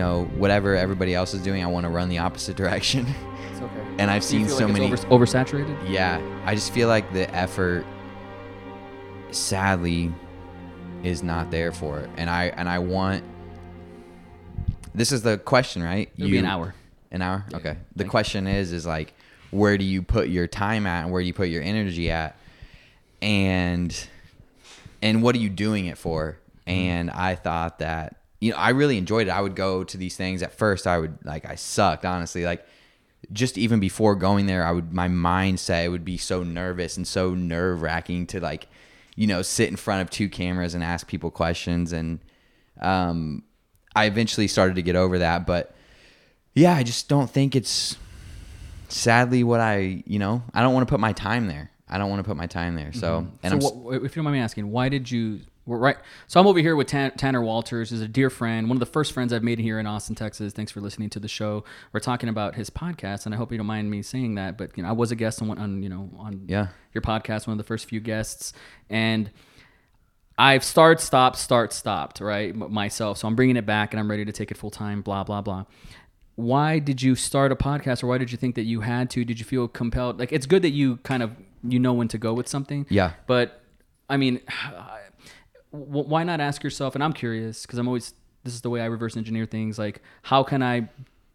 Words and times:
know, 0.00 0.24
whatever 0.36 0.74
everybody 0.74 1.14
else 1.14 1.32
is 1.34 1.42
doing, 1.42 1.62
I 1.62 1.66
want 1.66 1.84
to 1.84 1.90
run 1.90 2.08
the 2.08 2.18
opposite 2.18 2.56
direction. 2.62 3.06
It's 3.52 3.60
okay. 3.60 3.80
and 3.98 4.10
I've 4.10 4.26
Do 4.26 4.38
you 4.38 4.48
seen 4.48 4.58
so 4.58 4.64
like 4.64 4.72
many. 4.74 4.86
over, 4.86 4.96
oversaturated. 4.96 5.76
Yeah, 5.88 6.20
I 6.44 6.54
just 6.54 6.72
feel 6.72 6.88
like 6.88 7.12
the 7.12 7.32
effort, 7.34 7.84
sadly, 9.30 10.12
is 11.02 11.22
not 11.22 11.50
there 11.50 11.72
for 11.72 12.00
it, 12.00 12.10
and 12.16 12.28
I 12.28 12.46
and 12.46 12.68
I 12.68 12.78
want. 12.78 13.24
This 14.94 15.12
is 15.12 15.22
the 15.22 15.38
question, 15.38 15.82
right? 15.82 16.10
It'll 16.18 16.30
be 16.30 16.38
an 16.38 16.44
hour. 16.44 16.74
An 17.12 17.22
hour. 17.22 17.44
Yeah, 17.50 17.56
okay. 17.58 17.70
The 17.70 17.76
thank 17.98 18.06
you. 18.06 18.10
question 18.10 18.46
is, 18.48 18.72
is 18.72 18.84
like, 18.86 19.14
where 19.52 19.78
do 19.78 19.84
you 19.84 20.02
put 20.02 20.28
your 20.28 20.46
time 20.48 20.86
at, 20.86 21.04
and 21.04 21.12
where 21.12 21.22
do 21.22 21.26
you 21.26 21.32
put 21.32 21.48
your 21.48 21.62
energy 21.62 22.10
at, 22.10 22.36
and 23.22 23.96
and 25.02 25.22
what 25.22 25.34
are 25.34 25.38
you 25.38 25.48
doing 25.48 25.86
it 25.86 25.96
for? 25.98 26.38
Mm-hmm. 26.66 26.70
And 26.70 27.10
I 27.10 27.34
thought 27.34 27.78
that 27.78 28.16
you 28.40 28.50
know 28.52 28.56
I 28.56 28.70
really 28.70 28.98
enjoyed 28.98 29.28
it. 29.28 29.30
I 29.30 29.40
would 29.40 29.54
go 29.54 29.84
to 29.84 29.96
these 29.96 30.16
things 30.16 30.42
at 30.42 30.52
first. 30.52 30.86
I 30.86 30.98
would 30.98 31.18
like 31.24 31.44
I 31.44 31.54
sucked 31.56 32.04
honestly. 32.04 32.44
Like 32.44 32.66
just 33.32 33.58
even 33.58 33.80
before 33.80 34.14
going 34.16 34.46
there, 34.46 34.64
I 34.64 34.72
would 34.72 34.92
my 34.92 35.08
mindset 35.08 35.90
would 35.90 36.04
be 36.04 36.16
so 36.16 36.42
nervous 36.42 36.96
and 36.96 37.06
so 37.06 37.34
nerve 37.34 37.82
wracking 37.82 38.26
to 38.28 38.40
like 38.40 38.66
you 39.14 39.26
know 39.26 39.42
sit 39.42 39.68
in 39.68 39.76
front 39.76 40.02
of 40.02 40.10
two 40.10 40.28
cameras 40.28 40.74
and 40.74 40.82
ask 40.82 41.06
people 41.06 41.30
questions. 41.30 41.92
And 41.92 42.20
um, 42.80 43.42
I 43.94 44.06
eventually 44.06 44.48
started 44.48 44.76
to 44.76 44.82
get 44.82 44.96
over 44.96 45.18
that, 45.18 45.46
but 45.46 45.74
yeah, 46.54 46.74
I 46.74 46.82
just 46.82 47.08
don't 47.08 47.28
think 47.30 47.54
it's 47.54 47.96
sadly 48.88 49.44
what 49.44 49.60
I 49.60 50.02
you 50.06 50.18
know 50.18 50.42
I 50.54 50.62
don't 50.62 50.74
want 50.74 50.86
to 50.88 50.90
put 50.90 51.00
my 51.00 51.12
time 51.12 51.46
there. 51.46 51.70
I 51.88 51.98
don't 51.98 52.08
want 52.08 52.20
to 52.20 52.24
put 52.28 52.36
my 52.36 52.46
time 52.46 52.76
there. 52.76 52.92
So 52.92 53.26
and 53.42 53.52
Mm-hmm. 53.54 53.60
so 53.60 53.68
I'm 53.68 53.82
what, 53.82 53.94
if 53.96 54.02
you 54.16 54.22
don't 54.22 54.24
mind 54.24 54.36
me 54.36 54.40
asking, 54.40 54.70
why 54.70 54.88
did 54.88 55.10
you? 55.10 55.40
We're 55.66 55.78
right. 55.78 55.96
So 56.26 56.40
I'm 56.40 56.46
over 56.46 56.58
here 56.58 56.74
with 56.74 56.88
Tan, 56.88 57.12
Tanner 57.12 57.42
Walters, 57.42 57.90
who's 57.90 58.00
a 58.00 58.08
dear 58.08 58.30
friend, 58.30 58.68
one 58.68 58.76
of 58.76 58.80
the 58.80 58.86
first 58.86 59.12
friends 59.12 59.32
I've 59.32 59.42
made 59.44 59.58
here 59.58 59.78
in 59.78 59.86
Austin, 59.86 60.16
Texas. 60.16 60.52
Thanks 60.52 60.72
for 60.72 60.80
listening 60.80 61.10
to 61.10 61.20
the 61.20 61.28
show. 61.28 61.64
We're 61.92 62.00
talking 62.00 62.28
about 62.28 62.54
his 62.56 62.70
podcast, 62.70 63.26
and 63.26 63.34
I 63.34 63.38
hope 63.38 63.52
you 63.52 63.58
don't 63.58 63.66
mind 63.66 63.90
me 63.90 64.02
saying 64.02 64.34
that. 64.36 64.56
But 64.58 64.76
you 64.76 64.82
know, 64.82 64.88
I 64.88 64.92
was 64.92 65.12
a 65.12 65.16
guest 65.16 65.40
on 65.42 65.48
one, 65.48 65.58
on 65.58 65.82
you 65.82 65.88
know 65.88 66.10
on 66.18 66.44
Yeah. 66.48 66.68
your 66.94 67.02
podcast, 67.02 67.46
one 67.46 67.52
of 67.52 67.58
the 67.58 67.64
first 67.64 67.86
few 67.88 68.00
guests, 68.00 68.52
and 68.88 69.30
I've 70.38 70.64
start, 70.64 71.00
stopped, 71.00 71.36
start, 71.36 71.72
stopped, 71.72 72.20
right 72.20 72.50
m- 72.54 72.72
myself. 72.72 73.18
So 73.18 73.28
I'm 73.28 73.36
bringing 73.36 73.56
it 73.56 73.66
back, 73.66 73.92
and 73.92 74.00
I'm 74.00 74.10
ready 74.10 74.24
to 74.24 74.32
take 74.32 74.50
it 74.50 74.56
full 74.56 74.70
time. 74.70 75.02
Blah 75.02 75.24
blah 75.24 75.42
blah. 75.42 75.64
Why 76.36 76.78
did 76.78 77.02
you 77.02 77.14
start 77.14 77.52
a 77.52 77.56
podcast, 77.56 78.02
or 78.02 78.06
why 78.06 78.16
did 78.18 78.32
you 78.32 78.38
think 78.38 78.54
that 78.54 78.64
you 78.64 78.80
had 78.80 79.10
to? 79.10 79.24
Did 79.24 79.38
you 79.38 79.44
feel 79.44 79.68
compelled? 79.68 80.18
Like 80.18 80.32
it's 80.32 80.46
good 80.46 80.62
that 80.62 80.70
you 80.70 80.96
kind 80.98 81.22
of 81.22 81.32
you 81.62 81.78
know 81.78 81.92
when 81.92 82.08
to 82.08 82.18
go 82.18 82.32
with 82.32 82.48
something. 82.48 82.86
Yeah. 82.88 83.12
But 83.26 83.62
I 84.08 84.16
mean, 84.16 84.40
w- 85.72 86.06
why 86.08 86.24
not 86.24 86.40
ask 86.40 86.62
yourself? 86.62 86.94
And 86.94 87.02
I'm 87.04 87.12
curious 87.12 87.62
because 87.66 87.78
I'm 87.78 87.86
always 87.88 88.14
this 88.44 88.54
is 88.54 88.62
the 88.62 88.70
way 88.70 88.80
I 88.80 88.86
reverse 88.86 89.16
engineer 89.16 89.46
things. 89.46 89.78
Like, 89.78 90.02
how 90.22 90.42
can 90.42 90.62
I 90.62 90.88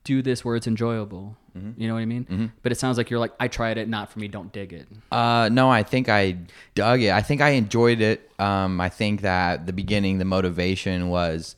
do 0.03 0.22
this 0.22 0.44
where 0.44 0.55
it's 0.55 0.67
enjoyable? 0.67 1.38
You 1.78 1.88
know 1.88 1.94
what 1.94 2.02
I 2.02 2.05
mean? 2.05 2.52
But 2.63 2.73
it 2.73 2.75
sounds 2.75 2.97
like 2.97 3.09
you're 3.09 3.19
like, 3.19 3.31
I 3.39 3.47
tried 3.47 3.78
it, 3.78 3.88
not 3.88 4.11
for 4.11 4.19
me. 4.19 4.28
Don't 4.28 4.52
dig 4.52 4.73
it. 4.73 4.88
Uh, 5.09 5.47
no, 5.50 5.69
I 5.69 5.83
think 5.83 6.09
I 6.09 6.38
dug 6.73 7.02
it. 7.02 7.11
I 7.11 7.22
think 7.22 7.39
I 7.39 7.52
enjoyed 7.52 8.02
it. 8.02 8.30
Um, 8.39 8.81
I 8.81 8.89
think 8.89 9.22
that 9.22 9.66
the 9.66 9.72
beginning, 9.72 10.17
the 10.17 10.25
motivation 10.25 11.08
was 11.08 11.56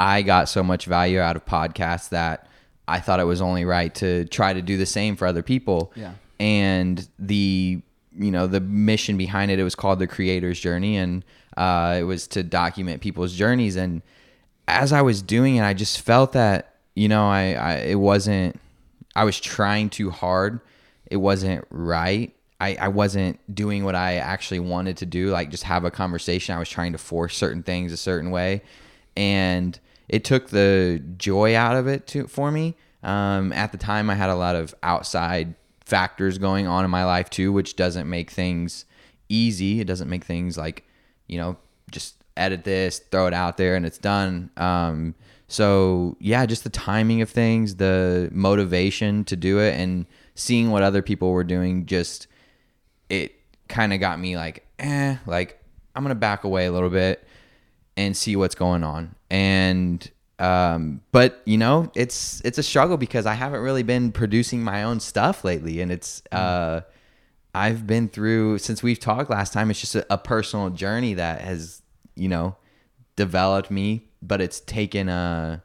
I 0.00 0.22
got 0.22 0.48
so 0.48 0.64
much 0.64 0.86
value 0.86 1.20
out 1.20 1.36
of 1.36 1.46
podcasts 1.46 2.08
that 2.08 2.48
I 2.88 2.98
thought 2.98 3.20
it 3.20 3.24
was 3.24 3.40
only 3.40 3.64
right 3.64 3.94
to 3.96 4.24
try 4.24 4.52
to 4.52 4.62
do 4.62 4.76
the 4.76 4.86
same 4.86 5.14
for 5.14 5.28
other 5.28 5.44
people. 5.44 5.92
Yeah. 5.94 6.14
And 6.40 7.08
the 7.18 7.82
you 8.18 8.30
know 8.30 8.46
the 8.46 8.60
mission 8.60 9.16
behind 9.16 9.50
it, 9.50 9.58
it 9.58 9.64
was 9.64 9.74
called 9.74 9.98
the 9.98 10.06
Creator's 10.06 10.58
Journey, 10.58 10.96
and 10.96 11.24
uh, 11.56 11.96
it 11.98 12.04
was 12.04 12.26
to 12.28 12.42
document 12.42 13.00
people's 13.00 13.34
journeys. 13.34 13.76
And 13.76 14.02
as 14.68 14.92
I 14.92 15.02
was 15.02 15.22
doing 15.22 15.56
it, 15.56 15.62
I 15.62 15.74
just 15.74 16.00
felt 16.00 16.32
that 16.32 16.74
you 16.94 17.08
know 17.08 17.28
I, 17.28 17.52
I 17.54 17.74
it 17.76 18.00
wasn't 18.00 18.60
I 19.14 19.24
was 19.24 19.38
trying 19.40 19.90
too 19.90 20.10
hard. 20.10 20.60
It 21.10 21.16
wasn't 21.16 21.64
right. 21.70 22.32
I, 22.58 22.76
I 22.80 22.88
wasn't 22.88 23.38
doing 23.54 23.84
what 23.84 23.94
I 23.94 24.16
actually 24.16 24.60
wanted 24.60 24.96
to 24.98 25.06
do, 25.06 25.28
like 25.28 25.50
just 25.50 25.64
have 25.64 25.84
a 25.84 25.90
conversation. 25.90 26.54
I 26.54 26.58
was 26.58 26.70
trying 26.70 26.92
to 26.92 26.98
force 26.98 27.36
certain 27.36 27.62
things 27.62 27.92
a 27.92 27.98
certain 27.98 28.30
way, 28.30 28.62
and 29.16 29.78
it 30.08 30.24
took 30.24 30.48
the 30.48 31.02
joy 31.18 31.54
out 31.54 31.76
of 31.76 31.86
it 31.86 32.06
to 32.08 32.26
for 32.26 32.50
me. 32.50 32.74
Um, 33.02 33.52
at 33.52 33.72
the 33.72 33.78
time, 33.78 34.08
I 34.08 34.14
had 34.14 34.30
a 34.30 34.34
lot 34.34 34.56
of 34.56 34.74
outside 34.82 35.54
factors 35.86 36.36
going 36.36 36.66
on 36.66 36.84
in 36.84 36.90
my 36.90 37.04
life 37.04 37.30
too, 37.30 37.52
which 37.52 37.76
doesn't 37.76 38.10
make 38.10 38.30
things 38.30 38.84
easy. 39.28 39.80
It 39.80 39.86
doesn't 39.86 40.10
make 40.10 40.24
things 40.24 40.58
like 40.58 40.84
you 41.26 41.38
know 41.38 41.56
just 41.90 42.16
edit 42.36 42.64
this, 42.64 42.98
throw 42.98 43.26
it 43.26 43.34
out 43.34 43.56
there, 43.56 43.76
and 43.76 43.86
it's 43.86 43.98
done. 43.98 44.50
Um, 44.56 45.14
so 45.48 46.16
yeah, 46.20 46.44
just 46.44 46.64
the 46.64 46.70
timing 46.70 47.22
of 47.22 47.30
things, 47.30 47.76
the 47.76 48.28
motivation 48.32 49.24
to 49.24 49.36
do 49.36 49.58
it, 49.60 49.74
and 49.74 50.06
seeing 50.34 50.70
what 50.70 50.82
other 50.82 51.02
people 51.02 51.30
were 51.30 51.44
doing, 51.44 51.86
just 51.86 52.26
it 53.08 53.34
kind 53.68 53.92
of 53.92 54.00
got 54.00 54.18
me 54.18 54.36
like, 54.36 54.66
eh, 54.78 55.16
like 55.26 55.62
I'm 55.94 56.02
gonna 56.02 56.14
back 56.14 56.44
away 56.44 56.66
a 56.66 56.72
little 56.72 56.90
bit 56.90 57.26
and 57.96 58.16
see 58.16 58.36
what's 58.36 58.54
going 58.54 58.84
on. 58.84 59.14
And 59.30 60.08
um, 60.38 61.00
but 61.12 61.40
you 61.46 61.56
know, 61.56 61.90
it's 61.94 62.42
it's 62.44 62.58
a 62.58 62.62
struggle 62.62 62.96
because 62.96 63.26
I 63.26 63.34
haven't 63.34 63.60
really 63.60 63.82
been 63.82 64.12
producing 64.12 64.62
my 64.62 64.82
own 64.82 65.00
stuff 65.00 65.44
lately, 65.44 65.80
and 65.80 65.90
it's 65.90 66.22
uh, 66.30 66.82
I've 67.54 67.86
been 67.86 68.08
through 68.08 68.58
since 68.58 68.82
we've 68.82 69.00
talked 69.00 69.30
last 69.30 69.52
time. 69.52 69.70
It's 69.70 69.80
just 69.80 69.94
a, 69.94 70.06
a 70.12 70.18
personal 70.18 70.70
journey 70.70 71.14
that 71.14 71.40
has 71.40 71.80
you 72.14 72.28
know 72.28 72.56
developed 73.16 73.70
me, 73.70 74.08
but 74.20 74.42
it's 74.42 74.60
taken 74.60 75.08
a 75.08 75.62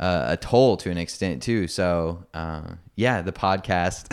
a, 0.00 0.24
a 0.30 0.36
toll 0.36 0.76
to 0.78 0.90
an 0.90 0.98
extent 0.98 1.42
too. 1.42 1.68
So 1.68 2.26
uh, 2.34 2.74
yeah, 2.96 3.22
the 3.22 3.32
podcast 3.32 4.12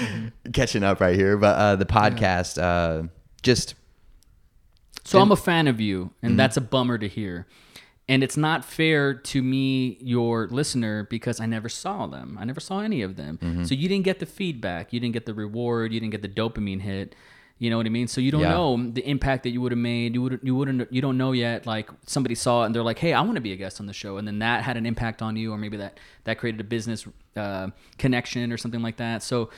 catching 0.52 0.84
up 0.84 1.00
right 1.00 1.16
here, 1.16 1.36
but 1.36 1.56
uh, 1.56 1.76
the 1.76 1.86
podcast 1.86 2.62
uh, 2.62 3.08
just 3.42 3.74
So 5.04 5.18
I'm 5.18 5.32
a 5.32 5.36
fan 5.36 5.66
of 5.66 5.80
you, 5.80 6.12
and 6.22 6.38
that's 6.38 6.56
a 6.56 6.60
bummer 6.60 6.96
to 6.96 7.08
hear. 7.08 7.48
And 8.08 8.22
it's 8.24 8.36
not 8.36 8.64
fair 8.64 9.14
to 9.14 9.42
me, 9.42 9.96
your 10.00 10.48
listener, 10.48 11.04
because 11.08 11.40
I 11.40 11.46
never 11.46 11.68
saw 11.68 12.06
them. 12.08 12.36
I 12.40 12.44
never 12.44 12.60
saw 12.60 12.80
any 12.80 13.00
of 13.02 13.16
them. 13.16 13.64
So 13.64 13.74
you 13.74 13.88
didn't 13.88 14.04
get 14.04 14.18
the 14.18 14.26
feedback. 14.26 14.92
You 14.92 14.98
didn't 15.00 15.14
get 15.14 15.24
the 15.24 15.34
reward. 15.34 15.92
You 15.92 16.00
didn't 16.00 16.10
get 16.10 16.22
the 16.22 16.28
dopamine 16.28 16.80
hit. 16.80 17.14
You 17.58 17.70
know 17.70 17.76
what 17.76 17.86
I 17.86 17.90
mean? 17.90 18.08
So 18.08 18.20
you 18.20 18.32
don't 18.32 18.40
Yeah. 18.40 18.50
know 18.50 18.90
the 18.90 19.08
impact 19.08 19.44
that 19.44 19.50
you 19.50 19.60
would 19.60 19.70
have 19.70 19.78
made. 19.78 20.14
You 20.14 20.22
would 20.22 20.40
you 20.42 20.54
wouldn't 20.56 20.92
you 20.92 21.00
don't 21.00 21.16
know 21.16 21.30
yet. 21.30 21.64
Like 21.64 21.88
somebody 22.06 22.34
saw 22.34 22.64
it 22.64 22.66
and 22.66 22.74
they're 22.74 22.82
like, 22.82 22.98
"Hey, 22.98 23.12
I 23.12 23.20
want 23.20 23.36
to 23.36 23.40
be 23.40 23.52
a 23.52 23.56
guest 23.56 23.78
on 23.78 23.86
the 23.86 23.92
show," 23.92 24.16
and 24.16 24.26
then 24.26 24.40
that 24.40 24.64
had 24.64 24.76
an 24.76 24.84
impact 24.84 25.22
on 25.22 25.36
you, 25.36 25.52
or 25.52 25.58
maybe 25.58 25.76
that 25.76 26.00
that 26.24 26.38
created 26.38 26.60
a 26.60 26.64
business 26.64 27.06
uh, 27.36 27.68
connection 27.98 28.50
or 28.52 28.56
something 28.56 28.82
like 28.82 28.96
that. 28.96 29.22
So, 29.22 29.48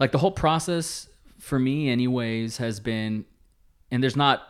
like 0.00 0.12
the 0.12 0.18
whole 0.18 0.30
process 0.30 1.08
for 1.38 1.58
me, 1.58 1.90
anyways, 1.90 2.56
has 2.56 2.80
been, 2.80 3.26
and 3.90 4.02
there's 4.02 4.16
not 4.16 4.40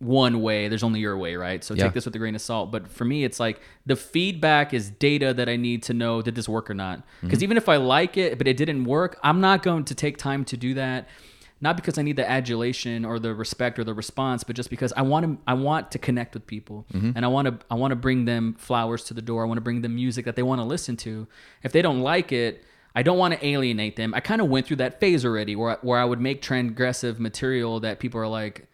one 0.00 0.40
way 0.40 0.66
there's 0.68 0.82
only 0.82 0.98
your 0.98 1.16
way 1.16 1.36
right? 1.36 1.62
So 1.62 1.74
Yeah. 1.74 1.84
take 1.84 1.92
this 1.92 2.06
with 2.06 2.16
a 2.16 2.18
grain 2.18 2.34
of 2.34 2.40
salt. 2.40 2.72
But 2.72 2.88
for 2.88 3.04
me 3.04 3.22
it's 3.22 3.38
like 3.38 3.60
the 3.86 3.96
feedback 3.96 4.74
is 4.74 4.90
data 4.90 5.32
that 5.34 5.48
i 5.48 5.56
need 5.56 5.82
to 5.84 5.94
know 5.94 6.22
did 6.22 6.34
this 6.34 6.48
work 6.48 6.70
or 6.70 6.74
not? 6.74 7.02
Because 7.20 7.38
mm-hmm. 7.38 7.44
even 7.44 7.56
if 7.56 7.68
i 7.68 7.76
like 7.76 8.16
it 8.16 8.38
but 8.38 8.48
it 8.48 8.56
didn't 8.56 8.84
work 8.84 9.18
i'm 9.22 9.40
not 9.40 9.62
going 9.62 9.84
to 9.84 9.94
take 9.94 10.16
time 10.16 10.44
to 10.46 10.56
do 10.56 10.74
that 10.74 11.08
not 11.60 11.76
because 11.76 11.98
i 11.98 12.02
need 12.02 12.16
the 12.16 12.28
adulation 12.28 13.04
or 13.04 13.18
the 13.18 13.34
respect 13.34 13.78
or 13.78 13.84
the 13.84 13.92
response 13.92 14.42
but 14.42 14.56
just 14.56 14.70
because 14.70 14.92
i 14.96 15.02
want 15.02 15.26
to 15.26 15.38
i 15.46 15.52
want 15.52 15.90
to 15.90 15.98
connect 15.98 16.34
with 16.34 16.46
people. 16.46 16.86
Mm-hmm. 16.94 17.12
And 17.14 17.24
i 17.24 17.28
want 17.28 17.46
to 17.48 17.66
i 17.70 17.74
want 17.74 17.92
to 17.92 17.96
bring 17.96 18.24
them 18.24 18.54
flowers 18.58 19.04
to 19.04 19.14
the 19.14 19.22
door. 19.22 19.44
I 19.44 19.46
want 19.46 19.58
to 19.58 19.62
bring 19.62 19.82
them 19.82 19.94
music 19.94 20.24
that 20.24 20.34
they 20.34 20.42
want 20.42 20.60
to 20.60 20.64
listen 20.64 20.96
to. 20.98 21.28
If 21.62 21.72
they 21.72 21.82
don't 21.82 22.00
like 22.00 22.32
it 22.32 22.64
I 22.94 23.02
don't 23.02 23.18
want 23.18 23.34
to 23.34 23.46
alienate 23.46 23.96
them. 23.96 24.14
I 24.14 24.20
kind 24.20 24.40
of 24.40 24.48
went 24.48 24.66
through 24.66 24.78
that 24.78 25.00
phase 25.00 25.24
already 25.24 25.54
where, 25.54 25.78
where 25.82 25.98
I 25.98 26.04
would 26.04 26.20
make 26.20 26.42
transgressive 26.42 27.18
material 27.18 27.80
that 27.80 28.00
people 28.00 28.20
are 28.20 28.26
like, 28.26 28.66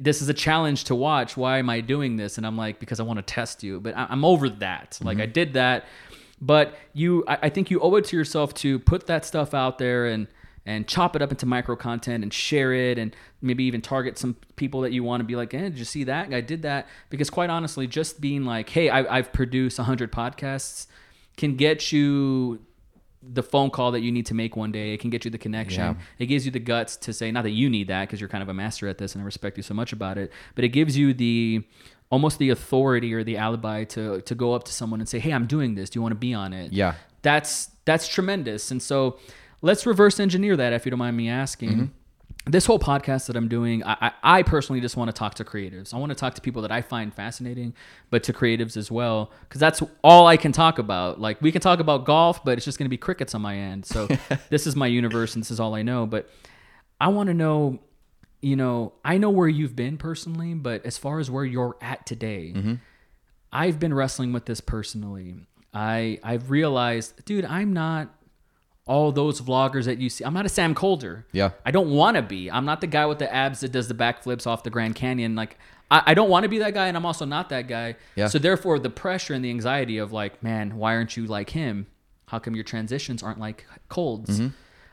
this 0.00 0.22
is 0.22 0.28
a 0.28 0.34
challenge 0.34 0.84
to 0.84 0.94
watch. 0.94 1.36
Why 1.36 1.58
am 1.58 1.68
I 1.68 1.80
doing 1.80 2.16
this? 2.16 2.38
And 2.38 2.46
I'm 2.46 2.56
like, 2.56 2.78
because 2.80 3.00
I 3.00 3.02
want 3.02 3.18
to 3.18 3.22
test 3.22 3.62
you. 3.62 3.80
But 3.80 3.96
I- 3.96 4.06
I'm 4.08 4.24
over 4.24 4.48
that. 4.48 4.98
Like 5.02 5.20
I 5.20 5.26
did 5.26 5.52
that, 5.54 5.84
but 6.40 6.74
you, 6.92 7.24
I 7.28 7.38
I 7.42 7.48
think 7.50 7.70
you 7.70 7.80
owe 7.80 7.94
it 7.96 8.04
to 8.06 8.16
yourself 8.16 8.54
to 8.54 8.78
put 8.78 9.06
that 9.06 9.24
stuff 9.24 9.54
out 9.54 9.78
there 9.78 10.06
and 10.06 10.26
and 10.66 10.88
chop 10.88 11.14
it 11.14 11.20
up 11.20 11.30
into 11.30 11.44
micro 11.44 11.76
content 11.76 12.22
and 12.24 12.32
share 12.32 12.72
it 12.72 12.98
and 12.98 13.14
maybe 13.42 13.64
even 13.64 13.82
target 13.82 14.16
some 14.16 14.34
people 14.56 14.80
that 14.80 14.92
you 14.92 15.04
want 15.04 15.20
to 15.20 15.24
be 15.24 15.36
like, 15.36 15.52
eh, 15.52 15.60
did 15.60 15.78
you 15.78 15.84
see 15.84 16.04
that? 16.04 16.32
I 16.32 16.40
did 16.40 16.62
that 16.62 16.86
because 17.10 17.28
quite 17.28 17.50
honestly, 17.50 17.86
just 17.86 18.18
being 18.18 18.46
like, 18.46 18.70
hey, 18.70 18.88
I, 18.88 19.18
I've 19.18 19.30
produced 19.34 19.76
hundred 19.76 20.10
podcasts 20.10 20.86
can 21.36 21.56
get 21.56 21.92
you 21.92 22.60
the 23.32 23.42
phone 23.42 23.70
call 23.70 23.92
that 23.92 24.00
you 24.00 24.12
need 24.12 24.26
to 24.26 24.34
make 24.34 24.56
one 24.56 24.72
day. 24.72 24.92
It 24.92 25.00
can 25.00 25.10
get 25.10 25.24
you 25.24 25.30
the 25.30 25.38
connection. 25.38 25.80
Yeah. 25.80 25.94
It 26.18 26.26
gives 26.26 26.44
you 26.44 26.52
the 26.52 26.58
guts 26.60 26.96
to 26.98 27.12
say, 27.12 27.30
not 27.30 27.42
that 27.44 27.50
you 27.50 27.70
need 27.70 27.88
that 27.88 28.02
because 28.02 28.20
you're 28.20 28.28
kind 28.28 28.42
of 28.42 28.48
a 28.48 28.54
master 28.54 28.88
at 28.88 28.98
this 28.98 29.14
and 29.14 29.22
I 29.22 29.24
respect 29.24 29.56
you 29.56 29.62
so 29.62 29.74
much 29.74 29.92
about 29.92 30.18
it, 30.18 30.32
but 30.54 30.64
it 30.64 30.68
gives 30.68 30.96
you 30.96 31.14
the 31.14 31.64
almost 32.10 32.38
the 32.38 32.50
authority 32.50 33.12
or 33.14 33.24
the 33.24 33.36
alibi 33.36 33.84
to 33.84 34.20
to 34.22 34.34
go 34.34 34.52
up 34.54 34.64
to 34.64 34.72
someone 34.72 35.00
and 35.00 35.08
say, 35.08 35.18
"Hey, 35.18 35.32
I'm 35.32 35.46
doing 35.46 35.74
this. 35.74 35.90
Do 35.90 35.98
you 35.98 36.02
want 36.02 36.12
to 36.12 36.18
be 36.18 36.34
on 36.34 36.52
it?" 36.52 36.72
Yeah. 36.72 36.94
That's 37.22 37.70
that's 37.84 38.06
tremendous. 38.08 38.70
And 38.70 38.82
so 38.82 39.18
let's 39.62 39.86
reverse 39.86 40.20
engineer 40.20 40.56
that 40.56 40.72
if 40.72 40.84
you 40.84 40.90
don't 40.90 40.98
mind 40.98 41.16
me 41.16 41.28
asking. 41.28 41.70
Mm-hmm. 41.70 41.84
This 42.46 42.66
whole 42.66 42.78
podcast 42.78 43.26
that 43.26 43.36
I'm 43.36 43.48
doing, 43.48 43.82
I, 43.84 43.96
I, 44.00 44.12
I 44.38 44.42
personally 44.42 44.80
just 44.80 44.96
want 44.96 45.08
to 45.08 45.12
talk 45.12 45.34
to 45.36 45.44
creatives. 45.44 45.94
I 45.94 45.96
want 45.96 46.10
to 46.10 46.14
talk 46.14 46.34
to 46.34 46.42
people 46.42 46.62
that 46.62 46.70
I 46.70 46.82
find 46.82 47.12
fascinating, 47.12 47.74
but 48.10 48.22
to 48.24 48.34
creatives 48.34 48.76
as 48.76 48.90
well, 48.90 49.32
because 49.48 49.60
that's 49.60 49.82
all 50.02 50.26
I 50.26 50.36
can 50.36 50.52
talk 50.52 50.78
about. 50.78 51.20
Like 51.20 51.40
we 51.40 51.50
can 51.50 51.62
talk 51.62 51.80
about 51.80 52.04
golf, 52.04 52.44
but 52.44 52.58
it's 52.58 52.64
just 52.64 52.78
going 52.78 52.86
to 52.86 52.90
be 52.90 52.98
crickets 52.98 53.34
on 53.34 53.40
my 53.40 53.56
end. 53.56 53.86
So 53.86 54.08
this 54.50 54.66
is 54.66 54.76
my 54.76 54.86
universe, 54.86 55.34
and 55.34 55.42
this 55.42 55.50
is 55.50 55.58
all 55.58 55.74
I 55.74 55.82
know. 55.82 56.04
But 56.04 56.28
I 57.00 57.08
want 57.08 57.28
to 57.28 57.34
know, 57.34 57.78
you 58.42 58.56
know, 58.56 58.92
I 59.04 59.16
know 59.16 59.30
where 59.30 59.48
you've 59.48 59.74
been 59.74 59.96
personally, 59.96 60.52
but 60.52 60.84
as 60.84 60.98
far 60.98 61.20
as 61.20 61.30
where 61.30 61.44
you're 61.46 61.76
at 61.80 62.04
today, 62.04 62.52
mm-hmm. 62.54 62.74
I've 63.50 63.80
been 63.80 63.94
wrestling 63.94 64.34
with 64.34 64.44
this 64.44 64.60
personally. 64.60 65.36
I 65.72 66.20
I've 66.22 66.50
realized, 66.50 67.24
dude, 67.24 67.46
I'm 67.46 67.72
not 67.72 68.14
all 68.86 69.12
those 69.12 69.40
vloggers 69.40 69.84
that 69.84 69.98
you 69.98 70.10
see. 70.10 70.24
I'm 70.24 70.34
not 70.34 70.46
a 70.46 70.48
Sam 70.48 70.74
Kolder. 70.74 71.24
Yeah. 71.32 71.50
I 71.64 71.70
don't 71.70 71.90
want 71.90 72.16
to 72.16 72.22
be. 72.22 72.50
I'm 72.50 72.64
not 72.64 72.80
the 72.80 72.86
guy 72.86 73.06
with 73.06 73.18
the 73.18 73.32
abs 73.32 73.60
that 73.60 73.72
does 73.72 73.88
the 73.88 73.94
backflips 73.94 74.46
off 74.46 74.62
the 74.62 74.70
Grand 74.70 74.94
Canyon. 74.94 75.34
Like 75.34 75.58
I, 75.90 76.02
I 76.06 76.14
don't 76.14 76.28
want 76.28 76.42
to 76.44 76.48
be 76.48 76.58
that 76.58 76.74
guy, 76.74 76.88
and 76.88 76.96
I'm 76.96 77.06
also 77.06 77.24
not 77.24 77.48
that 77.48 77.66
guy. 77.68 77.96
Yeah. 78.14 78.28
So 78.28 78.38
therefore, 78.38 78.78
the 78.78 78.90
pressure 78.90 79.34
and 79.34 79.44
the 79.44 79.50
anxiety 79.50 79.98
of 79.98 80.12
like, 80.12 80.42
man, 80.42 80.76
why 80.76 80.94
aren't 80.94 81.16
you 81.16 81.26
like 81.26 81.50
him? 81.50 81.86
How 82.26 82.38
come 82.38 82.54
your 82.54 82.64
transitions 82.64 83.22
aren't 83.22 83.38
like 83.38 83.66
Cold's? 83.88 84.40
Mm-hmm. 84.40 84.48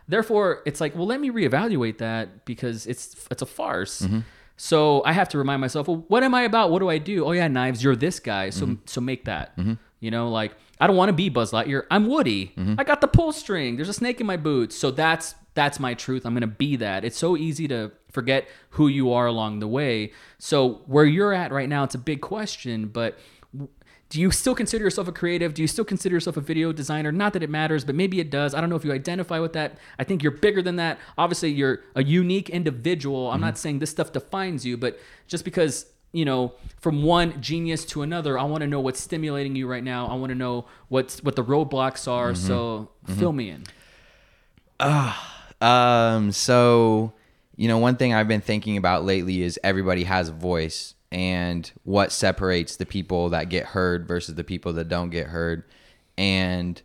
Therefore, 0.08 0.62
it's 0.66 0.82
like, 0.82 0.96
well, 0.96 1.06
let 1.06 1.20
me 1.20 1.30
reevaluate 1.30 1.98
that 2.00 2.46
because 2.46 2.86
it's 2.88 3.28
it's 3.30 3.42
a 3.42 3.46
farce. 3.46 4.02
Mm-hmm. 4.02 4.20
So 4.58 5.02
I 5.06 5.14
have 5.14 5.28
to 5.30 5.38
remind 5.38 5.60
myself, 5.60 5.88
well, 5.88 6.06
what 6.08 6.24
am 6.24 6.36
I 6.36 6.44
about? 6.44 6.70
What 6.70 6.80
do 6.80 6.90
I 6.90 6.98
do? 6.98 7.26
Oh 7.26 7.32
yeah, 7.32 7.48
knives. 7.48 7.84
You're 7.84 7.96
this 7.96 8.20
guy, 8.20 8.52
so 8.52 8.66
mm-hmm. 8.66 8.76
so 8.86 9.02
make 9.02 9.26
that. 9.26 9.54
You 10.00 10.12
know, 10.12 10.30
like 10.30 10.54
I 10.81 10.88
don't 10.88 10.95
want 10.95 11.10
to 11.10 11.13
be 11.13 11.30
Buzz 11.30 11.51
Lightyear. 11.51 11.83
I'm 11.92 12.07
Woody. 12.07 12.54
Mm-hmm. 12.57 12.75
I 12.80 12.83
got 12.83 13.01
the 13.01 13.07
pull 13.07 13.31
string. 13.31 13.75
There's 13.75 13.88
a 13.88 13.94
snake 13.94 14.19
in 14.19 14.25
my 14.25 14.36
boots. 14.36 14.75
So 14.75 14.89
that's 14.89 15.36
that's 15.54 15.80
my 15.80 15.94
truth. 15.94 16.25
I'm 16.25 16.33
gonna 16.33 16.48
be 16.48 16.75
that. 16.78 17.06
It's 17.06 17.18
so 17.18 17.38
easy 17.38 17.68
to 17.68 17.92
forget 18.12 18.48
who 18.72 18.88
you 18.88 19.13
are 19.13 19.28
along 19.28 19.60
the 19.60 19.68
way. 19.68 20.12
So 20.39 20.81
where 20.88 21.06
you're 21.06 21.33
at 21.33 21.51
right 21.51 21.69
now, 21.69 21.83
it's 21.83 21.95
a 21.95 22.00
big 22.00 22.22
question, 22.22 22.88
but 22.88 23.18
do 24.10 24.19
you 24.19 24.31
still 24.31 24.56
consider 24.56 24.83
yourself 24.83 25.07
a 25.07 25.12
creative? 25.12 25.54
Do 25.54 25.62
you 25.62 25.68
still 25.69 25.86
consider 25.86 26.16
yourself 26.16 26.36
a 26.36 26.42
video 26.42 26.74
designer? 26.74 27.13
Not 27.13 27.31
that 27.31 27.44
it 27.44 27.50
matters, 27.50 27.86
but 27.86 27.95
maybe 27.95 28.19
it 28.19 28.30
does. 28.30 28.54
I 28.54 28.60
don't 28.60 28.69
know 28.69 28.75
if 28.75 28.83
you 28.83 28.92
identify 28.92 29.39
with 29.39 29.54
that. 29.54 29.78
I 30.00 30.04
think 30.04 30.22
you're 30.22 30.33
bigger 30.33 30.62
than 30.62 30.75
that. 30.75 31.00
Obviously, 31.18 31.51
you're 31.51 31.80
a 31.95 32.04
unique 32.04 32.50
individual. 32.50 33.30
I'm 33.30 33.36
mm-hmm. 33.36 33.45
not 33.45 33.57
saying 33.57 33.80
this 33.80 33.92
stuff 33.92 34.12
defines 34.12 34.66
you, 34.66 34.75
but 34.78 35.00
just 35.28 35.45
because, 35.45 35.86
you 36.13 36.25
know, 36.25 36.54
from 36.80 37.04
one 37.04 37.42
genius 37.42 37.86
to 37.86 38.02
another, 38.02 38.38
I 38.38 38.44
want 38.44 38.62
to 38.62 38.68
know 38.68 38.81
what's 38.81 39.00
stimulating 39.00 39.56
you 39.56 39.68
right 39.68 39.84
now. 39.84 40.08
I 40.08 40.16
want 40.16 40.30
to 40.31 40.36
know 40.36 40.66
what's 40.90 41.24
what 41.24 41.36
the 41.36 41.44
roadblocks 41.44 42.08
are. 42.08 42.36
So 42.36 42.90
fill 43.06 43.31
me 43.34 43.50
in. 43.50 43.63
Um, 45.62 46.31
so, 46.31 47.13
you 47.56 47.68
know, 47.68 47.78
one 47.78 47.96
thing 47.96 48.13
I've 48.13 48.28
been 48.28 48.42
thinking 48.42 48.78
about 48.78 49.06
lately 49.06 49.42
is 49.42 49.60
everybody 49.63 50.04
has 50.04 50.30
a 50.30 50.34
voice 50.34 50.96
and 51.12 51.72
what 51.84 52.12
separates 52.12 52.78
the 52.78 52.86
people 52.86 53.30
that 53.30 53.50
get 53.50 53.68
heard 53.68 54.07
versus 54.07 54.36
the 54.36 54.44
people 54.44 54.74
that 54.74 54.90
don't 54.90 55.12
get 55.12 55.28
heard. 55.28 55.64
And, 56.18 56.81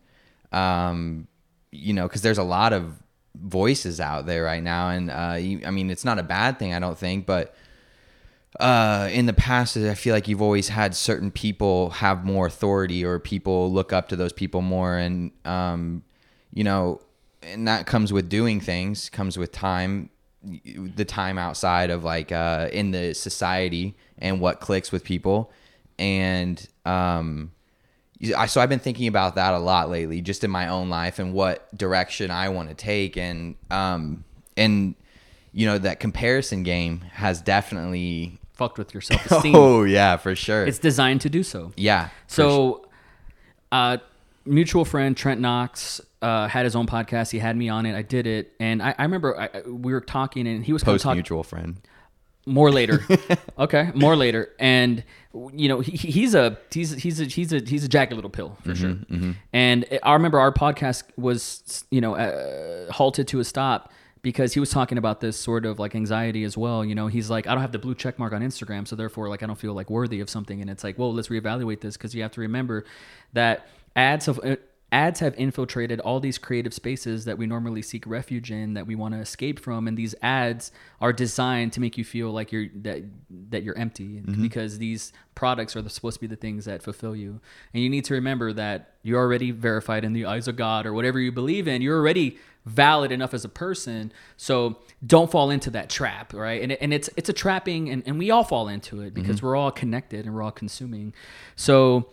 um, 0.53 1.27
you 1.73 1.95
know, 1.95 2.07
because 2.07 2.23
there's 2.23 2.39
a 2.39 2.45
lot 2.45 2.73
of 2.73 2.93
voices 3.35 3.99
out 3.99 4.27
there 4.27 4.45
right 4.45 4.63
now. 4.63 4.91
And, 4.91 5.11
uh, 5.11 5.37
you, 5.41 5.63
I 5.65 5.71
mean, 5.71 5.91
it's 5.91 6.05
not 6.05 6.19
a 6.19 6.23
bad 6.23 6.59
thing, 6.59 6.75
I 6.75 6.79
don't 6.79 6.99
think, 6.99 7.25
but, 7.27 7.55
uh, 8.61 9.09
in 9.13 9.27
the 9.27 9.33
past, 9.33 9.77
I 9.77 9.95
feel 9.95 10.15
like 10.15 10.29
you've 10.29 10.43
always 10.43 10.69
had 10.69 10.95
certain 10.95 11.31
people 11.31 11.91
have 11.91 12.25
more 12.25 12.47
authority 12.47 13.05
or 13.05 13.19
people 13.19 13.73
look 13.73 13.93
up 13.93 14.09
to 14.09 14.17
those 14.17 14.33
people 14.33 14.63
more. 14.63 14.97
And, 14.97 15.33
um, 15.45 16.03
you 16.53 16.65
know, 16.65 17.01
and 17.43 17.69
that 17.69 17.87
comes 17.87 18.13
with 18.13 18.29
doing 18.29 18.61
things, 18.61 19.09
comes 19.11 19.37
with 19.37 19.53
time, 19.53 20.11
the 20.43 21.05
time 21.05 21.39
outside 21.39 21.91
of 21.91 22.05
like, 22.05 22.33
uh, 22.33 22.69
in 22.73 22.91
the 22.91 23.15
society 23.15 23.95
and 24.19 24.41
what 24.41 24.61
clicks 24.61 24.91
with 24.91 25.05
people. 25.05 25.51
And, 25.99 26.67
um, 26.85 27.53
I, 28.37 28.47
so 28.47 28.63
I've 28.63 28.71
been 28.71 28.79
thinking 28.79 29.09
about 29.09 29.35
that 29.35 29.53
a 29.53 29.59
lot 29.59 29.91
lately, 29.91 30.23
just 30.23 30.43
in 30.43 30.51
my 30.51 30.69
own 30.69 30.89
life 30.89 31.19
and 31.19 31.35
what 31.35 31.77
direction 31.77 32.31
I 32.31 32.49
want 32.49 32.71
to 32.71 32.75
take. 32.75 33.19
And, 33.19 33.57
um, 33.71 34.25
and, 34.57 34.95
you 35.53 35.67
know, 35.67 35.77
that 35.79 36.01
comparison 36.01 36.63
game 36.63 37.03
has 37.13 37.43
definitely 37.43 38.39
Fucked 38.57 38.79
with 38.79 38.93
your 38.95 39.01
self 39.01 39.25
esteem. 39.31 39.55
Oh 39.55 39.85
yeah, 39.85 40.17
for 40.17 40.35
sure. 40.35 40.67
It's 40.67 40.79
designed 40.79 41.21
to 41.23 41.31
do 41.31 41.43
so. 41.43 41.73
yeah. 41.77 42.09
So, 42.27 42.89
uh, 43.71 43.99
mutual 44.45 44.85
friend 44.85 45.17
Trent 45.17 45.41
Knox 45.41 46.01
uh, 46.23 46.49
had 46.49 46.65
his 46.65 46.75
own 46.75 46.87
podcast. 46.87 47.31
He 47.31 47.39
had 47.39 47.57
me 47.57 47.69
on 47.69 47.85
it. 47.87 47.95
I 47.95 48.03
did 48.03 48.27
it, 48.27 48.53
and 48.59 48.83
I, 48.83 48.95
I 48.99 49.03
remember 49.03 49.39
I, 49.39 49.61
we 49.69 49.93
were 49.93 50.01
talking, 50.01 50.47
and 50.49 50.65
he 50.65 50.73
was 50.73 50.83
post 50.83 51.05
mutual 51.07 51.43
friend. 51.43 51.77
more 52.47 52.71
later. 52.73 53.01
okay, 53.59 53.91
more 53.95 54.17
later, 54.17 54.51
and 54.59 55.05
you 55.53 55.69
know 55.69 55.81
he, 55.81 55.97
he's 55.97 56.35
a 56.35 56.57
he's 56.71 56.93
he's 56.93 57.21
a 57.21 57.25
he's 57.25 57.53
a 57.53 57.59
he's 57.61 57.85
a 57.85 57.89
jagged 57.89 58.15
little 58.15 58.31
pill 58.31 58.57
for 58.65 58.75
sure. 58.75 58.97
And 59.53 59.85
I 60.03 60.15
remember 60.15 60.41
our 60.41 60.53
podcast 60.53 61.03
was 61.19 61.85
you 61.91 62.01
know 62.01 62.15
uh, 62.15 62.91
halted 62.93 63.29
to 63.29 63.41
a 63.41 63.45
stop 63.45 63.93
because 64.23 64.55
he 64.55 64.61
was 64.61 64.71
talking 64.71 64.99
about 64.99 65.21
this 65.21 65.37
sort 65.37 65.65
of 65.67 65.79
like 65.79 65.95
anxiety 65.95 66.45
as 66.45 66.57
well. 66.57 66.85
You 66.85 66.95
know, 66.95 67.07
he's 67.07 67.31
like, 67.31 67.47
I 67.47 67.53
don't 67.53 67.61
have 67.61 67.73
the 67.73 67.79
blue 67.79 67.95
check 67.95 68.19
mark 68.19 68.33
on 68.33 68.43
Instagram, 68.43 68.87
so 68.87 68.97
therefore, 68.97 69.29
like, 69.29 69.43
I 69.43 69.47
don't 69.47 69.59
feel 69.59 69.75
like 69.75 69.91
worthy 69.91 70.21
of 70.21 70.31
something. 70.31 70.61
And 70.61 70.69
it's 70.71 70.85
like, 70.85 70.99
well, 70.99 71.13
let's 71.13 71.29
reevaluate 71.29 71.81
this 71.81 71.97
because 71.97 72.15
you 72.15 72.23
have 72.23 72.33
to 72.33 72.41
remember 72.41 72.85
that 73.33 73.69
ads 73.95 74.27
have. 74.27 74.41
Uh, 74.43 74.57
Ads 74.93 75.19
have 75.19 75.35
infiltrated 75.37 75.99
all 75.99 76.21
these 76.21 76.39
creative 76.39 76.73
spaces 76.73 77.25
that 77.25 77.37
we 77.37 77.45
normally 77.45 77.83
seek 77.83 78.07
refuge 78.07 78.53
in 78.53 78.75
that 78.75 78.87
we 78.87 78.95
want 78.95 79.15
to 79.15 79.21
escape 79.21 79.59
from 79.59 79.89
and 79.89 79.99
these 79.99 80.15
ads 80.23 80.71
are 81.01 81.13
designed 81.13 81.73
to 81.73 81.81
make 81.81 81.99
you 81.99 82.05
feel 82.05 82.31
like 82.31 82.53
you're 82.53 82.67
that 82.83 83.03
that 83.51 83.65
you're 83.65 83.77
empty 83.77 84.21
mm-hmm. 84.21 84.41
because 84.41 84.79
these 84.79 85.13
products 85.35 85.75
are 85.75 85.83
the, 85.83 85.91
supposed 85.91 86.15
to 86.15 86.21
be 86.21 86.29
the 86.29 86.37
things 86.37 86.67
that 86.67 86.85
fulfill 86.85 87.17
you. 87.17 87.41
And 87.75 87.83
you 87.83 87.91
need 87.91 88.05
to 88.05 88.15
remember 88.15 88.53
that 88.53 88.95
you're 89.03 89.19
already 89.19 89.51
verified 89.51 90.05
in 90.05 90.13
the 90.13 90.25
eyes 90.25 90.47
of 90.47 90.55
god 90.55 90.87
or 90.87 90.93
whatever 90.93 91.19
you 91.19 91.33
believe 91.33 91.67
in. 91.67 91.83
You're 91.83 91.99
already 91.99 92.39
valid 92.65 93.11
enough 93.11 93.35
as 93.35 93.45
a 93.45 93.49
person. 93.49 94.13
So 94.37 94.79
don't 95.05 95.31
fall 95.31 95.51
into 95.51 95.71
that 95.71 95.91
trap 95.91 96.33
right? 96.33 96.63
And, 96.63 96.73
and 96.73 96.95
it's 96.95 97.11
it's 97.17 97.29
a 97.29 97.33
trapping 97.33 97.91
and, 97.91 98.05
and 98.07 98.21
we 98.21 98.31
all 98.31 98.45
fall 98.45 98.69
into 98.69 99.01
it 99.01 99.15
because 99.15 99.39
mm-hmm. 99.39 99.47
we're 99.47 99.57
all 99.57 99.73
connected 99.73 100.27
and 100.27 100.35
we're 100.35 100.43
all 100.43 100.53
consuming. 100.53 101.13
So 101.57 102.11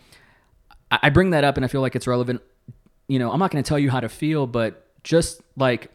I 1.01 1.09
bring 1.09 1.31
that 1.31 1.43
up 1.43 1.55
and 1.57 1.65
I 1.65 1.67
feel 1.67 1.81
like 1.81 1.95
it's 1.95 2.07
relevant. 2.07 2.41
You 3.07 3.19
know, 3.19 3.31
I'm 3.31 3.39
not 3.39 3.51
going 3.51 3.63
to 3.63 3.67
tell 3.67 3.79
you 3.79 3.91
how 3.91 3.99
to 3.99 4.09
feel, 4.09 4.47
but 4.47 4.85
just 5.03 5.41
like, 5.57 5.91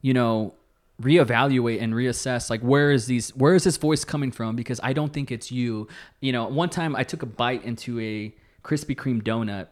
you 0.00 0.14
know, 0.14 0.54
reevaluate 1.02 1.80
and 1.80 1.94
reassess 1.94 2.50
like 2.50 2.60
where 2.60 2.90
is 2.90 3.06
these 3.06 3.34
where 3.36 3.54
is 3.54 3.62
this 3.62 3.76
voice 3.76 4.04
coming 4.04 4.32
from 4.32 4.56
because 4.56 4.80
I 4.82 4.92
don't 4.92 5.12
think 5.12 5.30
it's 5.30 5.52
you. 5.52 5.88
You 6.20 6.32
know, 6.32 6.46
one 6.46 6.70
time 6.70 6.96
I 6.96 7.04
took 7.04 7.22
a 7.22 7.26
bite 7.26 7.64
into 7.64 8.00
a 8.00 8.34
Krispy 8.64 8.96
Kreme 8.96 9.22
donut 9.22 9.68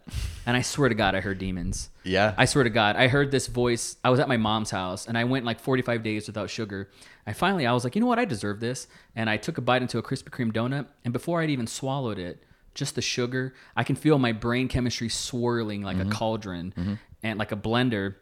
and 0.47 0.57
I 0.57 0.62
swear 0.62 0.88
to 0.88 0.95
god 0.95 1.14
I 1.14 1.21
heard 1.21 1.38
demons. 1.38 1.91
Yeah. 2.07 2.35
I 2.38 2.45
swear 2.45 2.64
to 2.64 2.71
God, 2.71 2.97
I 2.97 3.09
heard 3.09 3.31
this 3.31 3.49
voice. 3.49 3.97
I 4.05 4.11
was 4.11 4.21
at 4.21 4.29
my 4.29 4.37
mom's 4.37 4.71
house 4.71 5.07
and 5.07 5.19
I 5.19 5.25
went 5.25 5.45
like 5.45 5.61
45 5.61 6.02
days 6.02 6.26
without 6.29 6.49
sugar. 6.49 6.88
I 7.26 7.33
finally, 7.33 7.67
I 7.67 7.73
was 7.73 7.85
like, 7.85 7.97
you 7.97 8.00
know 8.00 8.07
what? 8.07 8.19
I 8.19 8.25
deserve 8.25 8.61
this. 8.61 8.87
And 9.17 9.29
I 9.29 9.37
took 9.37 9.59
a 9.59 9.61
bite 9.61 9.83
into 9.83 9.99
a 9.99 10.02
Krispy 10.02 10.31
Kreme 10.31 10.52
donut. 10.52 10.87
And 11.05 11.12
before 11.12 11.43
I'd 11.43 11.50
even 11.50 11.67
swallowed 11.67 12.19
it, 12.19 12.43
just 12.76 12.95
the 12.95 13.02
sugar, 13.02 13.54
I 13.75 13.83
can 13.83 13.97
feel 13.97 14.18
my 14.18 14.33
brain 14.33 14.68
chemistry 14.68 15.09
swirling 15.09 15.83
like 15.83 15.97
a 15.97 16.00
mm-hmm. 16.00 16.11
cauldron 16.11 16.75
mm-hmm. 16.76 16.95
and 17.23 17.38
like 17.38 17.50
a 17.50 17.56
blender. 17.56 18.16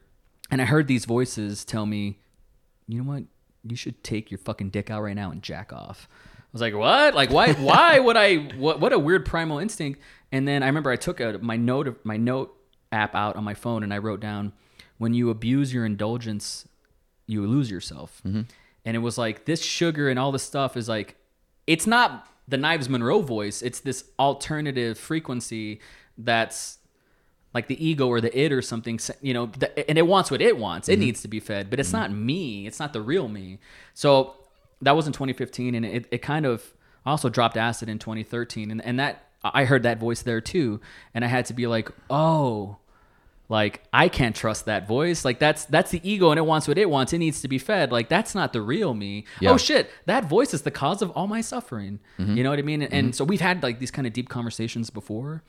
And 0.50 0.62
I 0.62 0.64
heard 0.64 0.87
these 0.87 1.04
voices 1.04 1.64
tell 1.64 1.84
me, 1.84 2.20
you 2.87 3.02
know 3.02 3.11
what? 3.11 3.25
You 3.64 3.76
should 3.76 4.02
take 4.02 4.30
your 4.30 4.38
fucking 4.38 4.70
dick 4.70 4.90
out 4.90 5.02
right 5.02 5.16
now 5.16 5.30
and 5.30 5.42
jack 5.42 5.73
off. 5.73 6.08
I 6.11 6.46
was 6.52 6.61
like, 6.61 6.75
what? 6.75 7.14
Like, 7.14 7.30
why? 7.30 7.52
Why 7.54 7.99
would 7.99 8.16
I? 8.16 8.37
What? 8.56 8.78
What 8.78 8.92
a 8.92 8.99
weird 8.99 9.26
primal 9.26 9.58
instinct. 9.58 10.00
And 10.30 10.46
then 10.46 10.62
I 10.62 10.66
remember 10.66 10.90
I 10.90 10.96
took 10.96 11.18
a, 11.18 11.38
my 11.42 11.56
note 11.56 12.00
my 12.04 12.16
note 12.16 12.54
app 12.92 13.14
out 13.14 13.37
on 13.37 13.42
my 13.42 13.54
phone 13.54 13.82
and 13.82 13.92
I 13.92 13.99
wrote 13.99 14.20
down, 14.20 14.52
when 14.99 15.14
you 15.14 15.30
abuse 15.30 15.75
your 15.75 15.84
indulgence, 15.84 16.68
you 17.26 17.44
lose 17.46 17.70
yourself. 17.70 18.23
Mm-hmm. 18.25 18.42
And 18.84 18.96
it 18.96 19.00
was 19.00 19.18
like 19.18 19.46
this 19.46 19.62
sugar 19.62 20.08
and 20.08 20.18
all 20.18 20.30
this 20.30 20.42
stuff 20.42 20.76
is 20.76 20.88
like, 20.88 21.16
it's 21.66 21.87
not 21.87 22.28
the 22.47 22.57
Knives 22.57 22.89
Monroe 22.89 23.21
voice. 23.21 23.63
It's 23.63 23.81
this 23.81 24.05
alternative 24.19 24.99
frequency 24.99 25.81
that's 26.19 26.79
like 27.53 27.69
the 27.69 27.87
ego 27.87 28.09
or 28.09 28.21
the 28.21 28.37
it 28.37 28.53
or 28.53 28.61
something 28.61 28.99
you 29.23 29.33
know 29.33 29.47
th- 29.47 29.85
and 29.89 29.97
it 29.97 30.07
wants 30.07 30.31
what 30.31 30.43
it 30.43 30.59
wants. 30.59 30.89
It 30.89 30.95
mm-hmm. 30.95 31.01
needs 31.01 31.23
to 31.23 31.29
be 31.29 31.41
fed 31.41 31.71
but 31.71 31.81
it's 31.81 31.91
mm-hmm. 31.91 31.99
not 31.99 32.13
me. 32.13 32.67
It's 32.67 32.81
not 32.81 32.93
the 32.93 33.01
real 33.01 33.29
me. 33.29 33.59
So 33.95 34.35
that 34.83 34.97
was 34.97 35.07
in 35.07 35.13
2015 35.13 35.75
and 35.75 35.85
it, 35.85 36.07
it 36.11 36.19
kind 36.19 36.47
of 36.47 36.75
I 37.07 37.11
also 37.11 37.29
dropped 37.29 37.57
acid 37.57 37.89
in 37.89 37.99
2013 37.99 38.71
and, 38.71 38.85
and 38.85 38.99
that 38.99 39.29
i 39.45 39.65
heard 39.65 39.83
that 39.83 39.99
voice 39.99 40.23
there 40.23 40.41
too 40.41 40.81
and 41.13 41.23
i 41.25 41.29
had 41.29 41.45
to 41.47 41.53
be 41.53 41.67
like 41.67 41.91
oh 42.09 42.79
like 43.49 43.83
i 43.93 44.09
can't 44.09 44.35
trust 44.35 44.65
that 44.65 44.89
voice 44.89 45.25
like 45.25 45.39
that's 45.39 45.65
that's 45.67 45.91
the 45.91 46.01
ego 46.03 46.31
and 46.31 46.39
it 46.39 46.47
wants 46.47 46.67
what 46.67 46.79
it 46.79 46.89
wants 46.89 47.13
it 47.13 47.19
needs 47.19 47.41
to 47.41 47.49
be 47.49 47.59
fed 47.59 47.93
like 47.93 48.09
that's 48.09 48.35
not 48.35 48.53
the 48.53 48.61
real 48.63 48.95
me 48.95 49.25
Yeah. 49.41 49.51
oh 49.51 49.57
shit 49.57 49.91
that 50.07 50.25
voice 50.29 50.55
is 50.55 50.63
the 50.63 50.71
cause 50.71 51.03
of 51.03 51.11
all 51.11 51.27
my 51.27 51.41
suffering 51.41 52.01
mm-hmm. 52.19 52.37
you 52.37 52.43
know 52.43 52.51
what 52.51 52.59
i 52.59 52.63
mean 52.63 52.83
and 52.83 52.93
mm-hmm. 52.93 53.11
so 53.13 53.25
we've 53.25 53.41
had 53.41 53.63
like 53.63 53.79
these 53.79 53.91
kind 53.91 54.07
of 54.07 54.13
deep 54.13 54.29
conversations 54.29 54.91
before 54.91 55.43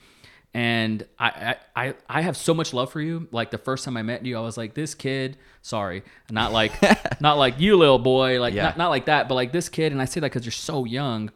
And 0.54 1.06
I, 1.20 1.58
I, 1.75 1.96
I- 2.08 2.22
have 2.22 2.38
so 2.38 2.54
much 2.54 2.74
love 2.74 2.90
for 2.90 3.02
you. 3.02 3.28
Like 3.32 3.52
the 3.52 3.58
first 3.58 3.84
time 3.84 3.98
I 3.98 4.04
met 4.04 4.25
you, 4.25 4.38
I 4.38 4.40
was 4.40 4.56
like, 4.56 4.74
this 4.74 4.96
kid, 4.96 5.36
sorry, 5.62 6.04
not 6.32 6.54
like, 6.54 6.72
not 7.20 7.38
like 7.38 7.60
you 7.60 7.75
little 7.75 8.00
boy, 8.00 8.40
like 8.40 8.54
Yeah. 8.54 8.68
not, 8.68 8.78
not 8.78 8.90
like 8.90 9.06
that, 9.08 9.28
but 9.28 9.36
like 9.36 9.52
this 9.52 9.68
kid. 9.68 9.92
And 9.92 10.02
I 10.02 10.06
say 10.06 10.22
that 10.22 10.32
because 10.32 10.46
you're 10.46 10.54
so 10.54 10.86
young. 10.86 11.30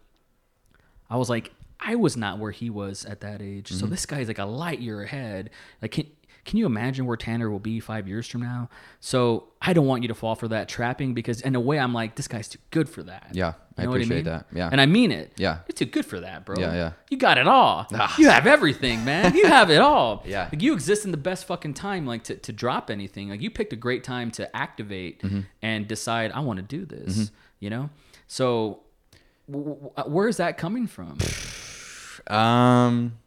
I 1.10 1.18
was 1.18 1.30
like, 1.30 1.52
I 1.82 1.96
was 1.96 2.16
not 2.16 2.40
where 2.40 2.52
he 2.52 2.70
was 2.70 3.04
at 3.04 3.20
that 3.20 3.42
age. 3.42 3.70
So 3.70 3.76
mm-hmm. 3.76 3.92
this 3.92 4.06
guy's 4.06 4.30
like 4.30 4.40
a 4.40 4.46
light 4.46 4.80
year 4.80 5.02
ahead. 5.04 5.50
Like, 5.82 5.92
can 5.92 6.06
can 6.46 6.58
you 6.58 6.66
imagine 6.66 7.06
where 7.06 7.18
Tanner 7.18 7.50
will 7.50 7.60
be 7.60 7.80
five 7.80 8.08
years 8.08 8.28
from 8.28 8.42
now? 8.42 8.70
So 9.00 9.50
I 9.62 9.74
don't 9.74 9.86
want 9.86 10.02
you 10.04 10.08
to 10.08 10.16
fall 10.16 10.36
for 10.36 10.48
that 10.50 10.68
trapping 10.70 11.14
because 11.14 11.42
in 11.42 11.56
a 11.56 11.60
way 11.60 11.78
I'm 11.80 11.94
like, 11.94 12.16
this 12.16 12.28
guy's 12.28 12.48
too 12.48 12.60
good 12.72 12.90
for 12.90 13.04
that. 13.04 13.28
Yeah, 13.34 13.54
I 13.78 13.82
You 13.82 13.86
know 13.86 13.90
what 13.92 13.96
appreciate 13.98 14.16
mean? 14.18 14.24
that. 14.26 14.46
Yeah. 14.54 14.70
and 14.72 14.80
I 14.82 14.86
mean 14.86 15.12
it. 15.12 15.34
Yeah. 15.38 15.60
you're 15.68 15.76
too 15.76 15.86
good 15.86 16.06
for 16.06 16.20
that, 16.22 16.46
bro. 16.46 16.56
Yeah, 16.60 16.74
yeah. 16.74 16.92
You 17.10 17.18
got 17.18 17.38
it 17.38 17.48
all. 17.48 17.86
Ah. 17.94 18.16
You 18.18 18.30
have 18.30 18.48
everything, 18.48 19.04
man. 19.06 19.36
You 19.36 19.46
have 19.58 19.70
it 19.70 19.82
all. 19.82 20.24
Yeah. 20.26 20.50
like 20.52 20.62
you 20.62 20.74
exist 20.74 21.06
in 21.06 21.12
the 21.12 21.18
best 21.18 21.46
fucking 21.46 21.74
time, 21.76 22.06
like 22.08 22.24
to 22.26 22.36
to 22.36 22.52
drop 22.54 22.90
anything. 22.90 23.30
Like 23.30 23.42
you 23.42 23.52
picked 23.52 23.74
a 23.74 23.78
great 23.78 24.04
time 24.04 24.32
to 24.32 24.56
activate 24.56 25.22
Mm-hmm. 25.22 25.42
and 25.62 25.88
decide 25.88 26.32
I 26.32 26.40
want 26.40 26.58
to 26.58 26.64
do 26.64 26.86
this. 26.86 27.32
You 27.60 27.70
know, 27.70 27.90
so. 28.28 28.82
w- 29.52 29.76
w- 29.76 30.14
Where 30.16 30.28
is 30.28 30.38
that 30.38 30.58
coming 30.58 30.88
from? 30.88 31.18
Um, 32.28 33.18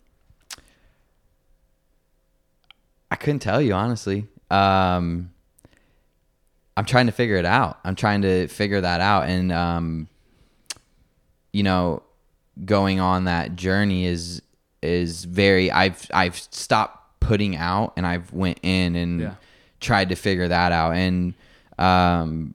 I 3.10 3.11
couldn't 3.22 3.40
tell 3.40 3.60
you 3.62 3.72
honestly. 3.72 4.26
Um, 4.50 5.30
I'm 6.76 6.84
trying 6.84 7.06
to 7.06 7.12
figure 7.12 7.36
it 7.36 7.44
out. 7.44 7.78
I'm 7.84 7.94
trying 7.94 8.22
to 8.22 8.48
figure 8.48 8.80
that 8.80 9.00
out, 9.00 9.28
and 9.28 9.50
um, 9.52 10.08
you 11.52 11.62
know, 11.62 12.02
going 12.64 13.00
on 13.00 13.24
that 13.24 13.56
journey 13.56 14.06
is 14.06 14.42
is 14.82 15.24
very. 15.24 15.70
I've 15.70 16.06
I've 16.12 16.36
stopped 16.36 17.20
putting 17.20 17.56
out, 17.56 17.92
and 17.96 18.06
I've 18.06 18.32
went 18.32 18.58
in 18.62 18.96
and 18.96 19.20
Yeah. 19.20 19.34
tried 19.80 20.08
to 20.10 20.16
figure 20.16 20.48
that 20.48 20.72
out, 20.72 20.94
and 20.96 21.34
um, 21.78 22.54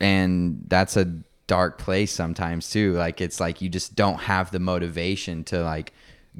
and 0.00 0.62
that's 0.68 0.96
a 0.96 1.06
dark 1.46 1.78
place 1.78 2.10
sometimes 2.10 2.68
too 2.70 2.92
like 2.94 3.20
it's 3.20 3.38
like 3.38 3.62
you 3.62 3.68
just 3.68 3.94
don't 3.94 4.18
have 4.18 4.50
the 4.50 4.58
motivation 4.58 5.44
to 5.44 5.62
like 5.62 5.92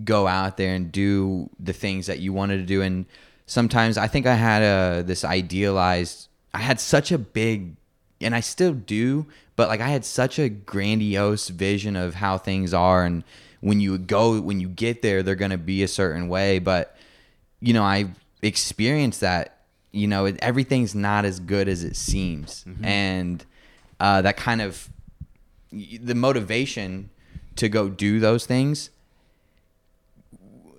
go 0.05 0.27
out 0.27 0.57
there 0.57 0.75
and 0.75 0.91
do 0.91 1.49
the 1.61 1.73
things 1.73 2.09
that 2.09 2.19
you 2.19 2.33
wanted 2.33 2.57
to 2.57 2.65
do 2.65 2.83
and 2.83 3.07
sometimes 3.47 3.97
i 3.97 4.07
think 4.07 4.27
i 4.27 4.35
had 4.35 4.63
a 4.63 5.03
this 5.03 5.25
idealized 5.25 6.29
i 6.53 6.59
had 6.59 6.81
such 6.81 7.11
a 7.11 7.19
big 7.19 7.75
and 8.21 8.35
i 8.35 8.41
still 8.41 8.73
do 8.73 9.27
but 9.57 9.69
like 9.69 9.81
i 9.81 9.89
had 9.89 10.05
such 10.05 10.39
a 10.39 10.49
grandiose 10.49 11.49
vision 11.49 11.97
of 11.97 12.15
how 12.15 12.37
things 12.37 12.75
are 12.75 13.05
and 13.05 13.25
when 13.61 13.81
you 13.81 13.97
go 13.97 14.41
when 14.41 14.61
you 14.61 14.69
get 14.69 15.03
there 15.03 15.23
they're 15.23 15.35
going 15.35 15.51
to 15.51 15.59
be 15.59 15.83
a 15.83 15.89
certain 15.89 16.29
way 16.29 16.59
but 16.59 16.97
you 17.61 17.73
know, 17.73 17.83
I 17.83 18.11
experienced 18.43 19.21
that, 19.21 19.61
you 19.93 20.07
know, 20.07 20.27
it, 20.27 20.37
everything's 20.41 20.95
not 20.95 21.25
as 21.25 21.41
good 21.41 21.69
as 21.69 21.85
it 21.85 21.97
seems. 21.97 22.65
And 22.85 23.45
uh, 23.99 24.23
that 24.23 24.37
kind 24.37 24.61
of, 24.61 24.89
the 25.73 26.15
motivation 26.15 27.11
to 27.57 27.69
go 27.69 27.89
do 27.89 28.21
those 28.21 28.47
things, 28.47 28.91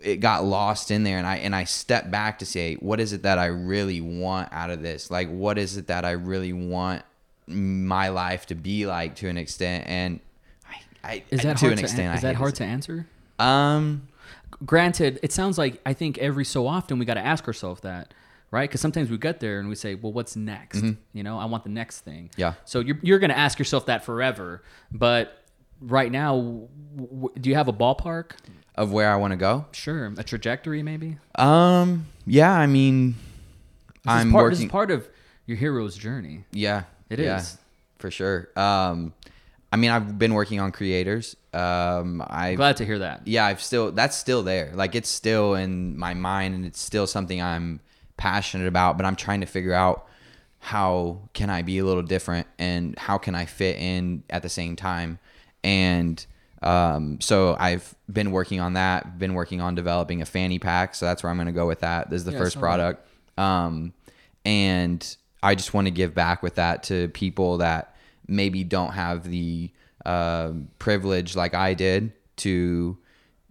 it 0.02 0.18
got 0.18 0.44
lost 0.46 0.92
in 0.92 1.04
there. 1.04 1.18
And 1.18 1.28
I, 1.28 1.38
and 1.38 1.56
I 1.56 1.64
stepped 1.64 2.12
back 2.12 2.40
to 2.40 2.46
say, 2.46 2.76
what 2.76 3.00
is 3.00 3.14
it 3.14 3.24
that 3.24 3.40
I 3.40 3.48
really 3.48 4.02
want 4.02 4.50
out 4.52 4.70
of 4.70 4.82
this? 4.82 5.10
Like, 5.12 5.30
what 5.30 5.58
is 5.58 5.78
it 5.78 5.88
that 5.88 6.06
I 6.06 6.12
really 6.12 6.54
want 6.54 7.04
my 7.48 8.10
life 8.10 8.46
to 8.48 8.56
be 8.56 8.86
like 8.86 9.16
to 9.18 9.28
an 9.30 9.38
extent? 9.38 9.86
And 9.88 10.20
I, 10.70 11.08
I 11.10 11.24
Is 11.30 11.42
that 11.42 11.58
to 11.58 11.66
hard 11.66 11.72
an 11.74 11.78
to 11.80 11.84
extent, 11.84 12.10
an- 12.10 12.16
is 12.16 12.22
that 12.22 12.36
hard 12.36 12.56
to 12.56 12.64
answer? 12.64 13.08
Um, 13.40 14.08
Granted, 14.66 15.20
it 15.22 15.32
sounds 15.32 15.58
like 15.58 15.80
I 15.86 15.94
think 15.94 16.18
every 16.18 16.46
so 16.46 16.66
often 16.66 16.98
we 16.98 17.06
got 17.06 17.14
to 17.16 17.26
ask 17.26 17.46
ourselves 17.46 17.82
that, 17.82 18.14
right? 18.50 18.68
Because 18.68 18.82
sometimes 18.82 19.10
we 19.12 19.18
get 19.20 19.40
there 19.40 19.60
and 19.60 19.70
we 19.70 19.76
say, 19.76 19.94
"Well, 19.94 20.12
what's 20.12 20.36
next?" 20.36 20.84
You 21.14 21.22
know, 21.24 21.38
I 21.38 21.46
want 21.46 21.64
the 21.64 21.70
next 21.70 22.00
thing. 22.02 22.30
Mm-hmm. 22.30 22.42
Yeah. 22.42 22.54
So 22.66 22.80
you're 22.80 22.98
you're 23.04 23.20
gonna 23.20 23.36
ask 23.36 23.60
yourself 23.60 23.86
that 23.86 24.04
forever, 24.04 24.64
but 24.92 25.44
right 25.80 26.12
now, 26.12 26.36
w- 26.38 26.68
w- 26.96 27.30
do 27.40 27.50
you 27.52 27.56
have 27.56 27.68
a 27.68 27.74
ballpark? 27.74 28.32
Of 28.78 28.92
where 28.92 29.12
I 29.12 29.16
want 29.16 29.32
to 29.32 29.38
go. 29.38 29.66
Sure, 29.72 30.14
a 30.18 30.24
trajectory 30.24 30.84
maybe. 30.84 31.18
Um. 31.36 32.08
Yeah. 32.26 32.52
I 32.52 32.68
mean, 32.68 33.14
This 33.14 33.16
I'm 34.06 34.28
is 34.28 34.32
part, 34.34 34.52
This 34.52 34.58
working. 34.60 34.68
is 34.68 34.72
part 34.72 34.92
of 34.92 35.08
your 35.46 35.58
hero's 35.58 35.98
journey. 35.98 36.46
yeah. 36.52 36.84
It 37.10 37.20
is 37.20 37.42
is. 37.44 37.58
for 38.00 38.12
sure. 38.12 38.50
Um. 38.56 39.14
I 39.72 39.76
mean, 39.76 39.92
I've 39.92 40.18
been 40.18 40.34
working 40.34 40.60
on 40.60 40.72
creators. 40.72 41.36
Um. 41.54 42.24
I. 42.28 42.56
Glad 42.56 42.78
to 42.78 42.86
hear 42.86 43.00
that. 43.00 43.28
Yeah. 43.28 43.46
I've 43.46 43.62
still. 43.62 43.92
That's 43.92 44.16
still 44.16 44.44
there. 44.44 44.72
Like 44.76 44.94
it's 44.96 45.10
still 45.10 45.56
in 45.56 45.98
my 45.98 46.14
mind, 46.14 46.54
and 46.56 46.66
it's 46.66 46.80
still 46.82 47.08
something 47.08 47.42
I'm 47.42 47.80
passionate 48.18 48.68
about. 48.68 48.98
But 48.98 49.06
I'm 49.06 49.16
trying 49.16 49.42
to 49.42 49.48
figure 49.48 49.74
out 49.74 50.06
how 50.60 51.20
can 51.34 51.50
I 51.50 51.62
be 51.62 51.78
a 51.80 51.86
little 51.86 52.04
different, 52.04 52.48
and 52.60 52.98
how 52.98 53.18
can 53.18 53.36
I 53.36 53.46
fit 53.46 53.78
in 53.78 54.24
at 54.30 54.42
the 54.44 54.50
same 54.50 54.76
time, 54.76 55.20
and. 55.64 56.24
Um, 56.62 57.22
so 57.22 57.56
I've 57.60 57.94
been 58.12 58.32
working 58.32 58.60
on 58.60 58.74
that, 58.74 59.20
been 59.20 59.34
working 59.34 59.62
on 59.62 59.76
developing 59.76 60.22
a 60.22 60.26
fanny 60.26 60.60
pack. 60.60 60.96
So 60.96 61.06
that's 61.06 61.24
where 61.24 61.30
I'm 61.30 61.38
going 61.38 61.48
to 61.48 61.52
go 61.52 61.68
with 61.68 61.82
that. 61.82 62.10
This 62.10 62.20
is 62.20 62.26
the 62.26 62.32
Yeah, 62.32 62.38
first 62.40 62.60
product. 62.60 63.08
Um, 63.38 63.94
and 64.44 65.16
I 65.44 65.56
just 65.56 65.74
want 65.74 65.86
to 65.88 65.92
give 65.92 66.16
back 66.16 66.42
with 66.42 66.56
that 66.56 66.84
to 66.84 67.10
people 67.10 67.58
that 67.58 67.96
maybe 68.28 68.64
don't 68.64 68.94
have 68.94 69.24
the 69.24 69.70
uh, 70.06 70.54
privilege 70.80 71.36
like 71.36 71.54
I 71.54 71.74
did 71.74 72.12
to 72.38 72.98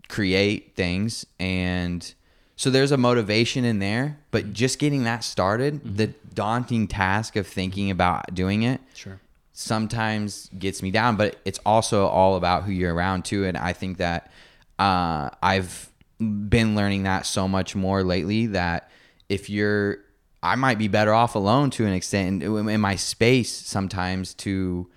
create 0.08 0.74
things. 0.74 1.26
And 1.38 2.12
so 2.56 2.70
there's 2.70 2.92
a 2.92 2.96
motivation 2.96 3.64
in 3.64 3.78
there, 3.78 4.18
but 4.30 4.52
just 4.52 4.78
getting 4.78 5.04
that 5.04 5.22
started, 5.24 5.96
the 5.96 6.08
daunting 6.34 6.88
task 6.88 7.36
of 7.36 7.46
thinking 7.46 7.90
about 7.90 8.34
doing 8.34 8.62
it, 8.62 8.80
Sure. 8.94 9.20
Sometimes 9.58 10.50
gets 10.58 10.82
me 10.82 10.90
down, 10.90 11.16
but 11.16 11.36
it's 11.46 11.58
also 11.64 12.06
all 12.06 12.36
about 12.36 12.64
who 12.64 12.72
you're 12.72 12.94
around 12.94 13.24
too. 13.24 13.46
And 13.46 13.56
I 13.56 13.72
think 13.72 13.96
that 13.96 14.30
uh, 14.78 15.30
I've 15.42 15.90
been 16.18 16.76
learning 16.76 17.04
that 17.04 17.24
so 17.24 17.48
much 17.48 17.74
more 17.74 18.04
lately 18.04 18.48
that 18.48 18.90
if 19.30 19.48
you're, 19.48 19.96
I 20.42 20.56
might 20.56 20.76
be 20.76 20.88
better 20.88 21.14
off 21.14 21.36
alone 21.36 21.70
to 21.70 21.86
an 21.86 21.94
extent 21.94 22.42
in, 22.42 22.68
in 22.68 22.80
my 22.82 22.96
space 22.96 23.50
sometimes 23.50 24.34
to, 24.34 24.90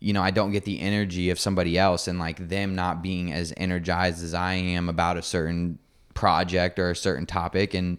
you 0.00 0.12
know, 0.12 0.22
I 0.22 0.30
don't 0.32 0.52
get 0.52 0.66
the 0.66 0.80
energy 0.80 1.30
of 1.30 1.40
somebody 1.40 1.78
else 1.78 2.06
and 2.06 2.18
like 2.18 2.48
them 2.48 2.74
not 2.74 3.02
being 3.02 3.32
as 3.32 3.54
energized 3.56 4.22
as 4.22 4.34
I 4.34 4.52
am 4.52 4.90
about 4.90 5.16
a 5.16 5.22
certain 5.22 5.78
project 6.12 6.78
or 6.78 6.90
a 6.90 6.96
certain 6.96 7.24
topic. 7.24 7.72
And 7.72 7.96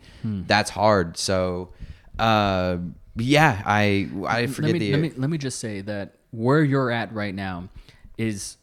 that's 0.48 0.70
hard. 0.70 1.18
So, 1.18 1.70
uh, 2.20 2.78
yeah, 3.18 3.62
I, 3.66 4.10
I 4.28 4.48
forget 4.48 4.72
let 4.72 4.74
me, 4.74 4.80
the, 4.80 4.92
let 4.92 5.02
me 5.02 5.12
let 5.16 5.30
me 5.30 5.38
just 5.38 5.60
say 5.60 5.82
that 5.82 6.16
where 6.32 6.64
you're 6.64 6.92
at 6.92 7.14
right 7.14 7.34
now 7.34 7.70
is 8.18 8.58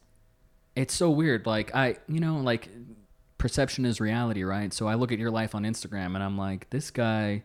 it's 0.76 0.94
so 0.94 1.10
weird. 1.10 1.46
Like 1.46 1.74
i 1.74 1.96
you 2.08 2.20
know 2.20 2.36
like 2.36 2.68
perception 3.38 3.84
is 3.84 4.00
reality 4.00 4.42
right? 4.42 4.72
So 4.72 4.86
i 4.86 4.94
look 4.94 5.10
at 5.12 5.18
your 5.18 5.30
life 5.30 5.54
on 5.54 5.64
instagram 5.64 6.14
and 6.14 6.22
i'm 6.22 6.38
like 6.38 6.70
this 6.70 6.90
guy 6.90 7.42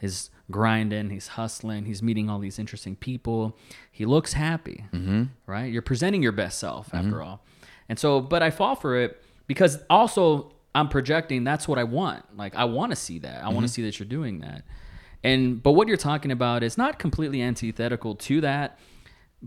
is 0.00 0.30
grinding 0.50 1.10
he's 1.10 1.28
hustling 1.28 1.86
he's 1.86 2.02
meeting 2.02 2.28
all 2.28 2.38
these 2.38 2.58
interesting 2.58 2.94
people. 2.94 3.56
He 3.90 4.04
looks 4.04 4.34
happy 4.34 4.84
mm-hmm. 4.92 5.24
right? 5.46 5.72
You're 5.72 5.82
presenting 5.82 6.22
your 6.22 6.32
best 6.32 6.58
self 6.58 6.92
after 6.92 7.22
all. 7.22 7.42
And 7.88 7.98
so 7.98 8.20
but 8.20 8.42
i 8.42 8.50
fall 8.50 8.76
for 8.76 8.96
it 8.96 9.22
because 9.46 9.78
also 9.88 10.52
i'm 10.74 10.88
projecting 10.88 11.42
that's 11.42 11.66
what 11.66 11.78
i 11.78 11.84
want. 11.84 12.36
Like 12.36 12.54
i 12.54 12.64
want 12.64 12.92
to 12.92 12.96
see 12.96 13.18
that. 13.20 13.42
I 13.42 13.48
want 13.48 13.66
to 13.66 13.72
see 13.72 13.82
that 13.82 13.98
you're 13.98 14.08
doing 14.08 14.40
that 14.40 14.64
and 15.24 15.62
but 15.62 15.72
what 15.72 15.88
you're 15.88 15.96
talking 15.96 16.30
about 16.30 16.62
is 16.62 16.76
not 16.76 16.98
completely 16.98 17.40
antithetical 17.40 18.14
to 18.14 18.42
that, 18.42 18.78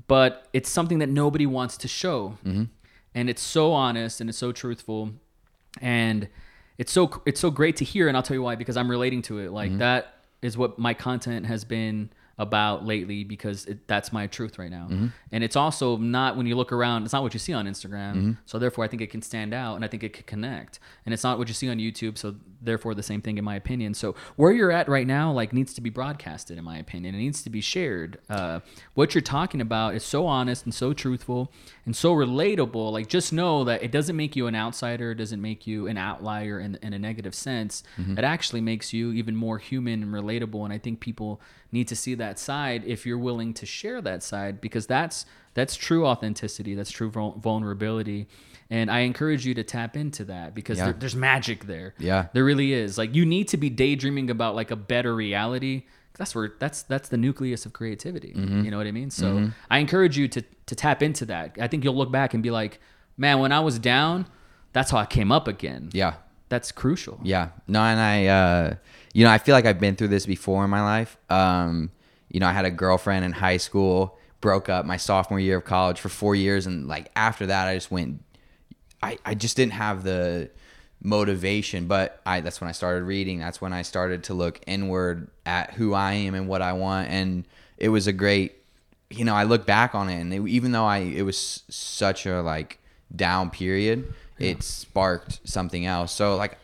but 0.08 0.48
it's 0.52 0.70
something 0.70 0.98
that 1.00 1.10
nobody 1.10 1.46
wants 1.46 1.78
to 1.78 1.88
show. 1.88 2.38
Mm-hmm. 2.44 2.64
And 3.14 3.30
it's 3.30 3.42
so 3.42 3.72
honest 3.72 4.20
and 4.20 4.30
it's 4.30 4.38
so 4.38 4.52
truthful 4.52 5.12
and 5.80 6.28
it's 6.78 6.92
so 6.92 7.22
it's 7.26 7.40
so 7.40 7.52
great 7.52 7.78
to 7.78 7.86
hear 7.86 8.08
and 8.08 8.18
I'll 8.18 8.24
tell 8.24 8.36
you 8.36 8.42
why 8.42 8.56
because 8.56 8.76
I'm 8.76 8.90
relating 8.90 9.22
to 9.24 9.40
it. 9.40 9.52
Like 9.52 9.70
mm-hmm. 9.70 9.80
that 9.80 10.16
is 10.42 10.58
what 10.58 10.80
my 10.80 10.94
content 10.94 11.46
has 11.46 11.64
been 11.64 12.10
about 12.40 12.86
lately 12.86 13.24
because 13.24 13.66
it, 13.66 13.88
that's 13.88 14.14
my 14.14 14.28
truth 14.28 14.60
right 14.60 14.70
now. 14.70 14.88
Mm-hmm. 14.90 15.08
And 15.32 15.44
it's 15.44 15.56
also 15.56 15.98
not 15.98 16.38
when 16.38 16.46
you 16.46 16.56
look 16.56 16.72
around, 16.72 17.04
it's 17.04 17.14
not 17.14 17.24
what 17.24 17.34
you 17.34 17.40
see 17.40 17.54
on 17.54 17.66
Instagram. 17.66 18.16
Mm-hmm. 18.16 18.32
So 18.46 18.60
therefore, 18.60 18.86
I 18.86 18.88
think 18.88 19.02
it 19.02 19.10
can 19.10 19.24
stand 19.24 19.54
out 19.54 19.76
and 19.76 19.84
I 19.84 19.88
think 19.88 20.04
it 20.04 20.14
can 20.14 20.24
connect. 20.24 20.80
And 21.06 21.14
it's 21.14 21.24
not 21.24 21.40
what 21.40 21.48
you 21.48 21.56
see 21.56 21.70
on 21.70 21.78
YouTube. 21.78 22.18
So 22.18 22.36
therefore, 22.62 22.94
the 22.94 23.04
same 23.04 23.22
thing 23.22 23.40
in 23.40 23.44
my 23.44 23.56
opinion. 23.56 23.96
So 23.96 24.14
where 24.36 24.52
you're 24.52 24.72
at 24.72 24.88
right 24.88 25.08
now, 25.08 25.32
like 25.32 25.52
needs 25.52 25.74
to 25.76 25.82
be 25.82 25.90
broadcasted 25.90 26.60
in 26.60 26.64
my 26.64 26.78
opinion. 26.78 27.16
It 27.16 27.20
needs 27.20 27.42
to 27.42 27.50
be 27.50 27.62
shared. 27.62 28.20
Uh, 28.30 28.60
what 28.94 29.16
you're 29.16 29.22
talking 29.22 29.60
about 29.60 29.96
is 29.96 30.04
so 30.04 30.28
honest 30.28 30.66
and 30.66 30.74
so 30.74 30.94
truthful 30.94 31.52
and 31.86 31.96
so 31.96 32.14
relatable. 32.14 32.92
Like 32.92 33.08
just 33.08 33.34
know 33.34 33.64
that 33.64 33.82
it 33.82 33.92
doesn't 33.92 34.16
make 34.16 34.36
you 34.36 34.46
an 34.46 34.56
outsider. 34.56 35.12
It 35.12 35.16
doesn't 35.16 35.42
make 35.42 35.66
you 35.66 35.88
an 35.88 35.98
outlier 35.98 36.60
in, 36.60 36.78
in 36.84 36.94
a 36.94 37.00
negative 37.00 37.34
sense. 37.34 37.82
Mm-hmm. 37.98 38.20
It 38.20 38.24
actually 38.24 38.62
makes 38.62 38.94
you 38.94 39.12
even 39.14 39.36
more 39.36 39.58
human 39.58 40.04
and 40.04 40.14
relatable. 40.14 40.64
And 40.64 40.72
I 40.72 40.78
think 40.78 41.00
people 41.00 41.42
need 41.72 41.88
to 41.88 41.96
see 41.96 42.16
that 42.16 42.40
side 42.40 42.84
if 42.86 43.06
you're 43.06 43.18
willing 43.18 43.54
to 43.54 43.66
share 43.66 44.02
that 44.02 44.24
side 44.24 44.62
because 44.62 44.88
that's 44.88 45.26
that's 45.54 45.76
true 45.76 46.06
authenticity 46.06 46.76
that's 46.76 46.92
true 46.92 47.10
vulnerability 47.12 48.28
and 48.70 48.92
i 48.92 49.00
encourage 49.00 49.46
you 49.46 49.54
to 49.54 49.64
tap 49.64 49.96
into 49.98 50.24
that 50.26 50.54
because 50.54 50.78
Yeah. 50.78 50.86
there, 50.86 50.94
there's 50.94 51.16
magic 51.16 51.66
there 51.66 51.94
Yeah. 51.98 52.28
there 52.34 52.44
really 52.44 52.74
is 52.74 52.98
like 52.98 53.16
you 53.16 53.26
need 53.26 53.48
to 53.50 53.58
be 53.58 53.70
daydreaming 53.70 54.30
about 54.30 54.56
like 54.56 54.72
a 54.72 54.76
better 54.76 55.16
reality 55.16 55.84
that's 56.18 56.34
where 56.36 56.54
that's 56.60 56.84
that's 56.84 57.10
the 57.10 57.18
nucleus 57.18 57.66
of 57.66 57.74
creativity 57.74 58.34
Mm-hmm. 58.36 58.66
you 58.66 58.72
know 58.72 58.78
what 58.78 58.88
i 58.88 58.92
mean 58.92 59.10
so 59.10 59.50
i 59.70 59.80
encourage 59.80 60.18
you 60.18 60.28
to 60.30 60.42
to 60.66 60.76
tap 60.76 61.02
into 61.04 61.26
that 61.26 61.58
i 61.60 61.68
think 61.68 61.84
you'll 61.84 61.96
look 61.96 62.12
back 62.12 62.34
and 62.34 62.44
be 62.44 62.52
like 62.52 62.80
man 63.18 63.40
when 63.40 63.52
i 63.52 63.60
was 63.60 63.80
down 63.80 64.26
that's 64.74 64.92
how 64.92 64.98
i 64.98 65.06
came 65.06 65.32
up 65.32 65.48
again 65.48 65.90
Yeah. 65.94 66.16
that's 66.50 66.72
crucial 66.72 67.20
Yeah. 67.24 67.50
No, 67.68 67.82
and 67.82 68.00
I, 68.00 68.28
uh, 68.28 68.76
you 69.18 69.24
know, 69.24 69.32
I 69.32 69.40
feel 69.40 69.56
like 69.56 69.66
I've 69.66 69.80
been 69.80 69.96
through 69.96 70.10
this 70.10 70.28
before 70.28 70.64
in 70.64 70.70
my 70.70 70.84
life. 70.84 71.18
Um, 71.28 71.90
you 72.30 72.40
know, 72.40 72.46
I 72.46 72.52
had 72.52 72.66
a 72.66 72.70
girlfriend 72.70 73.26
in 73.26 73.32
high 73.32 73.58
school, 73.58 74.16
broke 74.42 74.70
up 74.70 74.86
my 74.86 74.98
sophomore 74.98 75.40
year 75.40 75.58
of 75.58 75.66
college 75.66 76.00
for 76.00 76.08
four 76.08 76.36
years. 76.36 76.68
And 76.68 76.88
like 76.88 77.10
after 77.16 77.48
that, 77.48 77.68
I 77.68 77.74
just 77.74 77.90
went, 77.90 78.24
I, 79.02 79.18
I 79.26 79.34
just 79.34 79.58
didn't 79.58 79.74
have 79.74 80.04
the 80.04 80.52
motivation, 81.02 81.88
but 81.88 82.22
I, 82.28 82.42
that's 82.42 82.62
when 82.62 82.68
I 82.70 82.74
started 82.74 83.06
reading. 83.06 83.40
That's 83.40 83.60
when 83.60 83.74
I 83.74 83.82
started 83.82 84.24
to 84.26 84.36
look 84.36 84.62
inward 84.68 85.32
at 85.48 85.74
who 85.74 85.96
I 85.96 86.14
am 86.14 86.36
and 86.36 86.48
what 86.48 86.62
I 86.62 86.74
want. 86.74 87.10
And 87.10 87.48
it 87.80 87.90
was 87.90 88.06
a 88.06 88.14
great, 88.14 88.54
you 89.10 89.26
know, 89.26 89.34
I 89.34 89.46
look 89.46 89.66
back 89.66 89.96
on 89.96 90.10
it 90.10 90.22
and 90.22 90.32
it, 90.32 90.48
even 90.48 90.74
though 90.74 90.86
I, 90.86 91.00
it 91.00 91.24
was 91.24 91.64
such 91.70 92.28
a 92.28 92.44
like 92.44 92.78
down 93.16 93.50
period, 93.50 94.14
it 94.38 94.62
sparked 94.62 95.40
something 95.44 95.88
else. 95.88 96.12
So 96.12 96.36
like, 96.36 96.60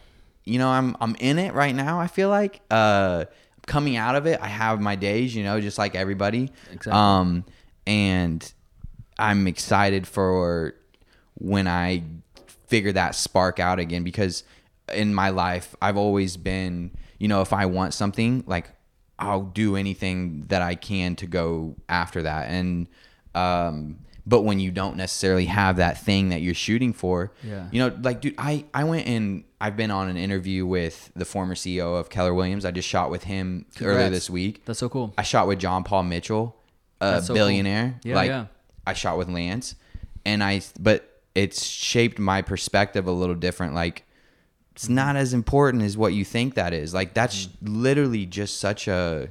you 0.45 0.59
know, 0.59 0.69
I'm, 0.69 0.95
I'm 0.99 1.15
in 1.19 1.39
it 1.39 1.53
right 1.53 1.75
now. 1.75 1.99
I 1.99 2.07
feel 2.07 2.29
like, 2.29 2.61
uh, 2.69 3.25
coming 3.65 3.95
out 3.95 4.15
of 4.15 4.25
it, 4.25 4.39
I 4.41 4.47
have 4.47 4.81
my 4.81 4.95
days, 4.95 5.35
you 5.35 5.43
know, 5.43 5.59
just 5.61 5.77
like 5.77 5.95
everybody. 5.95 6.51
Exactly. 6.71 6.91
Um, 6.91 7.45
and 7.87 8.53
I'm 9.17 9.47
excited 9.47 10.07
for 10.07 10.75
when 11.35 11.67
I 11.67 12.03
figure 12.67 12.91
that 12.93 13.15
spark 13.15 13.59
out 13.59 13.79
again 13.79 14.03
because 14.03 14.43
in 14.93 15.13
my 15.13 15.29
life 15.29 15.75
I've 15.81 15.97
always 15.97 16.37
been, 16.37 16.91
you 17.19 17.27
know, 17.27 17.41
if 17.41 17.53
I 17.53 17.65
want 17.65 17.93
something, 17.93 18.43
like 18.47 18.69
I'll 19.19 19.43
do 19.43 19.75
anything 19.75 20.45
that 20.47 20.61
I 20.61 20.75
can 20.75 21.15
to 21.17 21.27
go 21.27 21.75
after 21.87 22.23
that. 22.23 22.49
And 22.49 22.87
um 23.35 23.99
but 24.25 24.41
when 24.41 24.59
you 24.59 24.71
don't 24.71 24.95
necessarily 24.95 25.45
have 25.45 25.77
that 25.77 26.01
thing 26.03 26.29
that 26.29 26.41
you're 26.41 26.53
shooting 26.53 26.93
for, 26.93 27.31
Yeah. 27.43 27.67
you 27.71 27.79
know, 27.79 27.95
like 28.01 28.21
dude, 28.21 28.35
I 28.37 28.65
I 28.73 28.83
went 28.85 29.07
and 29.07 29.43
I've 29.59 29.75
been 29.77 29.91
on 29.91 30.07
an 30.09 30.17
interview 30.17 30.65
with 30.65 31.11
the 31.15 31.25
former 31.25 31.55
CEO 31.55 31.99
of 31.99 32.09
Keller 32.09 32.33
Williams. 32.33 32.63
I 32.65 32.71
just 32.71 32.87
shot 32.87 33.09
with 33.11 33.23
him 33.25 33.65
earlier 33.81 34.09
this 34.09 34.29
week. 34.29 34.63
that's 34.65 34.79
so 34.79 34.89
cool 34.89 35.13
I 35.17 35.23
shot 35.23 35.47
with 35.47 35.59
John 35.59 35.83
Paul 35.83 36.03
Mitchell, 36.03 36.55
a 37.01 37.21
so 37.21 37.27
cool. 37.27 37.35
billionaire. 37.35 37.99
Yeah, 38.03 38.15
like 38.15 38.29
yeah. 38.29 38.45
I 38.87 38.93
shot 38.93 39.17
with 39.17 39.29
Lance, 39.29 39.75
and 40.25 40.43
I 40.43 40.61
but 40.79 41.09
it's 41.35 41.63
shaped 41.65 42.19
my 42.19 42.41
perspective 42.41 43.07
a 43.07 43.11
little 43.11 43.35
different. 43.35 43.73
Like 43.73 44.03
it's 44.73 44.89
not 44.89 45.15
as 45.15 45.33
important 45.33 45.83
as 45.83 45.95
what 45.97 46.13
you 46.13 46.23
think 46.25 46.55
that 46.55 46.73
is. 46.73 46.93
Like 46.93 47.13
that's 47.13 47.47
Mm-hmm. 47.47 47.81
literally 47.81 48.25
just 48.25 48.59
such 48.59 48.87
a 48.87 49.29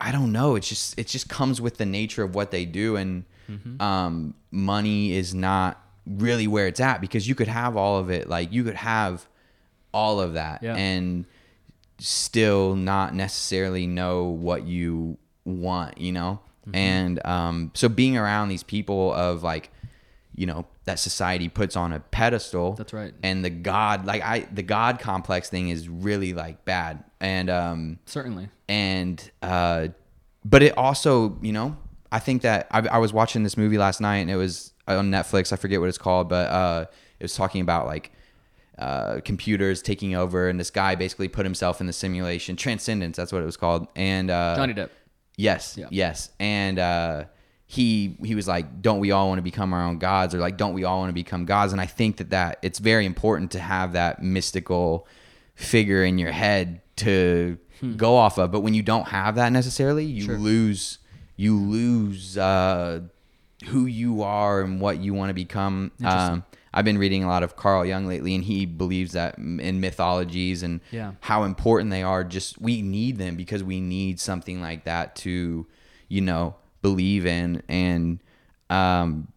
I 0.00 0.10
don't 0.12 0.32
know. 0.32 0.56
It's 0.56 0.68
just 0.68 0.98
it 0.98 1.06
just 1.06 1.28
comes 1.28 1.60
with 1.60 1.76
the 1.76 1.86
nature 1.86 2.22
of 2.24 2.34
what 2.34 2.50
they 2.50 2.64
do, 2.64 2.96
and 2.96 3.24
Mm-hmm. 3.50 3.80
um, 3.82 4.34
money 4.50 5.12
is 5.12 5.34
not 5.34 5.80
really 6.06 6.46
where 6.46 6.66
it's 6.66 6.80
at 6.80 7.00
because 7.00 7.28
you 7.28 7.34
could 7.34 7.48
have 7.48 7.76
all 7.76 7.98
of 7.98 8.10
it. 8.10 8.28
Like 8.28 8.52
you 8.52 8.64
could 8.64 8.76
have 8.76 9.26
all 9.92 10.20
of 10.20 10.34
that, 10.34 10.62
Yeah. 10.62 10.74
and 10.74 11.26
still 11.98 12.74
not 12.74 13.14
necessarily 13.14 13.86
know 13.86 14.24
what 14.24 14.66
you 14.66 15.18
want, 15.44 15.98
you 15.98 16.12
know? 16.12 16.40
Mm-hmm. 16.66 16.74
And 16.76 17.26
um, 17.26 17.70
so 17.74 17.88
being 17.88 18.16
around 18.16 18.48
these 18.48 18.62
people 18.62 19.12
of 19.12 19.42
like, 19.42 19.70
you 20.34 20.46
know, 20.46 20.66
that 20.84 20.98
society 20.98 21.48
puts 21.48 21.76
on 21.76 21.92
a 21.92 22.00
pedestal. 22.00 22.72
That's 22.72 22.92
right. 22.92 23.12
And 23.22 23.44
the 23.44 23.50
God, 23.50 24.06
like 24.06 24.22
I, 24.22 24.48
the 24.52 24.62
God 24.62 24.98
complex 24.98 25.48
thing 25.50 25.68
is 25.68 25.88
really 25.88 26.32
like 26.32 26.64
bad. 26.64 27.04
And, 27.20 27.50
um, 27.50 27.98
certainly 28.06 28.48
and, 28.68 29.30
uh, 29.42 29.88
but 30.44 30.62
it 30.62 30.76
also, 30.76 31.38
you 31.42 31.52
know, 31.52 31.76
I 32.12 32.18
think 32.20 32.42
that 32.42 32.68
I, 32.70 32.80
I 32.86 32.98
was 32.98 33.12
watching 33.12 33.42
this 33.42 33.56
movie 33.56 33.78
last 33.78 34.00
night 34.00 34.18
and 34.18 34.30
it 34.30 34.36
was 34.36 34.72
on 34.86 35.10
Netflix. 35.10 35.52
I 35.52 35.56
forget 35.56 35.80
what 35.80 35.88
it's 35.88 35.98
called, 35.98 36.28
but, 36.28 36.50
uh, 36.50 36.84
it 37.18 37.24
was 37.24 37.34
talking 37.34 37.60
about 37.60 37.86
like, 37.86 38.12
uh, 38.78 39.20
computers 39.24 39.82
taking 39.82 40.14
over, 40.14 40.48
and 40.48 40.58
this 40.58 40.70
guy 40.70 40.94
basically 40.94 41.28
put 41.28 41.44
himself 41.46 41.80
in 41.80 41.86
the 41.86 41.92
simulation. 41.92 42.56
Transcendence, 42.56 43.16
that's 43.16 43.32
what 43.32 43.42
it 43.42 43.44
was 43.46 43.56
called. 43.56 43.86
And 43.96 44.30
uh, 44.30 44.56
johnny 44.56 44.74
depp 44.74 44.90
Yes. 45.36 45.76
Yeah. 45.78 45.86
Yes. 45.90 46.30
And 46.40 46.78
uh, 46.78 47.24
he 47.66 48.16
he 48.24 48.34
was 48.34 48.46
like, 48.46 48.82
"Don't 48.82 48.98
we 49.00 49.12
all 49.12 49.28
want 49.28 49.38
to 49.38 49.42
become 49.42 49.72
our 49.72 49.82
own 49.82 49.98
gods?" 49.98 50.34
Or 50.34 50.38
like, 50.38 50.56
"Don't 50.58 50.74
we 50.74 50.84
all 50.84 50.98
want 51.00 51.08
to 51.10 51.14
become 51.14 51.44
gods?" 51.46 51.72
And 51.72 51.80
I 51.80 51.86
think 51.86 52.18
that 52.18 52.30
that 52.30 52.58
it's 52.62 52.78
very 52.78 53.06
important 53.06 53.50
to 53.52 53.58
have 53.58 53.92
that 53.94 54.22
mystical 54.22 55.06
figure 55.54 56.04
in 56.04 56.18
your 56.18 56.32
head 56.32 56.80
to 56.96 57.58
go 57.96 58.16
off 58.16 58.38
of. 58.38 58.50
But 58.52 58.60
when 58.60 58.74
you 58.74 58.82
don't 58.82 59.08
have 59.08 59.36
that 59.36 59.52
necessarily, 59.52 60.04
you 60.04 60.24
Sure. 60.24 60.38
lose 60.38 60.98
you 61.42 61.56
lose 61.56 62.38
uh, 62.38 63.00
who 63.66 63.86
you 63.86 64.22
are 64.22 64.60
and 64.60 64.80
what 64.80 64.98
you 64.98 65.12
want 65.12 65.30
to 65.30 65.34
become. 65.34 65.90
Um, 66.04 66.44
I've 66.72 66.84
been 66.84 66.98
reading 66.98 67.22
a 67.24 67.28
lot 67.28 67.42
of 67.42 67.56
Carl 67.56 67.84
Jung 67.84 68.06
lately, 68.06 68.34
and 68.34 68.44
he 68.44 68.64
believes 68.64 69.12
that 69.12 69.36
in 69.38 69.80
mythologies 69.80 70.62
and 70.62 70.80
Yeah. 70.90 71.12
how 71.20 71.42
important 71.42 71.90
they 71.90 72.02
are. 72.02 72.24
Just 72.24 72.60
we 72.60 72.80
need 72.80 73.18
them 73.18 73.36
because 73.36 73.62
we 73.62 73.80
need 73.80 74.20
something 74.20 74.60
like 74.60 74.84
that 74.84 75.16
to, 75.16 75.66
you 76.08 76.20
know, 76.20 76.54
believe 76.80 77.26
in. 77.26 77.62
And 77.68 78.20
um, 78.70 79.28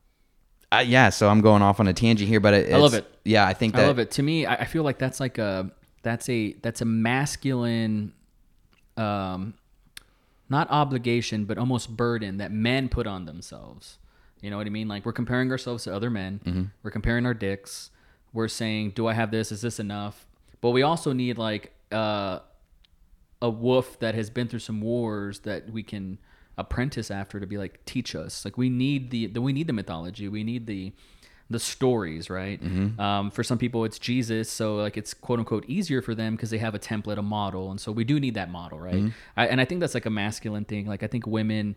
uh, 0.71 0.83
yeah, 0.85 1.09
so 1.09 1.27
I'm 1.27 1.41
going 1.41 1.61
off 1.61 1.79
on 1.79 1.87
a 1.87 1.93
tangent 1.93 2.29
here, 2.29 2.39
but 2.39 2.53
it, 2.53 2.73
I 2.73 2.77
love 2.77 2.93
it. 2.93 3.05
Yeah, 3.25 3.45
I 3.47 3.53
think 3.53 3.75
that 3.75 3.83
I 3.83 3.87
love 3.87 3.99
it. 3.99 4.11
To 4.11 4.23
me, 4.23 4.45
I, 4.45 4.55
I 4.55 4.65
feel 4.65 4.83
like 4.83 4.97
that's 4.99 5.19
like 5.19 5.37
a 5.37 5.71
that's 6.03 6.29
a 6.29 6.53
that's 6.61 6.81
a 6.81 6.85
masculine, 6.85 8.13
um, 8.95 9.55
not 10.49 10.69
obligation, 10.69 11.45
but 11.45 11.57
almost 11.57 11.95
burden 11.95 12.37
that 12.37 12.51
men 12.51 12.89
put 12.89 13.07
on 13.07 13.25
themselves. 13.25 13.97
You 14.41 14.49
know 14.51 14.57
what 14.57 14.67
I 14.67 14.69
mean? 14.69 14.87
Like 14.87 15.05
we're 15.05 15.13
comparing 15.13 15.51
ourselves 15.51 15.85
to 15.85 15.95
other 15.95 16.09
men. 16.09 16.39
Mm-hmm. 16.45 16.63
We're 16.83 16.91
comparing 16.91 17.25
our 17.25 17.33
dicks. 17.33 17.89
We're 18.33 18.47
saying, 18.47 18.91
"Do 18.91 19.07
I 19.07 19.13
have 19.13 19.31
this? 19.31 19.51
Is 19.51 19.61
this 19.61 19.79
enough?" 19.79 20.27
But 20.61 20.71
we 20.71 20.83
also 20.83 21.13
need 21.13 21.37
like 21.37 21.73
uh, 21.91 22.39
a 23.41 23.49
wolf 23.49 23.99
that 23.99 24.15
has 24.15 24.29
been 24.29 24.47
through 24.47 24.59
some 24.59 24.81
wars 24.81 25.39
that 25.39 25.69
we 25.69 25.83
can 25.83 26.19
apprentice 26.57 27.11
after 27.11 27.39
to 27.39 27.45
be 27.45 27.57
like 27.57 27.83
teach 27.83 28.15
us 28.15 28.45
like 28.45 28.57
we 28.57 28.69
need 28.69 29.11
the, 29.11 29.27
the 29.27 29.41
we 29.41 29.51
need 29.51 29.67
the 29.67 29.73
mythology 29.73 30.29
we 30.29 30.41
need 30.41 30.65
the 30.67 30.93
the 31.49 31.59
stories 31.59 32.29
right 32.29 32.61
mm-hmm. 32.63 32.99
um, 32.99 33.29
for 33.29 33.43
some 33.43 33.57
people 33.57 33.85
it's 33.85 33.99
jesus 33.99 34.49
so 34.49 34.77
like 34.77 34.97
it's 34.97 35.13
quote 35.13 35.37
unquote 35.39 35.63
easier 35.67 36.01
for 36.01 36.15
them 36.15 36.35
because 36.35 36.49
they 36.49 36.57
have 36.57 36.73
a 36.73 36.79
template 36.79 37.17
a 37.17 37.21
model 37.21 37.69
and 37.69 37.79
so 37.79 37.91
we 37.91 38.03
do 38.03 38.19
need 38.19 38.33
that 38.33 38.49
model 38.49 38.79
right 38.79 38.95
mm-hmm. 38.95 39.09
I, 39.37 39.47
and 39.47 39.61
i 39.61 39.65
think 39.65 39.79
that's 39.79 39.93
like 39.93 40.07
a 40.07 40.11
masculine 40.11 40.65
thing 40.65 40.87
like 40.87 41.03
i 41.03 41.07
think 41.07 41.27
women 41.27 41.75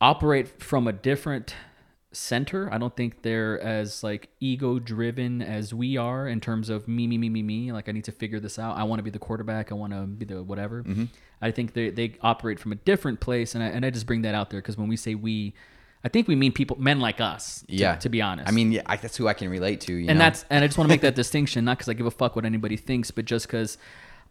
operate 0.00 0.62
from 0.62 0.86
a 0.86 0.92
different 0.92 1.54
center. 2.16 2.72
I 2.72 2.78
don't 2.78 2.96
think 2.96 3.22
they're 3.22 3.60
as 3.60 4.02
like 4.02 4.30
ego 4.40 4.78
driven 4.78 5.42
as 5.42 5.74
we 5.74 5.96
are 5.96 6.26
in 6.26 6.40
terms 6.40 6.70
of 6.70 6.88
me, 6.88 7.06
me, 7.06 7.18
me, 7.18 7.28
me, 7.28 7.42
me. 7.42 7.72
Like 7.72 7.88
I 7.88 7.92
need 7.92 8.04
to 8.04 8.12
figure 8.12 8.40
this 8.40 8.58
out. 8.58 8.76
I 8.76 8.84
want 8.84 8.98
to 8.98 9.02
be 9.02 9.10
the 9.10 9.18
quarterback. 9.18 9.70
I 9.70 9.74
want 9.74 9.92
to 9.92 10.02
be 10.02 10.24
the 10.24 10.42
whatever. 10.42 10.82
Mm-hmm. 10.82 11.04
I 11.42 11.50
think 11.50 11.74
they 11.74 11.90
they 11.90 12.14
operate 12.22 12.58
from 12.58 12.72
a 12.72 12.76
different 12.76 13.20
place, 13.20 13.54
and 13.54 13.62
I 13.62 13.68
and 13.68 13.84
I 13.84 13.90
just 13.90 14.06
bring 14.06 14.22
that 14.22 14.34
out 14.34 14.50
there 14.50 14.60
because 14.60 14.76
when 14.76 14.88
we 14.88 14.96
say 14.96 15.14
we, 15.14 15.54
I 16.06 16.08
think 16.08 16.28
we 16.28 16.36
mean 16.36 16.52
people, 16.52 16.76
men 16.78 17.00
like 17.00 17.20
us. 17.20 17.64
To, 17.66 17.74
yeah. 17.74 17.96
To 17.96 18.08
be 18.08 18.22
honest, 18.22 18.48
I 18.48 18.52
mean, 18.52 18.70
yeah, 18.70 18.82
I, 18.86 18.96
that's 18.96 19.16
who 19.16 19.26
I 19.26 19.34
can 19.34 19.48
relate 19.48 19.80
to. 19.82 19.92
You 19.92 20.08
and 20.08 20.20
know? 20.20 20.24
that's 20.24 20.44
and 20.50 20.62
I 20.62 20.68
just 20.68 20.78
want 20.78 20.86
to 20.88 20.92
make 20.92 21.00
that 21.00 21.14
distinction, 21.22 21.64
not 21.64 21.78
because 21.78 21.88
I 21.88 21.94
give 21.94 22.06
a 22.06 22.12
fuck 22.12 22.36
what 22.36 22.44
anybody 22.44 22.76
thinks, 22.76 23.10
but 23.10 23.24
just 23.24 23.48
because 23.48 23.76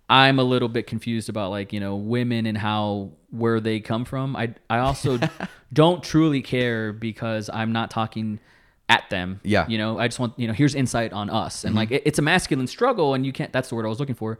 I'm 0.09 0.39
a 0.39 0.43
little 0.43 0.69
bit 0.69 0.87
confused 0.87 1.27
about 1.27 1.51
like 1.51 1.73
you 1.73 1.81
know 1.81 1.97
women 1.97 2.45
and 2.45 2.57
how 2.57 3.11
where 3.29 3.59
they 3.59 3.81
come 3.81 4.05
from. 4.05 4.37
I 4.37 4.53
I 4.69 4.79
also 4.79 5.19
don't 5.73 6.01
truly 6.01 6.41
care 6.41 6.93
because 6.93 7.49
I'm 7.53 7.73
not 7.73 7.91
talking 7.91 8.39
at 8.87 9.09
them. 9.09 9.41
Yeah. 9.43 9.63
Mm-hmm. 9.63 9.71
you 9.71 9.77
know, 9.77 9.99
I 9.99 10.07
just 10.07 10.19
want 10.19 10.39
you 10.39 10.47
know 10.47 10.53
here's 10.53 10.75
insight 10.75 11.11
on 11.11 11.29
us, 11.29 11.65
and 11.65 11.75
like 11.75 11.91
it, 11.91 12.03
it's 12.05 12.19
a 12.19 12.21
masculine 12.21 12.67
struggle, 12.67 13.15
and 13.15 13.25
you 13.25 13.33
can't. 13.33 13.51
That's 13.51 13.67
the 13.67 13.75
word 13.75 13.85
I 13.85 13.89
was 13.89 13.99
looking 13.99 14.15
for. 14.15 14.39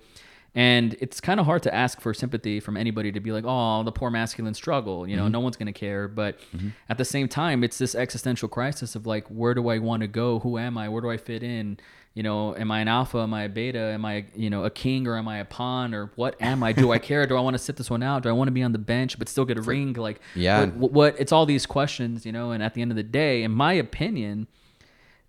And 0.55 0.95
it's 1.01 1.19
kind 1.19 1.41
of 1.41 1.45
hard 1.45 1.63
to 1.63 1.75
ask 1.75 1.99
for 1.99 2.13
sympathy 2.13 2.61
from 2.61 2.77
anybody 2.77 3.11
to 3.11 3.19
be 3.19 3.33
like, 3.33 3.43
oh, 3.45 3.83
the 3.83 3.91
poor 3.91 4.09
masculine 4.09 4.53
struggle. 4.53 5.05
You 5.05 5.17
know, 5.17 5.23
mm-hmm. 5.23 5.33
no 5.33 5.39
one's 5.41 5.57
going 5.57 5.67
to 5.67 5.77
care. 5.77 6.07
But 6.07 6.39
mm-hmm. 6.55 6.69
at 6.87 6.97
the 6.97 7.03
same 7.03 7.27
time, 7.27 7.61
it's 7.61 7.77
this 7.77 7.93
existential 7.93 8.47
crisis 8.47 8.95
of 8.95 9.05
like, 9.05 9.27
where 9.27 9.53
do 9.53 9.67
I 9.67 9.79
want 9.79 10.01
to 10.01 10.07
go? 10.07 10.39
Who 10.39 10.57
am 10.57 10.77
I? 10.77 10.87
Where 10.87 11.01
do 11.01 11.09
I 11.09 11.17
fit 11.17 11.43
in? 11.43 11.77
You 12.13 12.23
know, 12.23 12.55
am 12.55 12.71
I 12.71 12.79
an 12.79 12.87
alpha? 12.87 13.17
Am 13.17 13.33
I 13.33 13.43
a 13.43 13.49
beta? 13.49 13.77
Am 13.77 14.05
I, 14.05 14.27
you 14.33 14.49
know, 14.49 14.63
a 14.63 14.69
king 14.69 15.05
or 15.05 15.17
am 15.17 15.27
I 15.27 15.39
a 15.39 15.45
pawn 15.45 15.93
or 15.93 16.13
what 16.15 16.41
am 16.41 16.63
I? 16.63 16.71
Do 16.71 16.93
I 16.93 16.99
care? 16.99 17.27
Do 17.27 17.35
I 17.35 17.41
want 17.41 17.55
to 17.55 17.59
sit 17.59 17.75
this 17.75 17.89
one 17.89 18.01
out? 18.01 18.23
Do 18.23 18.29
I 18.29 18.31
want 18.31 18.47
to 18.47 18.53
be 18.53 18.63
on 18.63 18.71
the 18.71 18.77
bench 18.77 19.19
but 19.19 19.27
still 19.27 19.43
get 19.43 19.57
a 19.57 19.61
ring? 19.61 19.91
Like, 19.91 20.21
Yeah. 20.35 20.67
what, 20.67 20.91
what? 20.93 21.15
It's 21.19 21.33
all 21.33 21.45
these 21.45 21.65
questions, 21.65 22.25
you 22.25 22.31
know. 22.31 22.51
And 22.51 22.63
at 22.63 22.73
the 22.73 22.81
end 22.81 22.91
of 22.91 22.95
the 22.95 23.03
day, 23.03 23.43
in 23.43 23.51
my 23.51 23.73
opinion, 23.73 24.47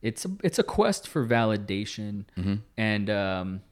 it's 0.00 0.24
a, 0.24 0.30
it's 0.44 0.60
a 0.60 0.62
quest 0.62 1.08
for 1.08 1.26
validation 1.26 2.26
mm-hmm. 2.38 2.54
and 2.76 3.10
um, 3.10 3.62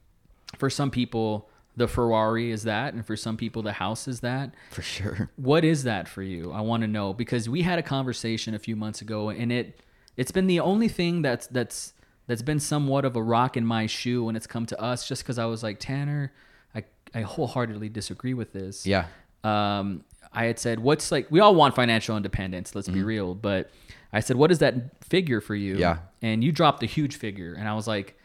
for 0.56 0.70
some 0.70 0.90
people 0.90 1.48
the 1.76 1.88
Ferrari 1.88 2.50
is 2.50 2.64
that, 2.64 2.94
and 2.94 3.04
for 3.04 3.16
some 3.16 3.36
people, 3.36 3.62
the 3.62 3.72
house 3.72 4.06
is 4.06 4.20
that. 4.20 4.54
For 4.70 4.82
sure. 4.82 5.30
What 5.36 5.64
is 5.64 5.84
that 5.84 6.08
for 6.08 6.22
you? 6.22 6.52
I 6.52 6.60
want 6.60 6.82
to 6.82 6.86
know 6.86 7.12
because 7.12 7.48
we 7.48 7.62
had 7.62 7.78
a 7.78 7.82
conversation 7.82 8.54
a 8.54 8.58
few 8.58 8.76
months 8.76 9.00
ago, 9.00 9.30
and 9.30 9.50
it 9.50 9.80
it's 10.16 10.30
been 10.30 10.46
the 10.46 10.60
only 10.60 10.88
thing 10.88 11.22
that's 11.22 11.46
that's 11.48 11.92
that's 12.26 12.42
been 12.42 12.60
somewhat 12.60 13.04
of 13.04 13.16
a 13.16 13.22
rock 13.22 13.56
in 13.56 13.66
my 13.66 13.86
shoe 13.86 14.24
when 14.24 14.36
it's 14.36 14.46
come 14.46 14.66
to 14.66 14.80
us. 14.80 15.08
Just 15.08 15.24
because 15.24 15.38
I 15.38 15.46
was 15.46 15.62
like 15.62 15.80
Tanner, 15.80 16.32
I 16.74 16.84
I 17.12 17.22
wholeheartedly 17.22 17.88
disagree 17.88 18.34
with 18.34 18.52
this. 18.52 18.86
Yeah. 18.86 19.06
Um, 19.42 20.04
I 20.32 20.44
had 20.44 20.58
said, 20.58 20.78
"What's 20.78 21.10
like? 21.10 21.30
We 21.30 21.40
all 21.40 21.54
want 21.54 21.74
financial 21.74 22.16
independence. 22.16 22.74
Let's 22.74 22.88
be 22.88 23.02
real." 23.02 23.34
But 23.34 23.70
I 24.12 24.20
said, 24.20 24.36
"What 24.36 24.52
is 24.52 24.60
that 24.60 25.04
figure 25.04 25.40
for 25.40 25.56
you?" 25.56 25.72
Mm-hmm. 25.72 25.80
Yeah. 25.80 25.98
And 26.22 26.44
you 26.44 26.52
dropped 26.52 26.84
a 26.84 26.86
huge 26.86 27.16
figure, 27.16 27.52
and 27.52 27.68
I 27.68 27.74
was 27.74 27.88
like, 27.88 28.16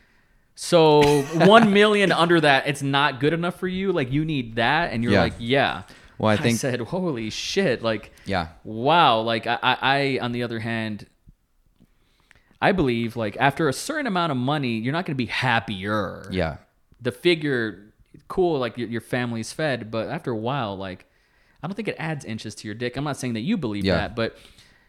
"So 0.62 1.22
one 1.46 1.72
million 1.72 2.12
under 2.12 2.42
that, 2.42 2.68
it's 2.68 2.82
not 2.82 3.22
good 3.22 3.32
enough 3.32 3.58
for 3.58 3.68
you. 3.68 3.94
Like 3.94 4.12
you 4.12 4.26
need 4.26 4.56
that." 4.56 4.92
And 4.92 5.04
you're 5.04 5.14
Yeah. 5.14 5.22
like, 5.22 5.34
"Yeah." 5.40 5.84
Well, 6.18 6.30
I 6.32 6.36
think- 6.36 6.58
said, 6.60 6.82
"Holy 6.82 7.30
shit!" 7.30 7.82
Like, 7.82 8.12
Yeah. 8.26 8.48
wow. 8.66 9.22
Like 9.22 9.48
I, 9.48 9.58
I, 9.64 9.78
I, 9.82 10.20
on 10.22 10.34
the 10.34 10.44
other 10.44 10.60
hand, 10.60 11.06
I 12.62 12.74
believe 12.74 13.16
like 13.16 13.38
after 13.40 13.70
a 13.70 13.74
certain 13.74 14.06
amount 14.08 14.32
of 14.32 14.38
money, 14.38 14.78
you're 14.80 14.92
not 14.92 15.06
going 15.06 15.16
to 15.16 15.18
be 15.18 15.28
happier 15.28 16.28
Yeah. 16.30 16.58
the 17.02 17.12
figure 17.14 17.86
cool 18.28 18.60
like 18.60 18.78
your, 18.78 18.90
your 18.90 19.02
family's 19.02 19.54
fed 19.54 19.90
but 19.92 20.10
after 20.10 20.32
a 20.32 20.36
while 20.38 20.76
like 20.76 21.06
i 21.64 21.68
don't 21.68 21.74
think 21.76 21.88
it 21.88 21.96
adds 22.00 22.26
inches 22.26 22.54
to 22.56 22.68
your 22.68 22.74
dick 22.76 22.98
i'm 22.98 23.04
not 23.04 23.18
saying 23.18 23.34
that 23.34 23.42
you 23.42 23.56
believe 23.56 23.86
Yeah. 23.86 23.96
that 23.96 24.16
but 24.16 24.36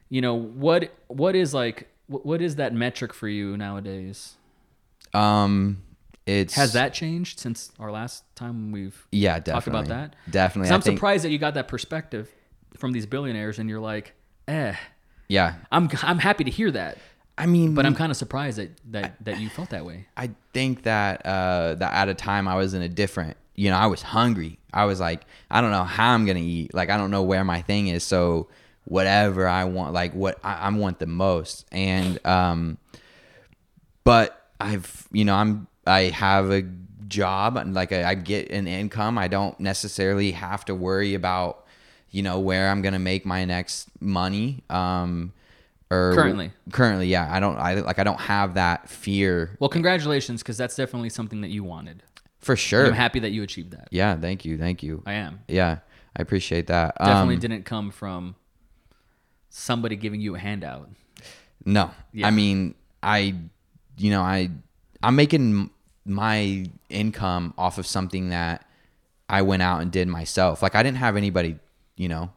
you 0.09 0.21
know 0.23 0.35
what 0.35 0.91
what 1.07 1.37
is 1.37 1.53
like 1.55 1.89
what, 2.07 2.25
what 2.27 2.41
is 2.43 2.57
that 2.57 2.75
metric 2.75 3.13
for 3.15 3.29
you 3.29 3.57
nowadays 3.59 4.37
Um, 5.15 5.83
it's 6.27 6.55
has 6.55 6.75
that 6.75 6.93
changed 6.95 7.41
since 7.41 7.73
our 7.81 7.91
last 7.91 8.25
time 8.37 8.71
we've 8.73 9.07
Yeah, 9.11 9.35
talked 9.35 9.47
definitely. 9.47 9.71
about 9.81 9.89
that 9.89 10.17
Definitely. 10.31 10.71
I 10.71 10.75
i'm 10.75 10.81
think- 10.83 10.99
surprised 10.99 11.25
that 11.25 11.31
you 11.31 11.39
got 11.39 11.55
that 11.55 11.67
perspective 11.67 12.29
from 12.77 12.93
these 12.93 13.07
billionaires 13.07 13.59
and 13.59 13.69
you're 13.69 13.81
like 13.81 14.15
eh 14.47 14.75
Yeah. 15.29 15.55
i'm 15.73 15.89
i'm 16.03 16.19
happy 16.19 16.45
to 16.45 16.51
hear 16.51 16.71
that 16.73 16.99
I 17.39 17.47
mean, 17.47 17.75
but 17.75 17.87
i'm 17.87 17.95
kind 17.95 18.11
of 18.13 18.17
surprised 18.19 18.59
that 18.59 18.71
that 18.93 19.25
that 19.25 19.41
you 19.41 19.49
felt 19.49 19.71
that 19.71 19.85
way 19.87 20.07
I 20.17 20.31
think 20.53 20.83
that 20.83 21.25
uh, 21.25 21.75
that 21.77 21.93
at 21.95 22.09
a 22.11 22.15
time 22.15 22.47
I 22.47 22.55
was 22.57 22.75
in 22.75 22.83
a 22.83 22.89
different, 22.89 23.37
you 23.55 23.71
know, 23.71 23.77
I 23.79 23.87
was 23.87 24.03
hungry. 24.03 24.59
I 24.75 24.85
was 24.85 25.01
like, 25.01 25.23
I 25.51 25.61
don't 25.63 25.71
know 25.71 25.85
how 25.85 26.13
I'm 26.13 26.27
gonna 26.27 26.41
eat. 26.41 26.75
Like, 26.75 26.91
I 26.91 26.99
don't 26.99 27.11
know 27.11 27.23
where 27.23 27.43
my 27.45 27.63
thing 27.63 27.89
is. 27.89 28.05
So 28.05 28.49
whatever 28.85 29.49
I 29.49 29.65
want, 29.65 29.95
like 29.95 30.13
what 30.13 30.39
I, 30.45 30.55
I 30.55 30.71
want 30.71 30.99
the 30.99 31.07
most, 31.07 31.65
and 31.73 32.19
um, 32.27 32.77
but 34.05 34.40
I've, 34.61 35.09
you 35.13 35.25
know, 35.25 35.35
I'm 35.35 35.67
I 35.87 36.03
have 36.11 36.51
a 36.51 36.63
job 37.09 37.57
and 37.57 37.75
like 37.75 37.93
I, 37.93 38.05
I 38.11 38.15
get 38.15 38.51
an 38.51 38.67
income. 38.67 39.19
I 39.19 39.29
don't 39.29 39.59
necessarily 39.59 40.33
have 40.33 40.65
to 40.67 40.75
worry 40.75 41.15
about, 41.15 41.67
you 42.11 42.23
know, 42.23 42.39
where 42.39 42.69
I'm 42.71 42.83
gonna 42.83 42.99
make 42.99 43.25
my 43.27 43.45
next 43.45 43.89
money. 44.01 44.63
Um, 44.71 45.33
or 45.93 46.13
Currently. 46.15 46.53
currently, 46.71 47.09
yeah. 47.09 47.29
I 47.35 47.41
don't. 47.41 47.57
I 47.59 47.75
like. 47.81 47.99
I 47.99 48.05
don't 48.05 48.21
have 48.21 48.55
that 48.55 48.89
fear 48.89 49.57
well 49.59 49.69
congratulations 49.69 50.41
because 50.41 50.57
that's 50.57 50.77
definitely 50.77 51.09
something 51.11 51.41
that 51.41 51.49
you 51.51 51.65
wanted 51.65 52.05
for 52.39 52.55
sure. 52.55 52.87
i'm 52.87 52.93
happy 52.93 53.19
that 53.19 53.33
you 53.33 53.43
achieved 53.43 53.73
that 53.73 53.89
Yeah, 53.91 54.15
thank 54.17 54.45
you, 54.45 54.57
thank 54.57 54.85
you. 54.85 55.03
i 55.05 55.15
am 55.15 55.41
Yeah, 55.49 55.79
I 56.17 56.23
appreciate 56.23 56.69
that. 56.69 56.95
definitely 56.97 57.35
Um, 57.35 57.41
didn't 57.41 57.65
come 57.65 57.91
from 57.91 58.37
somebody 59.49 59.97
giving 59.97 60.21
you 60.21 60.35
a 60.37 60.39
handout. 60.39 60.89
No, 61.65 61.91
Yeah. 62.13 62.29
I 62.29 62.31
mean, 62.31 62.75
I, 63.03 63.35
you 64.01 64.11
know, 64.11 64.23
I, 64.23 64.51
I'm 65.03 65.17
making 65.17 65.71
my 66.05 66.67
income 66.89 67.55
off 67.59 67.79
of 67.79 67.87
something 67.87 68.31
that 68.31 68.67
I 69.29 69.43
went 69.43 69.63
out 69.63 69.83
and 69.83 69.93
did 69.93 70.09
myself. 70.09 70.63
Like 70.63 70.75
I 70.75 70.83
didn't 70.83 70.99
have 70.99 71.17
anybody, 71.17 71.59
you 71.97 72.09
know. 72.09 72.33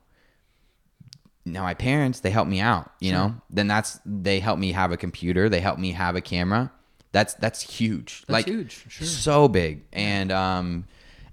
Now 1.45 1.63
my 1.63 1.73
parents, 1.73 2.21
they 2.21 2.30
helped 2.30 2.49
me 2.49 2.60
out, 2.60 2.91
you 2.99 3.12
know. 3.12 3.36
Then 3.49 3.67
that's 3.67 3.99
they 4.06 4.39
helped 4.39 4.62
me 4.62 4.71
have 4.71 4.91
a 4.91 4.97
computer. 4.97 5.49
They 5.49 5.60
helped 5.60 5.80
me 5.80 5.91
have 5.91 6.15
a 6.15 6.21
camera. 6.21 6.71
That's 7.12 7.34
that's 7.36 7.62
huge. 7.62 8.21
That's 8.21 8.30
like 8.30 8.45
huge, 8.45 8.86
sure. 8.89 9.08
so 9.08 9.47
big. 9.47 9.84
And 9.91 10.32
um, 10.32 10.86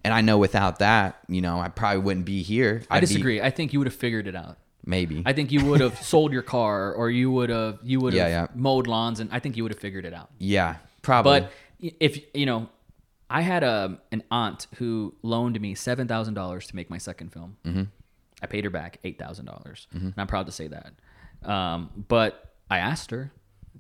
and 0.03 0.13
I 0.13 0.21
know 0.21 0.39
without 0.39 0.81
that, 0.81 1.19
you 1.29 1.41
know, 1.41 1.61
I 1.61 1.69
probably 1.69 2.03
wouldn't 2.03 2.27
be 2.27 2.43
here. 2.43 2.83
I 2.91 2.97
I'd 2.97 3.01
be- 3.01 3.07
disagree. 3.07 3.41
I 3.41 3.51
think 3.51 3.73
you 3.73 3.79
would 3.79 3.87
have 3.87 3.95
figured 3.95 4.27
it 4.27 4.35
out. 4.35 4.59
Maybe. 4.85 5.23
I 5.27 5.33
think 5.33 5.53
you 5.53 5.65
would 5.67 5.81
have 5.81 6.01
sold 6.03 6.33
your 6.33 6.43
car, 6.43 6.93
or 6.93 7.11
you 7.11 7.31
would 7.31 7.51
have 7.51 7.79
you 7.83 8.01
would 8.01 8.13
have 8.15 8.29
Yeah, 8.31 8.43
yeah. 8.43 8.47
mowed 8.55 8.87
lawns, 8.87 9.21
and 9.21 9.31
I 9.33 9.39
think 9.41 9.57
you 9.57 9.63
would 9.65 9.73
have 9.73 9.81
figured 9.81 10.05
it 10.05 10.15
out. 10.15 10.31
yeah, 10.39 10.77
probably. 11.03 11.41
But 11.41 11.53
if 12.01 12.21
you 12.35 12.47
know, 12.47 12.69
I 13.29 13.43
had 13.43 13.63
a 13.63 13.99
an 14.13 14.23
aunt 14.31 14.67
who 14.77 15.15
loaned 15.23 15.61
me 15.61 15.75
seven 15.75 16.07
thousand 16.09 16.35
dollars 16.35 16.67
to 16.69 16.77
make 16.77 16.91
my 16.91 16.99
second 16.99 17.33
film. 17.33 17.57
Mm-hmm. 17.65 17.83
I 18.43 18.47
paid 18.47 18.65
her 18.65 18.71
back 18.71 18.99
eight 19.05 19.19
thousand 19.19 19.47
dollars, 19.47 19.87
Mm-hmm. 19.95 20.07
and 20.07 20.15
I'm 20.19 20.27
proud 20.27 20.47
to 20.47 20.53
say 20.53 20.69
that. 20.69 20.93
Um, 21.49 21.91
but 22.09 22.53
I 22.71 22.79
asked 22.79 23.11
her. 23.11 23.33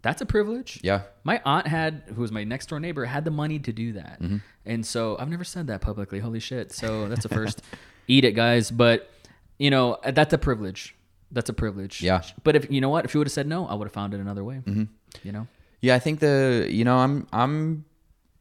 That's 0.02 0.22
a 0.22 0.26
privilege. 0.26 0.80
Yeah. 0.82 1.02
My 1.24 1.42
aunt 1.44 1.66
had, 1.66 2.04
who 2.14 2.22
was 2.22 2.32
my 2.32 2.42
next 2.42 2.70
door 2.70 2.80
neighbor, 2.80 3.04
had 3.04 3.26
the 3.26 3.30
money 3.30 3.58
to 3.58 3.70
do 3.72 3.92
that, 3.94 4.22
Mm-hmm. 4.22 4.36
and 4.64 4.86
so 4.86 5.16
I've 5.18 5.28
never 5.28 5.44
said 5.44 5.66
that 5.66 5.82
publicly. 5.82 6.20
Holy 6.20 6.40
shit! 6.40 6.72
So 6.72 7.06
that's 7.08 7.24
a 7.26 7.28
first. 7.28 7.60
Eat 8.08 8.24
it, 8.24 8.32
guys. 8.32 8.70
But 8.70 9.10
you 9.60 9.70
know 9.70 9.98
that's 10.02 10.32
a 10.32 10.38
privilege. 10.38 10.96
That's 11.30 11.50
a 11.50 11.52
privilege. 11.52 12.02
Yeah. 12.02 12.22
But 12.42 12.56
if 12.56 12.68
you 12.70 12.80
know 12.80 12.88
what, 12.88 13.04
if 13.04 13.14
you 13.14 13.20
would 13.20 13.28
have 13.28 13.32
said 13.32 13.46
no, 13.46 13.66
I 13.66 13.74
would 13.74 13.84
have 13.84 13.92
found 13.92 14.14
it 14.14 14.20
another 14.20 14.42
way. 14.42 14.62
Mm-hmm. 14.64 14.84
You 15.22 15.32
know. 15.32 15.46
Yeah, 15.82 15.94
I 15.94 15.98
think 15.98 16.18
the 16.20 16.66
you 16.68 16.84
know 16.84 16.96
I'm 16.96 17.28
I'm 17.32 17.84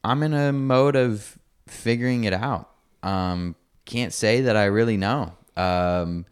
I'm 0.03 0.23
in 0.23 0.33
a 0.33 0.51
mode 0.53 0.95
of 0.95 1.37
figuring 1.67 2.23
it 2.23 2.33
out. 2.33 2.69
Um, 3.03 3.55
can't 3.85 4.13
say 4.13 4.41
that 4.41 4.55
I 4.55 4.65
really 4.65 4.97
know. 4.97 5.33
Um, 5.57 6.25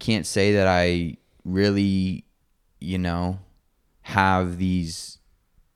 can't 0.00 0.26
say 0.26 0.54
that 0.54 0.66
I 0.66 1.16
really, 1.44 2.24
you 2.80 2.98
know, 2.98 3.38
have 4.02 4.58
these 4.58 5.18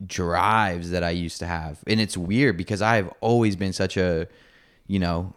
drives 0.05 0.91
that 0.91 1.03
I 1.03 1.11
used 1.11 1.39
to 1.39 1.47
have, 1.47 1.79
and 1.87 2.01
it's 2.01 2.17
weird 2.17 2.57
because 2.57 2.81
I've 2.81 3.09
always 3.21 3.55
been 3.55 3.73
such 3.73 3.95
a, 3.95 4.27
you 4.85 4.99
know, 4.99 5.33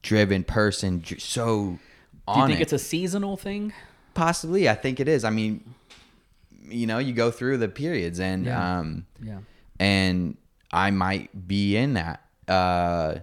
driven 0.00 0.42
person, 0.42 1.04
so 1.18 1.78
Do 2.32 2.38
you 2.40 2.46
think 2.46 2.58
it. 2.60 2.62
it's 2.62 2.72
a 2.72 2.78
seasonal 2.78 3.36
thing? 3.36 3.72
Possibly, 4.14 4.68
I 4.68 4.74
think 4.74 5.00
it 5.00 5.08
is. 5.08 5.24
I 5.24 5.30
mean, 5.30 5.74
you 6.64 6.86
know, 6.86 6.98
you 6.98 7.12
go 7.12 7.30
through 7.30 7.58
the 7.58 7.68
periods, 7.68 8.20
and 8.20 8.44
Yeah. 8.46 8.78
um, 8.78 9.06
Yeah. 9.22 9.38
and 9.80 10.36
I 10.72 10.90
might 10.90 11.46
be 11.48 11.76
in 11.76 11.94
that. 11.94 12.22
Uh, 12.48 13.16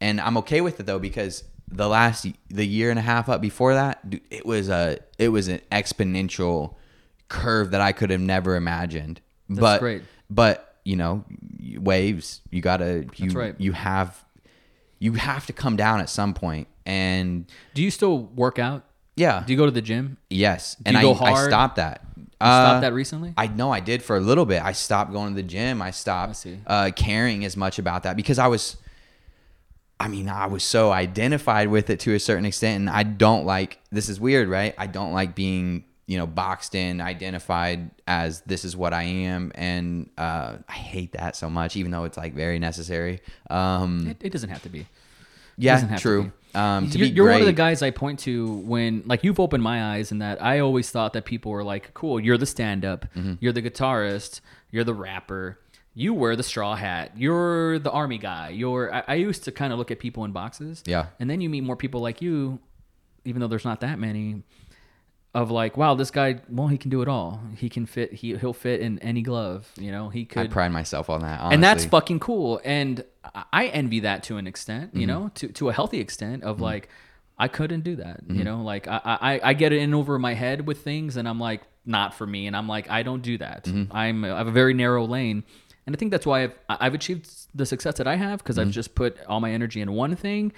and 0.00 0.20
I'm 0.20 0.36
okay 0.38 0.60
with 0.60 0.78
it 0.80 0.86
though 0.86 0.98
because 0.98 1.44
the 1.70 1.88
last 1.88 2.26
the 2.48 2.66
year 2.66 2.90
and 2.90 2.98
a 2.98 3.02
half 3.02 3.28
up 3.28 3.40
before 3.40 3.74
that, 3.74 4.08
dude, 4.08 4.20
it 4.30 4.46
was 4.46 4.68
a 4.68 4.98
it 5.18 5.28
was 5.28 5.48
an 5.48 5.60
exponential 5.72 6.74
curve 7.28 7.72
that 7.72 7.80
I 7.80 7.92
could 7.92 8.10
have 8.10 8.20
never 8.20 8.54
imagined. 8.56 9.20
but 9.50 9.80
great. 9.80 10.02
but 10.30 10.76
you 10.84 10.96
know, 10.96 11.24
waves. 11.78 12.40
You 12.50 12.60
gotta 12.62 13.06
you 13.16 13.30
right. 13.30 13.54
you 13.58 13.72
have 13.72 14.24
you 14.98 15.12
have 15.14 15.46
to 15.46 15.52
come 15.52 15.76
down 15.76 16.00
at 16.00 16.08
some 16.08 16.32
point, 16.34 16.68
and 16.88 17.46
Do 17.74 17.82
you 17.82 17.90
still 17.92 18.18
work 18.34 18.58
out? 18.58 18.84
yeah, 19.16 19.42
Do 19.46 19.52
you 19.52 19.58
go 19.58 19.64
to 19.66 19.70
the 19.72 19.82
gym? 19.82 20.16
yes, 20.30 20.76
you 20.78 20.84
and 20.86 20.96
I 20.96 21.02
go 21.02 21.12
I 21.12 21.30
hard? 21.30 21.50
stopped 21.50 21.76
that. 21.76 22.02
You 22.16 22.24
stopped 22.46 22.82
that 22.82 22.92
recently? 22.92 23.34
I 23.36 23.48
know 23.48 23.70
I 23.72 23.80
did 23.80 24.00
for 24.02 24.16
a 24.16 24.20
little 24.20 24.46
bit. 24.46 24.62
I 24.62 24.70
stopped 24.72 25.12
going 25.12 25.30
to 25.30 25.34
the 25.34 25.42
gym. 25.48 25.82
I 25.82 25.90
stopped 25.90 26.46
I 26.46 26.58
uh, 26.72 26.90
caring 26.92 27.44
as 27.44 27.56
much 27.56 27.78
about 27.80 28.04
that 28.04 28.16
because 28.16 28.38
I 28.38 28.46
was, 28.46 28.76
I 30.00 30.06
mean, 30.06 30.28
I 30.28 30.46
was 30.46 30.62
so 30.62 30.92
identified 30.92 31.66
with 31.68 31.90
it 31.90 31.98
to 32.00 32.14
a 32.14 32.20
certain 32.20 32.44
extent, 32.44 32.76
and 32.82 32.88
I 32.90 33.02
don't 33.02 33.44
like. 33.44 33.80
This 33.90 34.08
is 34.08 34.20
weird, 34.20 34.48
right? 34.48 34.72
I 34.78 34.86
don't 34.86 35.12
like 35.12 35.34
being, 35.34 35.82
you 36.06 36.16
know, 36.18 36.26
boxed 36.28 36.76
in, 36.76 37.00
identified 37.00 37.90
as 38.06 38.40
this 38.42 38.64
is 38.64 38.76
what 38.76 38.94
I 38.94 39.02
am, 39.02 39.50
and 39.56 40.08
uh, 40.16 40.58
I 40.68 40.72
hate 40.72 41.12
that 41.14 41.34
so 41.34 41.50
much, 41.50 41.74
even 41.74 41.90
though 41.90 42.04
it's 42.04 42.16
like 42.16 42.34
very 42.34 42.60
necessary. 42.60 43.20
Um, 43.50 44.06
It, 44.10 44.18
it 44.26 44.30
doesn't 44.32 44.50
have 44.50 44.62
to 44.62 44.68
be. 44.68 44.86
yeah, 45.56 45.96
true. 45.96 46.30
Um, 46.58 46.90
to 46.90 46.98
you're 46.98 47.08
be 47.08 47.14
you're 47.14 47.26
great, 47.26 47.34
one 47.34 47.40
of 47.42 47.46
the 47.46 47.52
guys 47.52 47.82
I 47.82 47.90
point 47.90 48.18
to 48.20 48.46
when, 48.74 49.02
like, 49.06 49.22
you've 49.24 49.38
opened 49.40 49.62
my 49.62 49.94
eyes 49.94 50.10
in 50.12 50.18
that 50.18 50.42
I 50.42 50.58
always 50.60 50.90
thought 50.90 51.12
that 51.12 51.24
people 51.24 51.52
were 51.52 51.64
like, 51.64 51.94
cool, 51.94 52.18
you're 52.20 52.38
the 52.38 52.46
stand 52.46 52.84
up, 52.84 53.06
Mm-hmm. 53.14 53.34
you're 53.40 53.52
the 53.52 53.62
guitarist, 53.62 54.40
you're 54.70 54.84
the 54.84 54.94
rapper, 54.94 55.58
you 55.94 56.14
wear 56.14 56.36
the 56.36 56.42
straw 56.42 56.74
hat, 56.76 57.12
you're 57.16 57.78
the 57.78 57.90
army 57.90 58.18
guy. 58.18 58.50
You're, 58.50 58.94
I, 58.94 59.02
I 59.08 59.14
used 59.14 59.44
to 59.44 59.52
kind 59.52 59.72
of 59.72 59.78
look 59.78 59.90
at 59.90 59.98
people 59.98 60.24
in 60.24 60.32
boxes. 60.32 60.82
Yeah. 60.86 61.06
And 61.20 61.28
then 61.30 61.40
you 61.40 61.48
meet 61.48 61.62
more 61.62 61.76
people 61.76 62.00
like 62.00 62.20
you, 62.22 62.58
even 63.24 63.40
though 63.40 63.48
there's 63.48 63.64
not 63.64 63.80
that 63.80 63.98
many, 63.98 64.42
of 65.34 65.50
like, 65.50 65.76
wow, 65.76 65.94
this 65.94 66.10
guy, 66.10 66.40
well, 66.48 66.68
he 66.68 66.78
can 66.78 66.90
do 66.90 67.02
it 67.02 67.08
all. 67.08 67.40
He 67.56 67.68
can 67.68 67.84
fit, 67.86 68.12
he, 68.14 68.36
he'll 68.36 68.52
fit 68.54 68.80
in 68.80 68.98
any 69.00 69.22
glove, 69.22 69.70
you 69.78 69.92
know, 69.92 70.08
he 70.08 70.24
could. 70.24 70.46
I 70.46 70.48
pride 70.48 70.72
myself 70.72 71.10
on 71.10 71.20
that, 71.20 71.40
honestly. 71.40 71.54
and 71.54 71.62
that's 71.64 71.84
fucking 71.84 72.18
cool 72.20 72.60
and 72.64 73.04
I- 73.52 73.66
envy 73.66 74.00
that 74.00 74.22
to 74.24 74.36
an 74.38 74.46
extent 74.46 74.90
Mm-hmm. 74.92 75.00
you 75.00 75.06
know 75.06 75.30
to, 75.34 75.48
to 75.48 75.68
a 75.68 75.72
healthy 75.72 76.00
extent 76.00 76.44
of 76.44 76.60
like 76.62 76.88
i 77.38 77.46
couldn't 77.46 77.82
do 77.82 77.96
that 77.96 78.24
Mm-hmm. 78.24 78.36
you 78.38 78.44
know 78.44 78.62
like 78.62 78.88
I, 78.88 79.00
I 79.04 79.40
i 79.50 79.52
get 79.52 79.72
in 79.72 79.92
over 79.92 80.18
my 80.18 80.32
head 80.32 80.66
with 80.66 80.78
things 80.82 81.16
and 81.18 81.28
i'm 81.28 81.38
like 81.38 81.60
not 81.84 82.14
for 82.14 82.26
me 82.26 82.46
and 82.46 82.56
i'm 82.56 82.66
like 82.66 82.88
i 82.90 83.02
don't 83.02 83.20
do 83.22 83.36
that 83.38 83.64
Mm-hmm. 83.64 83.94
i'm 83.94 84.24
i 84.24 84.28
have 84.38 84.48
a 84.48 84.50
very 84.50 84.72
narrow 84.72 85.04
lane 85.04 85.44
and 85.86 85.94
I 85.94 85.98
think 85.98 86.10
that's 86.10 86.26
why 86.26 86.44
I've 86.44 86.54
I've 86.68 86.94
achieved 86.94 87.30
the 87.54 87.64
success 87.66 87.96
that 87.98 88.06
I 88.06 88.16
have 88.16 88.38
because 88.40 88.56
Mm-hmm. 88.56 88.68
I've 88.68 88.74
just 88.74 88.94
put 88.94 89.18
all 89.26 89.40
my 89.40 89.50
energy 89.52 89.80
in 89.80 89.92
one 89.92 90.16
thing. 90.16 90.52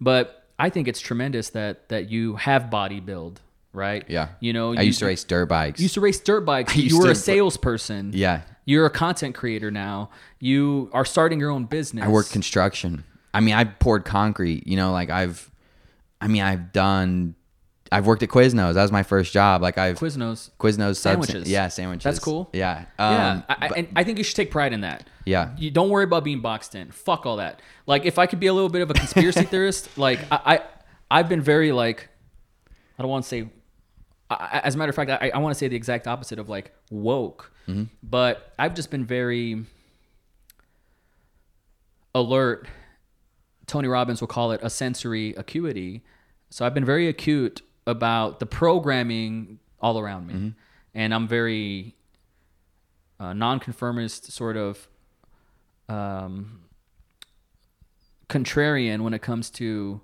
But 0.00 0.44
I 0.60 0.70
think 0.70 0.86
it's 0.88 1.00
tremendous 1.00 1.50
that 1.50 1.88
that 1.88 2.08
you 2.08 2.36
have 2.36 2.70
body 2.70 3.00
build, 3.00 3.40
right? 3.76 4.04
Yeah. 4.08 4.28
You 4.40 4.52
know, 4.52 4.72
I 4.74 4.80
you, 4.80 4.86
used 4.88 4.98
to 5.00 5.06
race 5.06 5.22
dirt 5.24 5.46
bikes. 5.46 5.78
you 5.78 5.84
used 5.84 5.94
to 5.94 6.00
race 6.00 6.18
dirt 6.20 6.40
bikes. 6.44 6.74
You 6.76 6.98
were 6.98 7.04
to- 7.06 7.10
a 7.10 7.14
salesperson. 7.14 8.10
yeah. 8.14 8.42
You're 8.68 8.86
a 8.86 8.90
content 8.90 9.36
creator 9.36 9.70
now. 9.70 10.10
You 10.40 10.90
are 10.92 11.04
starting 11.04 11.38
your 11.38 11.50
own 11.50 11.66
business. 11.66 12.04
I 12.04 12.08
worked 12.08 12.32
construction. 12.32 13.04
I 13.32 13.38
mean, 13.40 13.54
I 13.54 13.62
poured 13.62 14.04
concrete. 14.04 14.66
You 14.66 14.76
know, 14.76 14.90
like 14.90 15.08
I've, 15.08 15.48
I 16.20 16.26
mean, 16.26 16.42
I've 16.42 16.72
done. 16.72 17.36
I've 17.92 18.06
worked 18.08 18.24
at 18.24 18.28
Quiznos. 18.28 18.74
That 18.74 18.82
was 18.82 18.90
my 18.90 19.04
first 19.04 19.32
job. 19.32 19.62
Like 19.62 19.78
I've 19.78 20.00
Quiznos. 20.00 20.50
Quiznos 20.58 20.96
subs- 20.96 20.98
Sandwiches. 21.28 21.48
Yeah, 21.48 21.68
sandwiches. 21.68 22.02
That's 22.02 22.18
cool. 22.18 22.50
Yeah. 22.52 22.86
yeah, 22.98 23.30
Um, 23.30 23.44
I, 23.48 23.56
I, 23.60 23.66
and 23.76 23.88
I 23.94 24.02
think 24.02 24.18
you 24.18 24.24
should 24.24 24.34
take 24.34 24.50
pride 24.50 24.72
in 24.72 24.80
that. 24.80 25.08
Yeah. 25.24 25.50
you 25.56 25.70
don't 25.70 25.88
worry 25.90 26.02
about 26.02 26.24
being 26.24 26.40
boxed 26.40 26.74
in. 26.74 26.90
Fuck 26.90 27.24
all 27.26 27.36
that. 27.36 27.62
Like, 27.86 28.04
if 28.04 28.18
I 28.18 28.26
could 28.26 28.40
be 28.40 28.48
a 28.48 28.52
little 28.52 28.68
bit 28.68 28.82
of 28.82 28.90
a 28.90 28.94
conspiracy 28.94 29.42
theorist, 29.44 29.96
like 29.96 30.18
I, 30.32 30.40
I, 30.44 30.60
I've 31.08 31.28
been 31.28 31.40
very 31.42 31.70
like, 31.70 32.08
I 32.98 33.02
don't 33.02 33.10
want 33.12 33.22
to 33.24 33.28
say. 33.28 33.48
I, 34.30 34.60
as 34.64 34.74
a 34.74 34.78
matter 34.78 34.90
of 34.90 34.96
fact, 34.96 35.10
I, 35.10 35.30
I 35.34 35.38
want 35.38 35.54
to 35.54 35.58
say 35.58 35.68
the 35.68 35.76
exact 35.76 36.06
opposite 36.06 36.38
of 36.38 36.48
like 36.48 36.72
woke, 36.90 37.52
Mm-hmm. 37.68 37.84
but 38.02 38.52
I've 38.58 38.74
just 38.74 38.90
been 38.92 39.04
very 39.04 39.64
alert. 42.14 42.68
Tony 43.66 43.88
Robbins 43.88 44.20
will 44.20 44.28
call 44.28 44.52
it 44.52 44.60
a 44.62 44.70
sensory 44.70 45.34
acuity. 45.34 46.02
So 46.50 46.64
I've 46.64 46.74
been 46.74 46.84
very 46.84 47.08
acute 47.08 47.62
about 47.86 48.38
the 48.38 48.46
programming 48.46 49.58
all 49.80 49.98
around 49.98 50.26
me, 50.28 50.34
Mm-hmm. 50.34 50.48
and 50.94 51.12
I'm 51.14 51.26
very 51.28 51.94
uh, 53.18 53.32
nonconformist, 53.32 54.30
sort 54.32 54.56
of 54.56 54.88
um, 55.88 56.60
contrarian 58.28 59.00
when 59.02 59.14
it 59.14 59.22
comes 59.22 59.50
to 59.50 60.00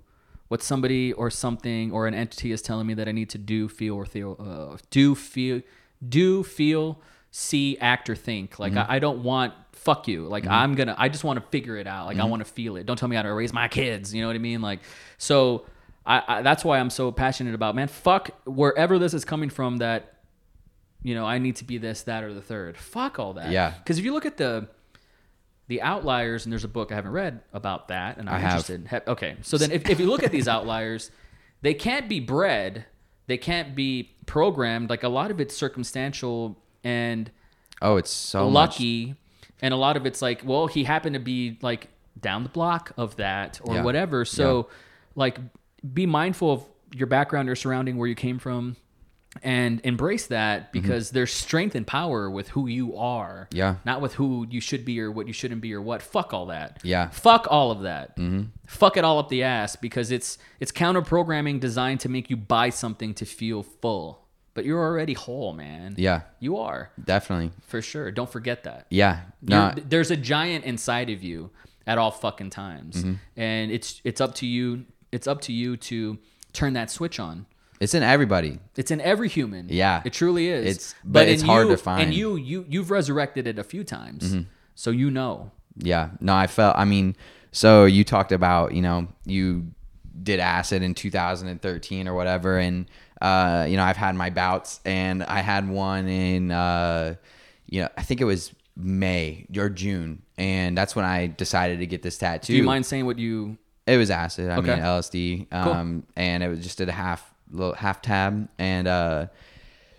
what 0.47 0.61
somebody 0.61 1.13
or 1.13 1.29
something 1.29 1.91
or 1.91 2.07
an 2.07 2.13
entity 2.13 2.51
is 2.51 2.61
telling 2.61 2.87
me 2.87 2.93
that 2.95 3.07
I 3.07 3.11
need 3.11 3.29
to 3.31 3.37
do, 3.37 3.67
feel, 3.67 3.95
or 3.95 4.05
feel, 4.05 4.37
uh, 4.39 4.77
do, 4.89 5.15
feel, 5.15 5.61
do, 6.07 6.43
feel, 6.43 6.99
see, 7.31 7.77
act, 7.79 8.09
or 8.09 8.15
think. 8.15 8.59
Like 8.59 8.73
mm-hmm. 8.73 8.91
I, 8.91 8.95
I 8.95 8.99
don't 8.99 9.23
want 9.23 9.53
fuck 9.71 10.07
you. 10.07 10.27
Like 10.27 10.43
mm-hmm. 10.43 10.53
I'm 10.53 10.75
gonna. 10.75 10.95
I 10.97 11.09
just 11.09 11.23
want 11.23 11.41
to 11.41 11.49
figure 11.49 11.77
it 11.77 11.87
out. 11.87 12.05
Like 12.05 12.17
I 12.17 12.21
mm-hmm. 12.21 12.29
want 12.29 12.45
to 12.45 12.51
feel 12.51 12.77
it. 12.77 12.85
Don't 12.85 12.97
tell 12.97 13.09
me 13.09 13.15
how 13.15 13.23
to 13.23 13.33
raise 13.33 13.53
my 13.53 13.67
kids. 13.67 14.13
You 14.13 14.21
know 14.21 14.27
what 14.27 14.35
I 14.35 14.39
mean? 14.39 14.61
Like 14.61 14.79
so. 15.17 15.65
I, 16.05 16.21
I 16.27 16.41
that's 16.41 16.65
why 16.65 16.79
I'm 16.79 16.89
so 16.89 17.13
passionate 17.13 17.55
about 17.55 17.75
man. 17.75 17.87
Fuck 17.87 18.31
wherever 18.45 18.99
this 18.99 19.13
is 19.13 19.23
coming 19.23 19.49
from. 19.49 19.77
That 19.77 20.15
you 21.01 21.15
know 21.15 21.25
I 21.25 21.37
need 21.37 21.55
to 21.57 21.63
be 21.63 21.77
this, 21.77 22.03
that, 22.03 22.25
or 22.25 22.33
the 22.33 22.41
third. 22.41 22.77
Fuck 22.77 23.19
all 23.19 23.33
that. 23.33 23.51
Yeah. 23.51 23.71
Because 23.71 23.99
if 23.99 24.05
you 24.05 24.13
look 24.13 24.25
at 24.25 24.35
the 24.35 24.67
the 25.67 25.81
outliers, 25.81 26.45
and 26.45 26.51
there's 26.51 26.63
a 26.63 26.67
book 26.69 26.91
I 26.91 26.95
haven't 26.95 27.11
read 27.11 27.41
about 27.53 27.87
that, 27.87 28.17
and 28.17 28.29
I'm 28.29 28.35
I 28.35 28.39
have. 28.39 28.51
interested. 28.69 28.87
He- 28.89 29.11
Okay, 29.11 29.35
so 29.41 29.57
then 29.57 29.71
if, 29.71 29.89
if 29.89 29.99
you 29.99 30.07
look 30.07 30.23
at 30.23 30.31
these 30.31 30.47
outliers, 30.55 31.09
they 31.61 31.73
can't 31.73 32.09
be 32.09 32.19
bred, 32.19 32.85
they 33.27 33.37
can't 33.37 33.73
be 33.75 34.11
programmed. 34.25 34.89
Like 34.89 35.03
a 35.03 35.09
lot 35.09 35.31
of 35.31 35.39
it's 35.39 35.55
circumstantial 35.55 36.57
and 36.83 37.31
Oh, 37.81 37.97
it's 37.97 38.11
so 38.11 38.49
much. 38.49 38.53
lucky, 38.79 39.15
and 39.61 39.73
a 39.73 39.77
lot 39.77 39.97
of 39.97 40.05
it's 40.05 40.21
like, 40.21 40.41
well, 40.45 40.67
he 40.67 40.83
happened 40.83 41.13
to 41.15 41.19
be 41.19 41.57
like 41.61 41.87
down 42.19 42.43
the 42.43 42.49
block 42.49 42.91
of 42.97 43.15
that 43.17 43.59
or 43.63 43.75
Yeah. 43.75 43.83
whatever. 43.83 44.25
So, 44.25 44.69
like, 45.15 45.37
be 45.93 46.05
mindful 46.05 46.51
of 46.51 46.63
your 46.93 47.07
background, 47.07 47.47
your 47.47 47.55
surrounding, 47.55 47.97
where 47.97 48.07
you 48.07 48.15
came 48.15 48.37
from, 48.39 48.75
and 49.41 49.81
embrace 49.83 50.27
that 50.27 50.61
Mm-hmm. 50.63 50.81
because 50.81 51.09
there's 51.11 51.31
strength 51.33 51.75
and 51.75 51.85
power 51.87 52.29
with 52.29 52.49
who 52.49 52.67
you 52.67 52.95
are. 52.97 53.47
Yeah. 53.51 53.75
Not 53.85 54.01
with 54.01 54.13
who 54.13 54.45
you 54.49 54.61
should 54.61 54.85
be 54.85 54.99
or 55.01 55.11
what 55.11 55.27
you 55.27 55.33
shouldn't 55.33 55.61
be 55.61 55.73
or 55.73 55.81
what. 55.81 56.01
Fuck 56.01 56.33
all 56.33 56.45
that. 56.47 56.79
Yeah. 56.83 57.09
Fuck 57.09 57.47
all 57.49 57.71
of 57.71 57.81
that. 57.81 58.15
Mm-hmm. 58.17 58.43
Fuck 58.67 58.97
it 58.97 59.03
all 59.03 59.17
up 59.19 59.29
the 59.29 59.43
ass 59.43 59.75
because 59.75 60.11
it's 60.11 60.37
it's 60.59 60.71
counter 60.71 61.01
programming 61.01 61.59
designed 61.59 61.99
to 62.01 62.09
make 62.09 62.29
you 62.29 62.37
buy 62.37 62.69
something 62.69 63.13
to 63.15 63.25
feel 63.25 63.63
full. 63.63 64.19
But 64.55 64.65
you're 64.65 64.79
already 64.83 65.13
whole, 65.13 65.51
man. 65.53 65.95
Yeah, 65.97 66.21
You 66.39 66.57
are 66.57 66.91
definitely. 67.03 67.49
for 67.65 67.81
sure. 67.81 68.11
Don't 68.11 68.29
forget 68.31 68.65
that. 68.65 68.85
Yeah. 68.91 69.21
No. 69.41 69.73
there's 69.75 70.11
a 70.11 70.15
giant 70.17 70.63
inside 70.65 71.09
of 71.09 71.23
you 71.23 71.49
at 71.87 71.97
all 71.97 72.11
fucking 72.11 72.51
times, 72.51 72.97
Mm-hmm. 72.97 73.13
and 73.35 73.71
it's 73.71 73.99
it's 74.03 74.21
up 74.21 74.35
to 74.35 74.45
you. 74.45 74.85
It's 75.11 75.25
up 75.27 75.41
to 75.41 75.51
you 75.53 75.75
to 75.77 76.19
turn 76.53 76.73
that 76.73 76.91
switch 76.91 77.19
on. 77.19 77.47
It's 77.83 77.93
in 77.93 78.03
everybody. 78.03 78.59
It's 78.75 78.91
in 78.91 79.01
every 79.01 79.27
human. 79.29 79.67
Yeah. 79.69 80.01
it 80.05 80.13
truly 80.13 80.47
is. 80.47 80.65
It's- 80.65 80.95
but 81.03 81.27
in 81.27 81.33
it's 81.33 81.43
hard 81.43 81.67
you- 81.67 81.75
to 81.75 81.77
find. 81.77 81.99
Mm-hmm. 82.01 82.07
And 82.09 82.13
you 82.17 82.35
you 82.37 82.65
you've 82.69 82.89
resurrected 82.91 83.45
it 83.47 83.59
a 83.59 83.63
few 83.63 83.83
times, 83.83 84.35
so 84.75 84.89
you 84.91 85.11
know. 85.11 85.51
Yeah. 85.77 86.09
No, 86.19 86.35
I 86.35 86.47
felt. 86.47 86.75
I 86.77 86.85
mean, 86.85 87.15
so 87.51 87.85
you 87.85 88.03
talked 88.03 88.31
about 88.31 88.73
you 88.73 88.81
know 88.81 89.07
you 89.25 89.67
did 90.21 90.39
acid 90.39 90.83
in 90.83 90.93
2013 90.93 92.07
or 92.07 92.13
whatever, 92.13 92.57
and 92.59 92.85
uh, 93.21 93.65
you 93.69 93.75
know 93.77 93.83
I've 93.83 93.97
had 93.97 94.15
my 94.15 94.29
bouts, 94.29 94.79
and 94.85 95.23
I 95.23 95.39
had 95.41 95.67
one 95.67 96.07
in 96.07 96.51
uh, 96.51 97.15
you 97.67 97.81
know 97.81 97.89
I 97.97 98.03
think 98.03 98.21
it 98.21 98.25
was 98.25 98.53
May 98.77 99.45
or 99.57 99.69
June, 99.69 100.21
and 100.37 100.77
that's 100.77 100.95
when 100.95 101.05
I 101.05 101.27
decided 101.27 101.79
to 101.79 101.85
get 101.87 102.01
this 102.03 102.17
tattoo. 102.17 102.53
Do 102.53 102.57
you 102.57 102.63
mind 102.63 102.85
saying 102.85 103.05
what 103.05 103.17
you? 103.19 103.57
It 103.85 103.97
was 103.97 104.09
acid. 104.11 104.49
I 104.49 104.57
Okay. 104.57 104.75
mean 104.75 104.79
LSD. 104.83 105.51
Um, 105.53 106.03
and 106.15 106.41
it 106.41 106.47
was 106.47 106.61
just 106.61 106.79
at 106.79 106.87
a 106.87 106.93
half 106.93 107.32
little 107.53 107.75
half 107.75 108.01
tab, 108.01 108.49
and 108.57 108.87
uh, 108.87 109.27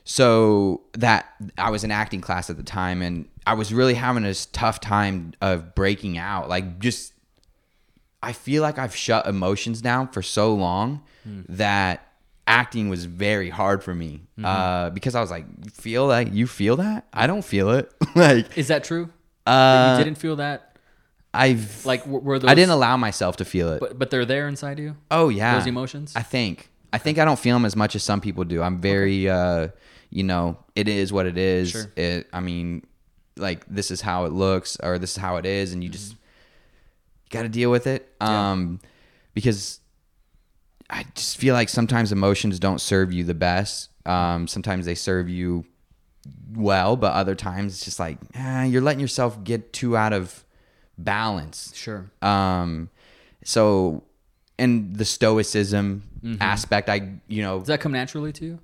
so 0.05 0.83
that 0.93 1.27
I 1.57 1.71
was 1.71 1.85
in 1.85 1.91
acting 1.91 2.21
class 2.21 2.51
at 2.51 2.57
the 2.57 2.63
time, 2.63 3.03
and 3.03 3.27
I 3.47 3.55
was 3.55 3.73
really 3.73 3.95
having 3.95 4.23
this 4.23 4.47
tough 4.47 4.81
time 4.81 5.33
of 5.41 5.75
breaking 5.75 6.19
out. 6.19 6.49
Like 6.49 6.79
just, 6.79 7.13
I 8.23 8.33
feel 8.33 8.63
like 8.63 8.79
I've 8.79 8.95
shut 8.95 9.27
emotions 9.27 9.81
down 9.81 10.09
for 10.09 10.23
so 10.23 10.55
long 10.55 11.03
that 11.49 12.07
acting 12.47 12.89
was 12.89 13.05
very 13.07 13.51
hard 13.51 13.83
for 13.83 13.95
me 13.95 14.23
uh, 14.43 14.91
because 14.91 15.15
I 15.15 15.21
was 15.21 15.31
like, 15.31 15.47
feel 15.73 16.09
that? 16.09 16.33
You 16.33 16.47
feel 16.47 16.77
that? 16.77 17.07
I 17.13 17.27
don't 17.27 17.45
feel 17.45 17.71
it. 17.71 17.93
like 18.15 18.57
Is 18.57 18.69
that 18.69 18.85
true? 18.85 19.11
That 19.47 19.53
uh, 19.53 19.99
you 19.99 20.05
didn't 20.05 20.19
feel 20.19 20.37
that? 20.37 20.77
I've 21.35 21.85
Like 21.85 22.07
were, 22.07 22.21
were 22.21 22.39
those? 22.39 22.51
I 22.51 22.55
didn't 22.55 22.71
allow 22.71 22.97
myself 22.97 23.37
to 23.39 23.45
feel 23.45 23.73
it. 23.73 23.81
But 23.81 23.99
but 23.99 24.11
they're 24.11 24.25
there 24.25 24.47
inside 24.49 24.79
you. 24.79 24.97
Oh 25.11 25.29
yeah, 25.29 25.59
Those 25.59 25.67
emotions? 25.67 26.13
I 26.15 26.23
think. 26.23 26.71
I 26.95 26.99
think 26.99 27.19
I 27.19 27.25
don't 27.25 27.39
feel 27.39 27.57
them 27.57 27.65
as 27.65 27.75
much 27.75 27.97
as 27.97 28.03
some 28.05 28.21
people 28.21 28.45
do. 28.45 28.63
I'm 28.63 28.81
very, 28.81 29.29
uh, 29.29 29.69
you 30.11 30.23
know, 30.23 30.59
it 30.77 30.87
is 30.89 31.13
what 31.13 31.27
it 31.27 31.37
is. 31.37 31.71
Sure. 31.71 31.91
It. 31.97 32.29
I 32.33 32.41
mean, 32.41 32.85
like 33.37 33.67
this 33.67 33.91
is 33.91 34.01
how 34.01 34.27
it 34.27 34.33
looks, 34.33 34.77
or 34.83 34.99
this 34.99 35.11
is 35.13 35.17
how 35.17 35.37
it 35.37 35.47
is, 35.47 35.73
and 35.73 35.83
you 35.83 35.91
Mm-hmm. 35.91 35.95
just 35.95 36.15
got 37.31 37.43
to 37.43 37.49
deal 37.49 37.71
with 37.71 37.87
it. 37.89 38.09
Um, 38.21 38.79
because 39.35 39.81
I 40.89 41.05
just 41.17 41.37
feel 41.37 41.55
like 41.55 41.69
sometimes 41.69 42.13
emotions 42.13 42.59
don't 42.61 42.81
serve 42.81 43.13
you 43.13 43.25
the 43.25 43.35
best. 43.35 43.91
Um, 44.07 44.47
sometimes 44.47 44.87
they 44.87 44.95
serve 44.95 45.29
you 45.29 45.65
well, 46.55 46.95
but 46.97 47.13
other 47.15 47.35
times 47.35 47.75
it's 47.75 47.85
just 47.85 47.99
like 47.99 48.19
eh, 48.35 48.65
you're 48.65 48.83
letting 48.83 49.01
yourself 49.01 49.43
get 49.43 49.73
too 49.73 49.97
out 49.97 50.13
of 50.13 50.45
balance. 50.97 51.73
Sure. 51.75 52.11
Um, 52.23 52.89
so, 53.45 54.05
and 54.59 54.97
the 54.97 55.05
stoicism 55.05 56.03
aspect, 56.41 56.89
I, 56.89 57.15
you 57.29 57.43
know, 57.43 57.59
Does 57.59 57.69
that 57.69 57.81
come 57.81 57.93
naturally 57.93 58.33
to 58.33 58.45
you? 58.45 58.59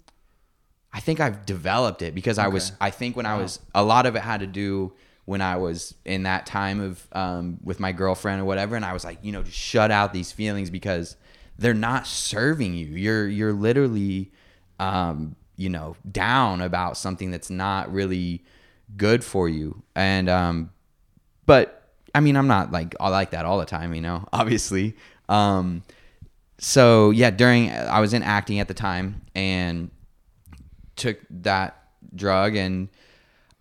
I 0.93 1.01
think 1.01 1.21
I've 1.21 1.47
developed 1.47 2.03
it 2.03 2.15
because 2.15 2.39
I 2.39 2.49
was, 2.49 2.73
I 2.81 2.91
think 2.91 3.17
when 3.17 3.27
I 3.27 3.37
was, 3.37 3.61
a 3.75 3.85
lot 3.85 4.07
of 4.07 4.17
it 4.17 4.23
had 4.23 4.41
to 4.41 4.47
do 4.47 4.93
when 5.25 5.41
I 5.41 5.57
was 5.57 5.95
in 6.05 6.25
that 6.25 6.47
time 6.47 6.81
of, 6.81 7.07
um, 7.13 7.59
with 7.63 7.79
my 7.79 7.93
girlfriend 7.93 8.41
or 8.41 8.45
whatever. 8.45 8.75
And 8.75 8.85
I 8.85 8.93
was 8.93 9.05
like, 9.05 9.19
you 9.23 9.31
know, 9.31 9.43
just 9.43 9.57
shut 9.57 9.91
out 9.93 10.13
these 10.13 10.33
feelings 10.33 10.71
because 10.71 11.17
they're 11.59 11.75
not 11.75 12.07
serving 12.07 12.75
you. 12.75 12.87
You're, 12.87 13.29
you're 13.29 13.53
literally, 13.53 14.33
um, 14.81 15.37
you 15.57 15.69
know, 15.69 15.95
down 16.11 16.61
about 16.61 16.97
something 16.97 17.31
that's 17.31 17.51
not 17.51 17.93
really 17.93 18.43
good 18.97 19.23
for 19.23 19.49
you. 19.49 19.83
And, 19.95 20.29
um, 20.29 20.71
but 21.47 21.81
I 22.15 22.21
mean, 22.21 22.37
I'm 22.37 22.47
not 22.47 22.73
like 22.73 22.95
I 23.01 23.09
like 23.09 23.31
that 23.31 23.45
all 23.45 23.59
the 23.59 23.67
time, 23.67 23.95
you 23.95 24.01
know. 24.01 24.27
Obviously, 24.33 24.97
um, 25.31 25.83
so 26.59 27.11
yeah. 27.11 27.31
During 27.31 27.71
I 27.71 28.01
was 28.01 28.13
in 28.13 28.23
acting 28.23 28.61
at 28.61 28.69
the 28.69 28.75
time 28.75 29.23
and 29.35 29.91
took 30.97 31.19
that 31.31 31.77
drug 32.15 32.57
and 32.57 32.89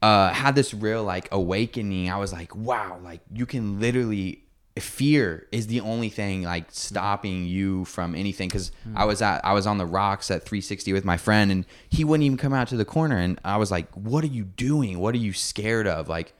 uh, 0.01 0.34
had 0.34 0.55
this 0.55 0.73
real 0.73 1.03
like 1.03 1.29
awakening. 1.32 2.10
I 2.10 2.17
was 2.17 2.34
like, 2.34 2.55
wow, 2.55 2.99
like 3.01 3.21
you 3.34 3.45
can 3.45 3.79
literally 3.79 4.43
fear 4.77 5.45
is 5.51 5.67
the 5.67 5.82
only 5.82 6.08
thing 6.08 6.43
like 6.43 6.63
stopping 6.69 7.45
you 7.45 7.84
from 7.84 8.15
anything 8.15 8.47
because 8.47 8.71
i 8.95 9.03
was 9.03 9.21
at 9.21 9.43
i 9.43 9.51
was 9.51 9.67
on 9.67 9.77
the 9.77 9.86
rocks 9.86 10.32
at 10.32 10.43
360 10.43 10.93
with 10.93 11.03
my 11.03 11.17
friend 11.17 11.51
and 11.51 11.65
he 11.89 12.05
wouldn't 12.05 12.23
even 12.23 12.38
come 12.38 12.53
out 12.53 12.69
to 12.69 12.77
the 12.77 12.86
corner 12.86 13.17
and 13.17 13.41
i 13.43 13.58
was 13.58 13.71
like 13.71 13.91
what 13.93 14.23
are 14.23 14.27
you 14.27 14.45
doing 14.45 14.97
what 14.99 15.13
are 15.13 15.17
you 15.17 15.34
scared 15.34 15.86
of 15.86 16.08
like 16.08 16.32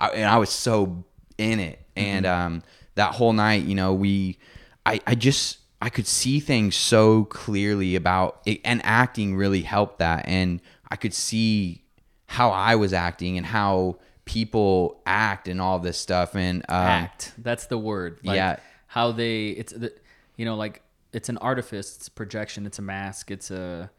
I, 0.00 0.08
and 0.08 0.24
I 0.28 0.38
was 0.38 0.50
so 0.50 1.04
in 1.38 1.60
it. 1.60 1.80
And 1.94 2.26
um, 2.26 2.62
that 2.94 3.14
whole 3.14 3.32
night, 3.32 3.64
you 3.64 3.74
know, 3.74 3.94
we, 3.94 4.38
I, 4.86 5.00
I 5.06 5.14
just, 5.14 5.58
I 5.82 5.90
could 5.90 6.06
see 6.06 6.40
things 6.40 6.76
so 6.76 7.24
clearly 7.24 7.96
about 7.96 8.40
it, 8.46 8.60
and 8.64 8.80
acting 8.84 9.36
really 9.36 9.62
helped 9.62 9.98
that. 9.98 10.26
And 10.26 10.60
I 10.90 10.96
could 10.96 11.12
see 11.12 11.82
how 12.26 12.50
I 12.50 12.76
was 12.76 12.92
acting 12.92 13.36
and 13.36 13.46
how 13.46 13.98
people 14.24 15.00
act 15.06 15.48
and 15.48 15.60
all 15.60 15.78
this 15.78 15.96
stuff 15.96 16.34
and 16.34 16.62
um, 16.68 16.76
act. 16.76 17.32
That's 17.38 17.66
the 17.66 17.78
word. 17.78 18.20
Like 18.22 18.36
Yeah. 18.36 18.56
How 18.88 19.12
they 19.12 19.48
it's 19.48 19.72
the 19.72 19.92
you 20.36 20.44
know 20.44 20.56
like 20.56 20.82
it's 21.12 21.28
an 21.28 21.38
artifice, 21.38 21.96
it's 21.96 22.08
projection, 22.08 22.66
it's 22.66 22.78
a 22.78 22.82
mask, 22.82 23.30
it's 23.30 23.50
a 23.50 23.90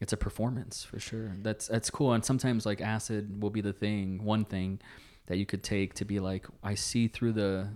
it's 0.00 0.12
a 0.12 0.16
performance 0.16 0.82
for 0.82 0.98
sure. 0.98 1.36
That's 1.42 1.68
that's 1.68 1.90
cool. 1.90 2.12
And 2.12 2.24
sometimes 2.24 2.66
like 2.66 2.80
acid 2.80 3.42
will 3.42 3.50
be 3.50 3.60
the 3.60 3.72
thing, 3.72 4.24
one 4.24 4.44
thing 4.44 4.80
that 5.26 5.36
you 5.36 5.46
could 5.46 5.62
take 5.62 5.94
to 5.94 6.04
be 6.04 6.18
like 6.18 6.46
I 6.62 6.74
see 6.74 7.06
through 7.06 7.32
the 7.32 7.68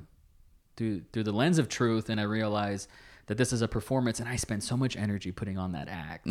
through 0.76 1.02
through 1.12 1.24
the 1.24 1.32
lens 1.32 1.58
of 1.58 1.68
truth 1.68 2.08
and 2.08 2.20
I 2.20 2.24
realize 2.24 2.88
that 3.26 3.38
this 3.38 3.52
is 3.52 3.62
a 3.62 3.68
performance 3.68 4.20
and 4.20 4.28
I 4.28 4.36
spend 4.36 4.62
so 4.62 4.76
much 4.76 4.96
energy 4.96 5.32
putting 5.32 5.56
on 5.58 5.72
that 5.72 5.88
act. 5.88 6.28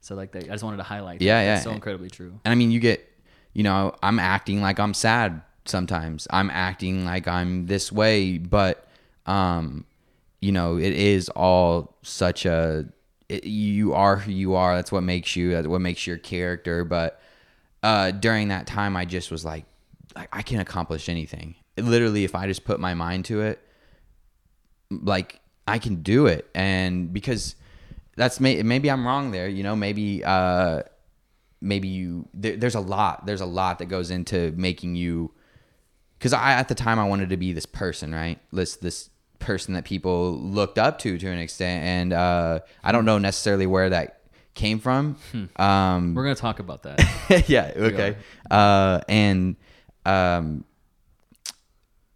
So 0.00 0.14
like 0.14 0.32
that, 0.32 0.44
I 0.44 0.48
just 0.48 0.62
wanted 0.62 0.76
to 0.78 0.82
highlight 0.82 1.18
that. 1.20 1.24
Mm-hmm. 1.24 1.28
Yeah, 1.28 1.44
That's 1.46 1.64
yeah. 1.64 1.70
so 1.70 1.74
incredibly 1.74 2.10
true. 2.10 2.38
And 2.44 2.52
I 2.52 2.54
mean, 2.54 2.70
you 2.70 2.80
get, 2.80 3.08
you 3.54 3.62
know, 3.62 3.94
I'm 4.02 4.18
acting 4.18 4.60
like 4.60 4.78
I'm 4.78 4.92
sad 4.92 5.40
sometimes. 5.64 6.26
I'm 6.30 6.50
acting 6.50 7.06
like 7.06 7.26
I'm 7.26 7.66
this 7.66 7.90
way, 7.90 8.36
but, 8.36 8.86
um, 9.24 9.86
you 10.42 10.52
know, 10.52 10.76
it 10.76 10.92
is 10.92 11.30
all 11.30 11.96
such 12.02 12.44
a. 12.44 12.86
It, 13.30 13.44
you 13.44 13.94
are 13.94 14.16
who 14.16 14.30
you 14.30 14.54
are. 14.54 14.76
That's 14.76 14.92
what 14.92 15.02
makes 15.02 15.34
you. 15.34 15.52
That's 15.52 15.66
what 15.66 15.80
makes 15.80 16.06
your 16.06 16.18
character. 16.18 16.84
But 16.84 17.18
uh, 17.82 18.10
during 18.10 18.48
that 18.48 18.66
time, 18.66 18.94
I 18.94 19.06
just 19.06 19.30
was 19.30 19.46
like, 19.46 19.64
I, 20.14 20.28
I 20.30 20.42
can 20.42 20.60
accomplish 20.60 21.08
anything. 21.08 21.54
Literally, 21.78 22.24
if 22.24 22.34
I 22.34 22.46
just 22.46 22.64
put 22.66 22.78
my 22.78 22.92
mind 22.92 23.24
to 23.26 23.40
it, 23.40 23.63
like 25.02 25.40
I 25.66 25.78
can 25.78 26.02
do 26.02 26.26
it. 26.26 26.48
And 26.54 27.12
because 27.12 27.56
that's 28.16 28.38
may, 28.40 28.62
maybe 28.62 28.90
I'm 28.90 29.06
wrong 29.06 29.30
there. 29.32 29.48
You 29.48 29.62
know, 29.62 29.74
maybe 29.74 30.22
uh, 30.24 30.82
maybe 31.60 31.88
you 31.88 32.28
there, 32.34 32.56
there's 32.56 32.74
a 32.74 32.80
lot 32.80 33.24
there's 33.26 33.40
a 33.40 33.46
lot 33.46 33.78
that 33.78 33.86
goes 33.86 34.10
into 34.10 34.52
making 34.56 34.94
you 34.94 35.32
because 36.18 36.34
i 36.34 36.52
at 36.52 36.68
the 36.68 36.74
time 36.74 36.98
i 36.98 37.04
wanted 37.08 37.30
to 37.30 37.38
be 37.38 37.54
this 37.54 37.64
person 37.64 38.14
right 38.14 38.38
this 38.52 38.76
this 38.76 39.08
person 39.38 39.72
that 39.72 39.84
people 39.84 40.38
looked 40.38 40.78
up 40.78 40.98
to 40.98 41.16
to 41.16 41.26
an 41.26 41.38
extent 41.38 41.82
and 41.84 42.12
uh 42.12 42.60
i 42.82 42.92
don't 42.92 43.06
know 43.06 43.16
necessarily 43.16 43.66
where 43.66 43.88
that 43.88 44.20
came 44.52 44.78
from 44.78 45.16
um 45.56 46.14
We're 46.14 46.24
gonna 46.24 46.34
talk 46.34 46.58
about 46.60 46.82
that. 46.82 47.44
yeah 47.48 47.72
okay 47.74 48.16
uh 48.50 49.00
and 49.08 49.56
um 50.04 50.64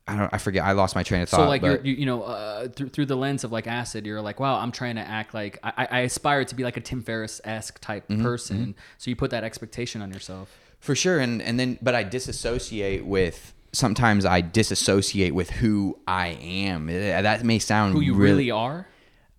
i 0.09 0.17
don't 0.17 0.35
i 0.35 0.39
forget 0.39 0.65
i 0.65 0.73
lost 0.73 0.97
my 0.97 1.03
train 1.05 1.23
of 1.23 1.29
thought 1.29 1.43
so 1.43 1.49
like 1.49 1.63
you're, 1.63 1.81
you, 1.83 1.95
you 1.95 2.07
know 2.07 2.23
uh, 2.23 2.67
through, 2.69 2.89
through 2.89 3.07
the 3.07 3.17
lens 3.17 3.45
of 3.45 3.53
like 3.53 3.67
acid 3.67 4.07
you're 4.07 4.21
like 4.21 4.41
wow 4.41 4.59
i'm 4.59 4.73
trying 4.73 4.97
to 4.97 5.03
act 5.03 5.35
like 5.35 5.59
i, 5.63 5.87
I 5.91 6.01
aspire 6.01 6.45
to 6.45 6.55
be 6.55 6.65
like 6.65 6.77
a 6.77 6.81
tim 6.81 7.03
ferriss-esque 7.03 7.81
type 7.81 8.09
Mm-hmm, 8.09 8.23
person. 8.23 8.75
so 8.97 9.11
you 9.11 9.17
put 9.17 9.31
that 9.33 9.45
expectation 9.45 10.01
on 10.01 10.11
yourself. 10.11 10.57
For 10.81 10.95
sure, 10.95 11.19
and 11.19 11.43
and 11.43 11.59
then 11.59 11.79
but 11.83 11.95
I 11.95 12.05
disassociate 12.05 13.05
with 13.05 13.53
sometimes 13.73 14.25
I 14.25 14.41
disassociate 14.41 15.35
with 15.35 15.51
who 15.51 15.99
I 16.07 16.29
am. 16.41 16.87
That 16.87 17.45
may 17.45 17.59
sound 17.59 17.95
who 17.95 18.01
you 18.01 18.15
really, 18.15 18.51
are? 18.51 18.87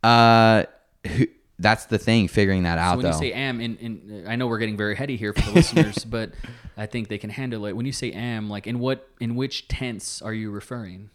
Uh, 0.03 0.65
who, 1.07 1.25
that's 1.59 1.85
the 1.85 1.97
thing. 1.97 2.27
Figuring 2.29 2.63
that 2.63 2.75
so 2.77 2.81
out 2.81 2.97
when 2.97 3.03
though. 3.03 3.11
you 3.11 3.17
say 3.17 3.33
am 3.33 3.59
in, 3.61 3.75
in 3.77 4.23
i 4.27 4.35
know 4.35 4.47
we're 4.47 4.59
getting 4.59 4.77
very 4.77 4.95
heady 4.95 5.17
here 5.17 5.33
for 5.33 5.41
the 5.41 5.51
listeners 5.51 6.03
but 6.17 6.31
i 6.77 6.85
think 6.85 7.07
they 7.09 7.17
can 7.17 7.29
handle 7.29 7.65
it 7.65 7.73
when 7.73 7.85
you 7.85 7.91
say 7.91 8.11
am 8.11 8.49
like 8.49 8.65
in 8.67 8.79
what 8.79 9.07
in 9.19 9.35
which 9.35 9.67
tense 9.67 10.21
are 10.21 10.33
you 10.33 10.49
referring 10.51 11.09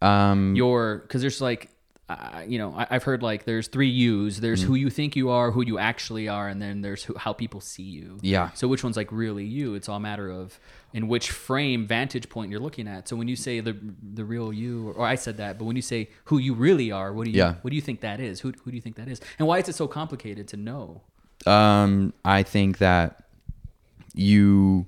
um, 0.00 0.54
your 0.54 0.98
because 0.98 1.20
there's 1.20 1.40
like 1.40 1.70
uh, 2.08 2.42
you 2.46 2.58
know 2.58 2.72
I, 2.74 2.86
i've 2.90 3.02
heard 3.02 3.22
like 3.22 3.44
there's 3.44 3.68
three 3.68 3.88
yous 3.88 4.38
there's 4.38 4.60
Mm-hmm. 4.60 4.68
who 4.68 4.74
you 4.76 4.90
think 4.90 5.16
you 5.16 5.28
are 5.30 5.50
who 5.50 5.62
you 5.62 5.78
actually 5.78 6.28
are 6.28 6.48
and 6.48 6.62
then 6.62 6.80
there's 6.80 7.02
who, 7.04 7.14
how 7.18 7.32
people 7.32 7.60
see 7.60 7.82
you 7.82 8.18
Yeah. 8.22 8.50
so 8.52 8.66
which 8.68 8.82
one's 8.84 8.96
like 8.96 9.10
really 9.12 9.44
you 9.44 9.74
it's 9.74 9.88
all 9.88 9.96
a 9.96 10.00
matter 10.00 10.30
of 10.30 10.58
in 10.94 11.06
which 11.08 11.30
frame 11.30 11.86
vantage 11.86 12.28
point 12.30 12.50
you're 12.50 12.60
looking 12.60 12.88
at 12.88 13.06
so 13.08 13.14
when 13.16 13.28
you 13.28 13.36
say 13.36 13.60
the 13.60 13.76
the 14.14 14.24
real 14.24 14.52
you 14.52 14.90
or, 14.96 15.04
i 15.06 15.14
said 15.14 15.36
that 15.36 15.58
but 15.58 15.64
when 15.66 15.76
you 15.76 15.82
say 15.82 16.08
who 16.24 16.38
you 16.38 16.54
really 16.54 16.90
are 16.90 17.12
what 17.12 17.24
do 17.26 17.30
you 17.30 17.36
Yeah. 17.38 17.54
what 17.62 17.70
do 17.70 17.76
you 17.76 17.82
think 17.82 18.00
that 18.00 18.20
is 18.20 18.40
who, 18.40 18.52
who 18.64 18.70
do 18.70 18.76
you 18.76 18.80
think 18.80 18.96
that 18.96 19.06
is 19.08 19.20
and 19.38 19.46
why 19.46 19.58
is 19.58 19.68
it 19.68 19.74
so 19.74 19.86
complicated 19.86 20.48
to 20.48 20.56
know 20.56 21.02
um, 21.46 22.12
I 22.24 22.42
think 22.42 22.78
that 22.78 23.22
you, 24.14 24.86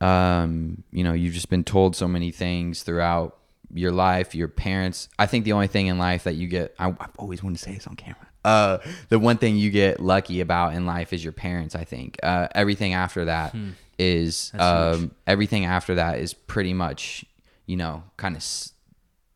um, 0.00 0.82
you 0.90 1.04
know, 1.04 1.12
you've 1.12 1.34
just 1.34 1.50
been 1.50 1.64
told 1.64 1.94
so 1.96 2.08
many 2.08 2.30
things 2.30 2.82
throughout 2.82 3.36
your 3.72 3.92
life, 3.92 4.34
your 4.34 4.48
parents. 4.48 5.08
I 5.18 5.26
think 5.26 5.44
the 5.44 5.52
only 5.52 5.66
thing 5.66 5.86
in 5.86 5.98
life 5.98 6.24
that 6.24 6.34
you 6.34 6.48
get, 6.48 6.74
I, 6.78 6.88
I've 6.88 7.16
always 7.18 7.42
wanted 7.42 7.58
to 7.58 7.64
say 7.64 7.74
this 7.74 7.86
on 7.86 7.94
camera. 7.96 8.26
Uh, 8.42 8.78
the 9.10 9.18
one 9.18 9.36
thing 9.36 9.56
you 9.58 9.70
get 9.70 10.00
lucky 10.00 10.40
about 10.40 10.74
in 10.74 10.86
life 10.86 11.12
is 11.12 11.22
your 11.22 11.34
parents. 11.34 11.74
I 11.74 11.84
think 11.84 12.18
uh, 12.22 12.48
everything 12.54 12.94
after 12.94 13.26
that 13.26 13.54
is 14.00 14.50
um, 14.58 15.10
everything 15.26 15.64
after 15.66 15.94
that 15.96 16.18
is 16.18 16.32
pretty 16.34 16.72
much, 16.72 17.24
you 17.66 17.76
know, 17.76 18.02
kind 18.16 18.36
of. 18.36 18.44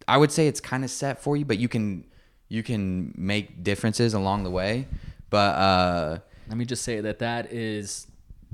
I 0.09 0.16
would 0.16 0.33
say 0.33 0.48
it's 0.48 0.61
kind 0.61 0.85
of 0.85 0.90
set 0.90 1.22
for 1.22 1.37
you, 1.37 1.44
but 1.44 1.59
you 1.59 1.68
can 1.68 2.05
you 2.48 2.62
can 2.62 3.12
make 3.16 3.62
differences 3.62 4.14
along 4.14 4.44
the 4.44 4.50
way. 4.50 4.87
But 5.31 5.55
uh, 5.57 6.18
let 6.48 6.57
me 6.57 6.64
just 6.64 6.83
say 6.85 7.00
that 7.00 7.18
that 7.20 7.53
is 7.53 8.07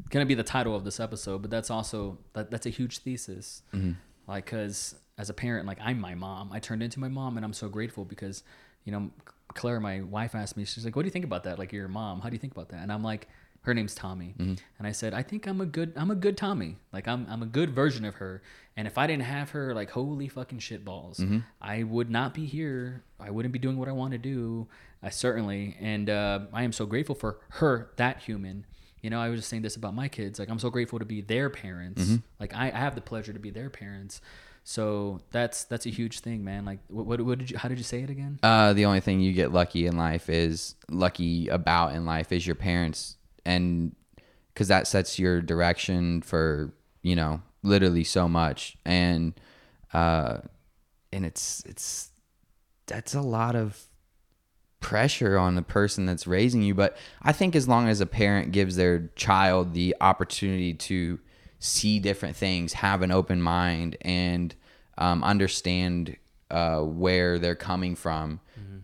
going 0.09 0.25
to 0.25 0.29
be 0.29 0.35
the 0.35 0.43
title 0.45 0.75
of 0.75 0.83
this 0.83 0.99
episode 0.99 1.43
but 1.43 1.51
that's 1.51 1.71
also 1.71 2.17
that, 2.33 2.51
that's 2.51 2.65
a 2.65 2.71
huge 2.71 2.99
thesis 2.99 3.63
Mm-hmm. 3.75 3.93
like 4.27 4.47
because 4.47 4.95
as 5.19 5.29
a 5.29 5.35
parent 5.35 5.67
like 5.67 5.79
i'm 5.83 6.01
my 6.01 6.15
mom 6.15 6.51
i 6.53 6.59
turned 6.59 6.83
into 6.83 6.99
my 6.99 7.09
mom 7.09 7.37
and 7.37 7.45
i'm 7.45 7.53
so 7.53 7.69
grateful 7.69 8.07
because 8.07 8.43
you 8.85 8.93
know 8.93 9.11
claire 9.53 9.79
my 9.79 10.01
wife 10.01 10.35
asked 10.35 10.57
me 10.57 10.65
she's 10.65 10.87
like 10.87 10.97
what 10.97 11.03
do 11.03 11.07
you 11.07 11.11
think 11.13 11.27
about 11.27 11.45
that 11.45 11.59
like 11.59 11.71
you're 11.71 11.83
your 11.83 11.89
mom 11.89 12.21
how 12.23 12.31
do 12.31 12.35
you 12.35 12.39
think 12.39 12.53
about 12.55 12.71
that 12.71 12.81
and 12.83 12.91
i'm 12.91 13.05
like 13.05 13.29
her 13.63 13.75
name's 13.75 13.95
tommy 13.95 14.35
Mm-hmm. 14.39 14.55
and 14.79 14.87
i 14.87 14.93
said 14.93 15.13
i 15.15 15.23
think 15.23 15.47
i'm 15.47 15.61
a 15.61 15.67
good 15.67 15.93
i'm 15.97 16.11
a 16.11 16.15
good 16.15 16.37
tommy 16.37 16.77
like 16.93 17.07
i'm, 17.09 17.27
I'm 17.29 17.43
a 17.43 17.47
good 17.47 17.71
version 17.71 18.05
of 18.05 18.15
her 18.17 18.43
and 18.77 18.87
if 18.87 18.97
i 18.99 19.07
didn't 19.07 19.25
have 19.25 19.51
her 19.51 19.75
like 19.75 19.91
holy 19.91 20.29
fucking 20.29 20.59
shit 20.61 20.85
balls 20.85 21.19
Mm-hmm. 21.19 21.39
i 21.61 21.83
would 21.83 22.11
not 22.11 22.35
be 22.35 22.47
here 22.47 23.03
i 23.19 23.31
wouldn't 23.31 23.53
be 23.53 23.59
doing 23.59 23.77
what 23.77 23.89
i 23.89 23.93
want 23.93 24.13
to 24.13 24.19
do 24.19 24.67
i 25.03 25.11
certainly 25.11 25.77
and 25.81 26.09
uh, 26.11 26.41
i 26.53 26.63
am 26.63 26.73
so 26.73 26.87
grateful 26.87 27.15
for 27.15 27.39
her 27.51 27.91
that 27.97 28.21
human 28.23 28.65
you 29.03 29.09
know, 29.09 29.19
I 29.19 29.31
was 29.31 29.41
just 29.41 29.49
saying 29.49 29.63
this 29.63 29.77
about 29.77 29.95
my 29.95 30.09
kids. 30.09 30.39
Like, 30.39 30.51
I'm 30.51 30.59
so 30.59 30.69
grateful 30.69 30.99
to 30.99 31.07
be 31.07 31.23
their 31.23 31.49
parents. 31.49 32.03
Mm-hmm. 32.03 32.17
Like, 32.39 32.55
I, 32.55 32.67
I 32.67 32.77
have 32.77 32.95
the 32.95 33.01
pleasure 33.01 33.33
to 33.33 33.39
be 33.39 33.49
their 33.49 33.71
parents. 33.71 34.21
So 34.63 35.23
that's 35.31 35.65
that's 35.65 35.87
a 35.87 35.89
huge 35.89 36.21
thing, 36.21 36.45
man. 36.45 36.67
Like, 36.67 36.81
what, 36.89 37.07
what, 37.07 37.21
what 37.23 37.39
did 37.39 37.51
you? 37.51 37.57
How 37.57 37.71
did 37.71 37.79
you 37.79 37.85
say 37.85 38.03
it 38.03 38.11
again? 38.11 38.39
uh, 38.43 38.75
the 38.75 38.85
only 38.85 39.01
thing 39.01 39.21
you 39.21 39.33
get 39.33 39.53
lucky 39.53 39.87
in 39.87 39.97
life 39.97 40.29
is 40.29 40.75
lucky 40.91 41.49
about 41.49 41.95
in 41.95 42.05
life 42.05 42.31
is 42.31 42.47
your 42.47 42.57
parents, 42.57 43.17
and 43.45 43.95
because 44.53 44.69
that 44.69 44.87
sets 44.87 45.19
your 45.19 45.41
direction 45.41 46.23
for 46.23 46.73
you 47.03 47.17
know 47.17 47.43
literally 47.63 48.05
so 48.05 48.29
much, 48.29 48.77
and 48.85 49.35
uh, 49.93 50.39
and 51.13 51.25
it's 51.25 51.63
it's 51.67 52.11
that's 52.87 53.15
a 53.15 53.21
lot 53.21 53.55
of 53.55 53.85
pressure 54.81 55.39
on 55.39 55.55
the 55.55 55.63
person 55.63 56.07
that's 56.07 56.27
raising 56.27 56.63
you. 56.63 56.75
But 56.75 56.97
I 57.23 57.33
think 57.33 57.55
as 57.55 57.69
long 57.69 57.89
as 57.89 58.01
a 58.01 58.07
parent 58.07 58.53
gives 58.53 58.77
their 58.77 59.11
child 59.15 59.75
the 59.75 59.95
opportunity 60.01 60.75
to 60.75 61.21
see 61.59 61.99
different 61.99 62.37
things, 62.37 62.73
have 62.75 63.03
an 63.03 63.11
open 63.11 63.43
mind, 63.43 63.97
and 64.01 64.55
um, 64.99 65.23
understand 65.23 66.17
uh, 66.51 66.81
where 66.81 67.39
they're 67.39 67.55
coming 67.55 67.95
from, 67.95 68.41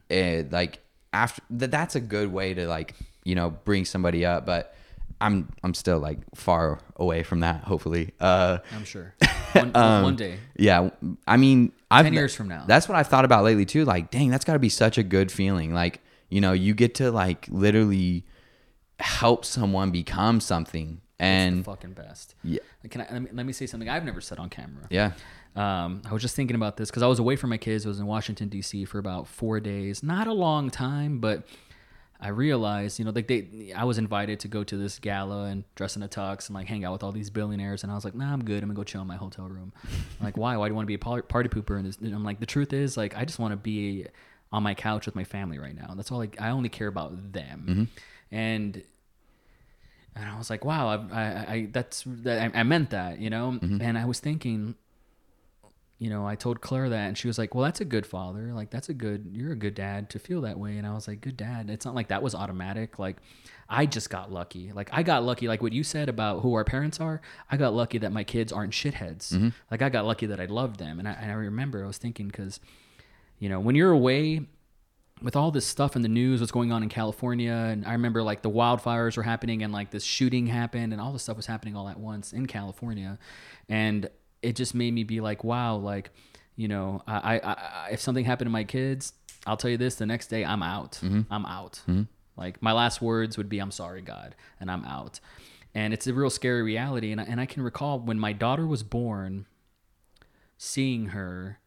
it 0.08 0.52
like 0.52 0.80
after 1.12 1.42
that, 1.50 1.70
that's 1.70 1.96
a 1.96 2.00
good 2.00 2.32
way 2.32 2.54
to 2.54 2.66
like 2.68 2.94
you 3.26 3.34
know 3.34 3.50
bring 3.64 3.84
somebody 3.84 4.24
up. 4.24 4.46
But 4.46 4.74
I'm 5.20 5.48
I'm 5.62 5.74
still 5.74 5.98
like 5.98 6.18
far 6.34 6.78
away 6.96 7.22
from 7.22 7.40
that. 7.40 7.62
Hopefully, 7.64 8.12
uh, 8.20 8.58
I'm 8.72 8.84
sure 8.84 9.14
one, 9.52 9.72
Um, 9.74 10.02
one 10.02 10.16
day. 10.16 10.38
yeah, 10.56 10.90
I 11.26 11.36
mean, 11.36 11.72
I've 11.90 12.04
10 12.06 12.12
years 12.14 12.34
from 12.34 12.48
now. 12.48 12.64
That's 12.66 12.88
what 12.88 12.96
I've 12.96 13.08
thought 13.08 13.24
about 13.24 13.44
lately 13.44 13.64
too. 13.66 13.84
Like, 13.84 14.10
dang, 14.10 14.30
that's 14.30 14.44
got 14.44 14.52
to 14.54 14.58
be 14.58 14.68
such 14.68 14.98
a 14.98 15.02
good 15.02 15.32
feeling. 15.32 15.72
Like, 15.74 16.00
you 16.28 16.40
know, 16.40 16.52
you 16.52 16.74
get 16.74 16.94
to 16.96 17.10
like 17.10 17.46
literally 17.50 18.24
help 19.00 19.44
someone 19.44 19.90
become 19.90 20.40
something, 20.40 21.00
the 21.18 21.24
and 21.24 21.64
fucking 21.64 21.92
best. 21.92 22.34
yeah, 22.42 22.60
Can 22.90 23.00
I 23.02 23.06
let 23.10 23.22
me, 23.22 23.28
let 23.32 23.46
me 23.46 23.52
say 23.52 23.66
something 23.66 23.88
I've 23.88 24.04
never 24.04 24.20
said 24.20 24.38
on 24.38 24.48
camera? 24.50 24.86
yeah, 24.90 25.12
Um, 25.54 26.02
I 26.08 26.12
was 26.12 26.22
just 26.22 26.34
thinking 26.36 26.56
about 26.56 26.76
this 26.76 26.90
because 26.90 27.02
I 27.02 27.06
was 27.06 27.18
away 27.18 27.36
from 27.36 27.50
my 27.50 27.58
kids. 27.58 27.84
I 27.86 27.88
was 27.90 28.00
in 28.00 28.06
Washington 28.06 28.48
D.C. 28.48 28.84
for 28.86 28.98
about 28.98 29.28
four 29.28 29.60
days. 29.60 30.02
Not 30.02 30.26
a 30.26 30.32
long 30.32 30.70
time, 30.70 31.18
but 31.20 31.46
I 32.20 32.28
realized, 32.28 32.98
you 32.98 33.04
know, 33.04 33.10
like 33.14 33.28
they, 33.28 33.72
I 33.76 33.84
was 33.84 33.98
invited 33.98 34.40
to 34.40 34.48
go 34.48 34.64
to 34.64 34.76
this 34.76 34.98
gala 34.98 35.44
and 35.44 35.64
dress 35.74 35.96
in 35.96 36.02
a 36.02 36.08
tux 36.08 36.48
and 36.48 36.54
like 36.54 36.66
hang 36.66 36.84
out 36.84 36.92
with 36.92 37.02
all 37.02 37.12
these 37.12 37.28
billionaires, 37.30 37.82
and 37.82 37.92
I 37.92 37.94
was 37.94 38.04
like, 38.04 38.14
nah, 38.14 38.32
I'm 38.32 38.44
good. 38.44 38.62
I'm 38.62 38.68
gonna 38.68 38.76
go 38.76 38.84
chill 38.84 39.02
in 39.02 39.06
my 39.06 39.16
hotel 39.16 39.46
room. 39.46 39.72
Like, 40.20 40.36
why? 40.36 40.56
Why 40.56 40.68
do 40.68 40.72
you 40.72 40.76
want 40.76 40.84
to 40.84 40.86
be 40.86 40.94
a 40.94 40.98
party 40.98 41.48
pooper? 41.48 41.78
And, 41.78 41.96
and 42.00 42.14
I'm 42.14 42.24
like, 42.24 42.40
the 42.40 42.46
truth 42.46 42.72
is, 42.72 42.96
like, 42.96 43.16
I 43.16 43.24
just 43.24 43.38
want 43.38 43.52
to 43.52 43.56
be 43.56 44.06
on 44.50 44.62
my 44.62 44.74
couch 44.74 45.06
with 45.06 45.14
my 45.14 45.24
family 45.24 45.58
right 45.58 45.74
now. 45.76 45.92
That's 45.94 46.10
all. 46.10 46.18
Like, 46.18 46.40
I 46.40 46.50
only 46.50 46.68
care 46.70 46.88
about 46.88 47.32
them, 47.32 47.66
mm-hmm. 47.68 48.34
and 48.34 48.82
and 50.14 50.24
I 50.24 50.38
was 50.38 50.48
like, 50.48 50.64
wow, 50.64 50.88
I, 50.88 51.20
I, 51.20 51.52
I 51.52 51.68
that's 51.70 52.04
that 52.06 52.56
I, 52.56 52.60
I 52.60 52.62
meant 52.62 52.90
that, 52.90 53.18
you 53.18 53.28
know. 53.28 53.58
Mm-hmm. 53.62 53.82
And 53.82 53.98
I 53.98 54.06
was 54.06 54.20
thinking, 54.20 54.74
you 55.98 56.10
know, 56.10 56.26
I 56.26 56.34
told 56.34 56.60
Claire 56.60 56.90
that, 56.90 57.06
and 57.08 57.16
she 57.16 57.26
was 57.26 57.38
like, 57.38 57.54
"Well, 57.54 57.64
that's 57.64 57.80
a 57.80 57.84
good 57.84 58.04
father. 58.04 58.52
Like, 58.52 58.70
that's 58.70 58.88
a 58.90 58.94
good. 58.94 59.30
You're 59.32 59.52
a 59.52 59.56
good 59.56 59.74
dad 59.74 60.10
to 60.10 60.18
feel 60.18 60.42
that 60.42 60.58
way." 60.58 60.76
And 60.76 60.86
I 60.86 60.92
was 60.92 61.08
like, 61.08 61.22
"Good 61.22 61.36
dad." 61.36 61.70
It's 61.70 61.86
not 61.86 61.94
like 61.94 62.08
that 62.08 62.22
was 62.22 62.34
automatic. 62.34 62.98
Like, 62.98 63.16
I 63.68 63.86
just 63.86 64.10
got 64.10 64.30
lucky. 64.30 64.72
Like, 64.72 64.90
I 64.92 65.02
got 65.02 65.24
lucky. 65.24 65.48
Like 65.48 65.62
what 65.62 65.72
you 65.72 65.82
said 65.82 66.08
about 66.08 66.40
who 66.40 66.54
our 66.54 66.64
parents 66.64 67.00
are. 67.00 67.22
I 67.50 67.56
got 67.56 67.72
lucky 67.72 67.98
that 67.98 68.12
my 68.12 68.24
kids 68.24 68.52
aren't 68.52 68.72
shitheads. 68.72 69.32
Mm-hmm. 69.32 69.48
Like, 69.70 69.80
I 69.80 69.88
got 69.88 70.04
lucky 70.04 70.26
that 70.26 70.40
I 70.40 70.46
loved 70.46 70.78
them. 70.78 70.98
And 70.98 71.08
I, 71.08 71.12
and 71.12 71.30
I 71.30 71.34
remember 71.34 71.82
I 71.82 71.86
was 71.86 71.98
thinking 71.98 72.26
because, 72.26 72.60
you 73.38 73.48
know, 73.48 73.58
when 73.58 73.74
you're 73.74 73.92
away 73.92 74.42
with 75.22 75.34
all 75.34 75.50
this 75.50 75.66
stuff 75.66 75.96
in 75.96 76.02
the 76.02 76.08
news, 76.08 76.40
what's 76.40 76.52
going 76.52 76.72
on 76.72 76.82
in 76.82 76.88
California, 76.90 77.52
and 77.52 77.86
I 77.86 77.92
remember 77.92 78.22
like 78.22 78.42
the 78.42 78.50
wildfires 78.50 79.16
were 79.16 79.22
happening, 79.22 79.62
and 79.62 79.72
like 79.72 79.90
this 79.90 80.04
shooting 80.04 80.46
happened, 80.46 80.92
and 80.92 81.00
all 81.00 81.12
this 81.12 81.22
stuff 81.22 81.38
was 81.38 81.46
happening 81.46 81.74
all 81.74 81.88
at 81.88 81.98
once 81.98 82.34
in 82.34 82.44
California, 82.46 83.18
and 83.68 84.10
it 84.42 84.56
just 84.56 84.74
made 84.74 84.92
me 84.92 85.04
be 85.04 85.20
like, 85.20 85.44
wow, 85.44 85.76
like, 85.76 86.10
you 86.56 86.68
know, 86.68 87.02
I, 87.06 87.38
I, 87.38 87.50
I 87.52 87.88
if 87.92 88.00
something 88.00 88.24
happened 88.24 88.46
to 88.46 88.52
my 88.52 88.64
kids, 88.64 89.12
I'll 89.46 89.56
tell 89.56 89.70
you 89.70 89.76
this: 89.76 89.96
the 89.96 90.06
next 90.06 90.28
day, 90.28 90.44
I'm 90.44 90.62
out. 90.62 90.92
Mm-hmm. 91.02 91.22
I'm 91.30 91.46
out. 91.46 91.80
Mm-hmm. 91.88 92.02
Like 92.36 92.60
my 92.62 92.72
last 92.72 93.00
words 93.00 93.36
would 93.36 93.48
be, 93.48 93.58
"I'm 93.58 93.70
sorry, 93.70 94.02
God," 94.02 94.34
and 94.60 94.70
I'm 94.70 94.84
out. 94.84 95.20
And 95.74 95.92
it's 95.92 96.06
a 96.06 96.14
real 96.14 96.30
scary 96.30 96.62
reality. 96.62 97.12
And 97.12 97.20
I, 97.20 97.24
and 97.24 97.40
I 97.40 97.46
can 97.46 97.62
recall 97.62 97.98
when 97.98 98.18
my 98.18 98.32
daughter 98.32 98.66
was 98.66 98.82
born, 98.82 99.46
seeing 100.56 101.06
her 101.08 101.58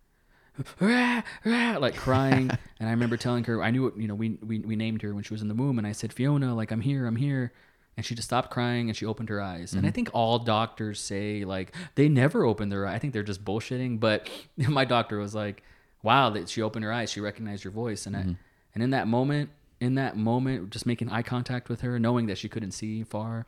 "Rah, 0.80 1.22
rah," 1.46 1.78
like 1.78 1.96
crying 1.96 2.50
and 2.80 2.90
i 2.90 2.92
remember 2.92 3.18
telling 3.18 3.44
her 3.46 3.64
i 3.64 3.72
knew 3.72 3.88
it 3.88 3.96
you 3.98 4.08
know 4.08 4.16
we, 4.16 4.38
we 4.46 4.60
we 4.60 4.76
named 4.76 5.02
her 5.02 5.14
when 5.14 5.24
she 5.24 5.34
was 5.34 5.42
in 5.42 5.48
the 5.48 5.54
womb 5.54 5.78
and 5.78 5.88
i 5.88 5.92
said 5.92 6.12
fiona 6.12 6.54
like 6.54 6.72
i'm 6.72 6.82
here 6.82 7.06
i'm 7.06 7.16
here 7.16 7.54
and 8.00 8.06
she 8.06 8.16
just 8.16 8.30
stopped 8.30 8.50
crying 8.50 8.88
and 8.88 8.96
she 8.96 9.06
opened 9.06 9.28
her 9.28 9.42
eyes. 9.42 9.74
And 9.74 9.82
i 9.82 9.90
mm-hmm. 9.90 9.94
think 9.94 10.10
all 10.14 10.40
doctors 10.40 11.02
say 11.02 11.44
like 11.44 11.76
they 11.96 12.08
never 12.08 12.46
open 12.46 12.70
their 12.70 12.88
i 12.88 12.98
think 12.98 13.12
they're 13.12 13.24
just 13.24 13.44
bullshitting 13.44 14.00
but 14.00 14.30
my 14.58 14.86
doctor 14.86 15.18
was 15.18 15.36
like 15.36 15.64
wow 16.02 16.30
that 16.30 16.48
she 16.48 16.62
opened 16.62 16.86
her 16.86 16.94
eyes. 16.94 17.12
She 17.12 17.20
recognized 17.20 17.66
your 17.66 17.74
voice. 17.74 18.06
And 18.06 18.16
I, 18.16 18.22
mm-hmm. 18.22 18.32
and 18.74 18.84
in 18.84 18.92
that 18.92 19.10
moment 19.10 19.50
in 19.82 19.96
that 19.96 20.16
moment 20.16 20.70
just 20.70 20.86
making 20.86 21.10
eye 21.10 21.22
contact 21.22 21.68
with 21.68 21.82
her 21.82 22.00
knowing 22.00 22.28
that 22.28 22.38
she 22.38 22.48
couldn't 22.48 22.72
see 22.72 23.04
far 23.04 23.46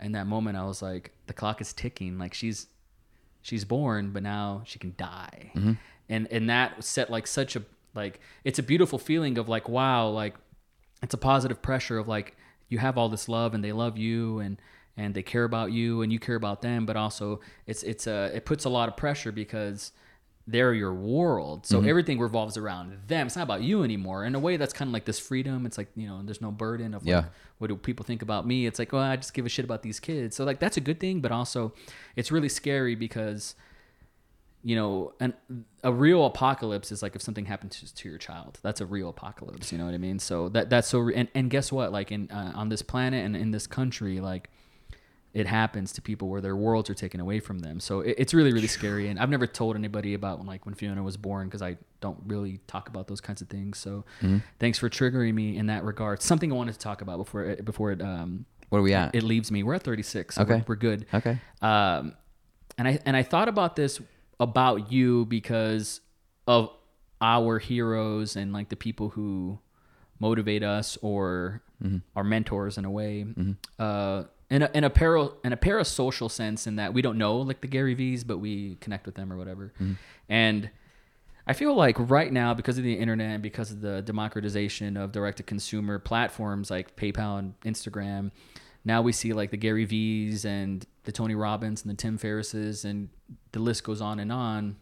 in 0.00 0.12
that 0.12 0.26
moment 0.26 0.56
i 0.56 0.64
was 0.64 0.80
like 0.80 1.12
the 1.26 1.32
clock 1.32 1.62
is 1.62 1.72
ticking. 1.72 2.18
Like 2.18 2.34
she's 2.34 2.66
she's 3.40 3.64
born 3.64 4.10
but 4.10 4.22
now 4.22 4.60
she 4.66 4.78
can 4.78 4.92
die. 4.98 5.52
Mm-hmm. 5.54 5.72
And 6.10 6.28
and 6.30 6.50
that 6.50 6.84
set 6.84 7.08
like 7.08 7.26
such 7.26 7.56
a 7.56 7.62
like 7.94 8.20
it's 8.44 8.58
a 8.58 8.62
beautiful 8.62 8.98
feeling 8.98 9.38
of 9.38 9.48
like 9.48 9.70
wow 9.70 10.08
like 10.08 10.34
it's 11.02 11.14
a 11.14 11.18
positive 11.18 11.62
pressure 11.62 11.96
of 11.96 12.06
like 12.08 12.36
you 12.68 12.78
have 12.78 12.98
all 12.98 13.08
this 13.08 13.28
love 13.28 13.54
and 13.54 13.62
they 13.62 13.72
love 13.72 13.96
you 13.96 14.38
and 14.38 14.60
and 14.96 15.14
they 15.14 15.22
care 15.22 15.44
about 15.44 15.72
you 15.72 16.02
and 16.02 16.12
you 16.12 16.18
care 16.18 16.36
about 16.36 16.62
them 16.62 16.86
but 16.86 16.96
also 16.96 17.40
it's 17.66 17.82
it's 17.82 18.06
a 18.06 18.30
it 18.34 18.44
puts 18.44 18.64
a 18.64 18.68
lot 18.68 18.88
of 18.88 18.96
pressure 18.96 19.32
because 19.32 19.92
they're 20.48 20.72
your 20.72 20.94
world. 20.94 21.66
So 21.66 21.80
mm-hmm. 21.80 21.88
everything 21.88 22.20
revolves 22.20 22.56
around 22.56 22.96
them. 23.08 23.26
It's 23.26 23.34
not 23.34 23.42
about 23.42 23.62
you 23.62 23.82
anymore. 23.82 24.24
In 24.24 24.34
a 24.36 24.38
way 24.38 24.56
that's 24.56 24.72
kind 24.72 24.88
of 24.88 24.92
like 24.92 25.04
this 25.04 25.18
freedom. 25.18 25.66
It's 25.66 25.76
like 25.76 25.88
you 25.96 26.06
know 26.06 26.20
there's 26.22 26.40
no 26.40 26.52
burden 26.52 26.94
of 26.94 27.02
like, 27.02 27.10
Yeah. 27.10 27.24
what 27.58 27.66
do 27.68 27.76
people 27.76 28.04
think 28.04 28.22
about 28.22 28.46
me? 28.46 28.66
It's 28.66 28.78
like 28.78 28.92
well 28.92 29.02
i 29.02 29.16
just 29.16 29.34
give 29.34 29.44
a 29.44 29.48
shit 29.48 29.64
about 29.64 29.82
these 29.82 29.98
kids. 29.98 30.36
So 30.36 30.44
like 30.44 30.60
that's 30.60 30.76
a 30.76 30.80
good 30.80 31.00
thing 31.00 31.20
but 31.20 31.32
also 31.32 31.72
it's 32.14 32.30
really 32.30 32.48
scary 32.48 32.94
because 32.94 33.56
you 34.66 34.74
know, 34.74 35.12
an, 35.20 35.32
a 35.84 35.92
real 35.92 36.26
apocalypse 36.26 36.90
is 36.90 37.00
like 37.00 37.14
if 37.14 37.22
something 37.22 37.44
happens 37.46 37.78
to, 37.80 37.94
to 37.94 38.08
your 38.08 38.18
child. 38.18 38.58
That's 38.62 38.80
a 38.80 38.86
real 38.86 39.08
apocalypse. 39.10 39.70
You 39.70 39.78
know 39.78 39.84
what 39.84 39.94
I 39.94 39.98
mean? 39.98 40.18
So 40.18 40.48
that 40.48 40.70
that's 40.70 40.88
so. 40.88 40.98
Re- 40.98 41.14
and 41.14 41.28
and 41.36 41.48
guess 41.48 41.70
what? 41.70 41.92
Like 41.92 42.10
in 42.10 42.28
uh, 42.32 42.50
on 42.56 42.68
this 42.68 42.82
planet 42.82 43.24
and 43.24 43.36
in 43.36 43.52
this 43.52 43.68
country, 43.68 44.18
like 44.18 44.50
it 45.32 45.46
happens 45.46 45.92
to 45.92 46.02
people 46.02 46.28
where 46.28 46.40
their 46.40 46.56
worlds 46.56 46.90
are 46.90 46.94
taken 46.94 47.20
away 47.20 47.38
from 47.38 47.60
them. 47.60 47.78
So 47.78 48.00
it, 48.00 48.16
it's 48.18 48.34
really 48.34 48.52
really 48.52 48.66
scary. 48.66 49.06
And 49.08 49.20
I've 49.20 49.30
never 49.30 49.46
told 49.46 49.76
anybody 49.76 50.14
about 50.14 50.38
when 50.38 50.48
like 50.48 50.66
when 50.66 50.74
Fiona 50.74 51.02
was 51.04 51.16
born 51.16 51.46
because 51.46 51.62
I 51.62 51.76
don't 52.00 52.18
really 52.26 52.58
talk 52.66 52.88
about 52.88 53.06
those 53.06 53.20
kinds 53.20 53.42
of 53.42 53.48
things. 53.48 53.78
So 53.78 54.04
thanks 54.58 54.80
for 54.80 54.90
triggering 54.90 55.34
me 55.34 55.56
in 55.56 55.66
that 55.66 55.84
regard. 55.84 56.22
Something 56.22 56.50
I 56.50 56.56
wanted 56.56 56.72
to 56.72 56.80
talk 56.80 57.02
about 57.02 57.18
before 57.18 57.44
it, 57.44 57.64
before 57.64 57.92
it 57.92 58.02
um 58.02 58.46
What 58.70 58.78
are 58.78 58.82
we 58.82 58.94
at? 58.94 59.14
it 59.14 59.22
leaves 59.22 59.52
me. 59.52 59.62
We're 59.62 59.74
at 59.74 59.84
36. 59.84 60.34
So 60.34 60.42
Okay. 60.42 60.54
we're, 60.54 60.64
we're 60.66 60.74
good. 60.74 61.06
Okay. 61.14 61.38
Um, 61.62 62.14
and 62.78 62.88
I 62.88 62.98
and 63.06 63.16
I 63.16 63.22
thought 63.22 63.48
about 63.48 63.76
this 63.76 64.00
about 64.38 64.92
you 64.92 65.24
because 65.26 66.00
of 66.46 66.70
our 67.20 67.58
heroes 67.58 68.36
and 68.36 68.52
like 68.52 68.68
the 68.68 68.76
people 68.76 69.10
who 69.10 69.58
motivate 70.18 70.62
us 70.62 70.98
or 71.02 71.62
mm-hmm. 71.82 71.98
our 72.14 72.24
mentors 72.24 72.78
in 72.78 72.84
a 72.84 72.90
way. 72.90 73.24
Mm-hmm. 73.24 73.52
Uh, 73.78 74.24
in 74.48 74.62
a 74.62 74.70
in 74.74 74.84
a 74.84 74.90
para 74.90 75.28
in 75.44 75.52
a 75.52 75.56
parasocial 75.56 76.30
sense, 76.30 76.66
in 76.66 76.76
that 76.76 76.94
we 76.94 77.02
don't 77.02 77.18
know 77.18 77.38
like 77.38 77.60
the 77.60 77.66
Gary 77.66 77.94
V's, 77.94 78.22
but 78.22 78.38
we 78.38 78.76
connect 78.76 79.06
with 79.06 79.16
them 79.16 79.32
or 79.32 79.36
whatever. 79.36 79.72
Mm-hmm. 79.80 79.94
And 80.28 80.70
I 81.48 81.52
feel 81.52 81.74
like 81.74 81.96
right 81.98 82.32
now, 82.32 82.54
because 82.54 82.78
of 82.78 82.84
the 82.84 82.94
internet 82.94 83.30
and 83.30 83.42
because 83.42 83.70
of 83.70 83.80
the 83.80 84.02
democratization 84.02 84.96
of 84.96 85.12
direct 85.12 85.38
to 85.38 85.42
consumer 85.42 85.98
platforms 85.98 86.70
like 86.70 86.96
PayPal 86.96 87.38
and 87.38 87.60
Instagram, 87.62 88.30
now 88.84 89.02
we 89.02 89.12
see 89.12 89.32
like 89.32 89.50
the 89.50 89.56
Gary 89.56 89.84
V's 89.84 90.44
and 90.44 90.86
the 91.06 91.12
Tony 91.12 91.34
Robbins 91.34 91.82
and 91.82 91.90
the 91.90 91.96
Tim 91.96 92.18
Ferrisses 92.18 92.84
and 92.84 93.08
the 93.52 93.60
list 93.60 93.82
goes 93.84 94.02
on 94.02 94.20
and 94.20 94.30
on. 94.30 94.76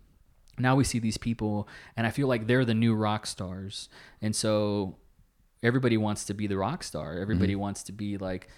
Now 0.58 0.74
we 0.74 0.84
see 0.84 0.98
these 0.98 1.18
people, 1.18 1.68
and 1.96 2.06
I 2.06 2.10
feel 2.10 2.28
like 2.28 2.46
they're 2.46 2.64
the 2.64 2.74
new 2.74 2.94
rock 2.94 3.26
stars. 3.26 3.88
And 4.22 4.34
so 4.34 4.96
everybody 5.62 5.96
wants 5.96 6.24
to 6.26 6.34
be 6.34 6.46
the 6.46 6.56
rock 6.56 6.82
star. 6.82 7.18
Everybody 7.18 7.52
mm-hmm. 7.52 7.62
wants 7.62 7.82
to 7.84 7.92
be 7.92 8.18
like, 8.18 8.48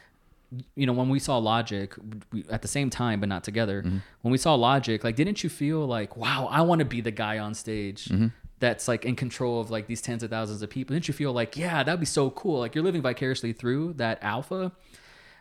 you 0.74 0.86
know, 0.86 0.92
when 0.92 1.08
we 1.08 1.18
saw 1.18 1.38
Logic 1.38 1.92
we, 2.32 2.44
at 2.50 2.62
the 2.62 2.68
same 2.68 2.88
time, 2.88 3.20
but 3.20 3.28
not 3.28 3.44
together, 3.44 3.82
mm-hmm. 3.82 3.98
when 4.22 4.32
we 4.32 4.38
saw 4.38 4.54
Logic, 4.54 5.02
like, 5.02 5.16
didn't 5.16 5.42
you 5.42 5.50
feel 5.50 5.86
like, 5.86 6.16
wow, 6.16 6.48
I 6.50 6.62
want 6.62 6.78
to 6.80 6.84
be 6.84 7.00
the 7.00 7.10
guy 7.10 7.38
on 7.38 7.54
stage 7.54 8.06
mm-hmm. 8.06 8.28
that's 8.60 8.86
like 8.86 9.04
in 9.04 9.16
control 9.16 9.60
of 9.60 9.70
like 9.70 9.86
these 9.86 10.02
tens 10.02 10.22
of 10.22 10.30
thousands 10.30 10.62
of 10.62 10.70
people? 10.70 10.94
Didn't 10.94 11.08
you 11.08 11.14
feel 11.14 11.32
like, 11.32 11.56
yeah, 11.56 11.82
that'd 11.82 11.98
be 11.98 12.06
so 12.06 12.30
cool? 12.30 12.60
Like, 12.60 12.74
you're 12.74 12.84
living 12.84 13.02
vicariously 13.02 13.52
through 13.52 13.94
that 13.94 14.22
alpha. 14.22 14.70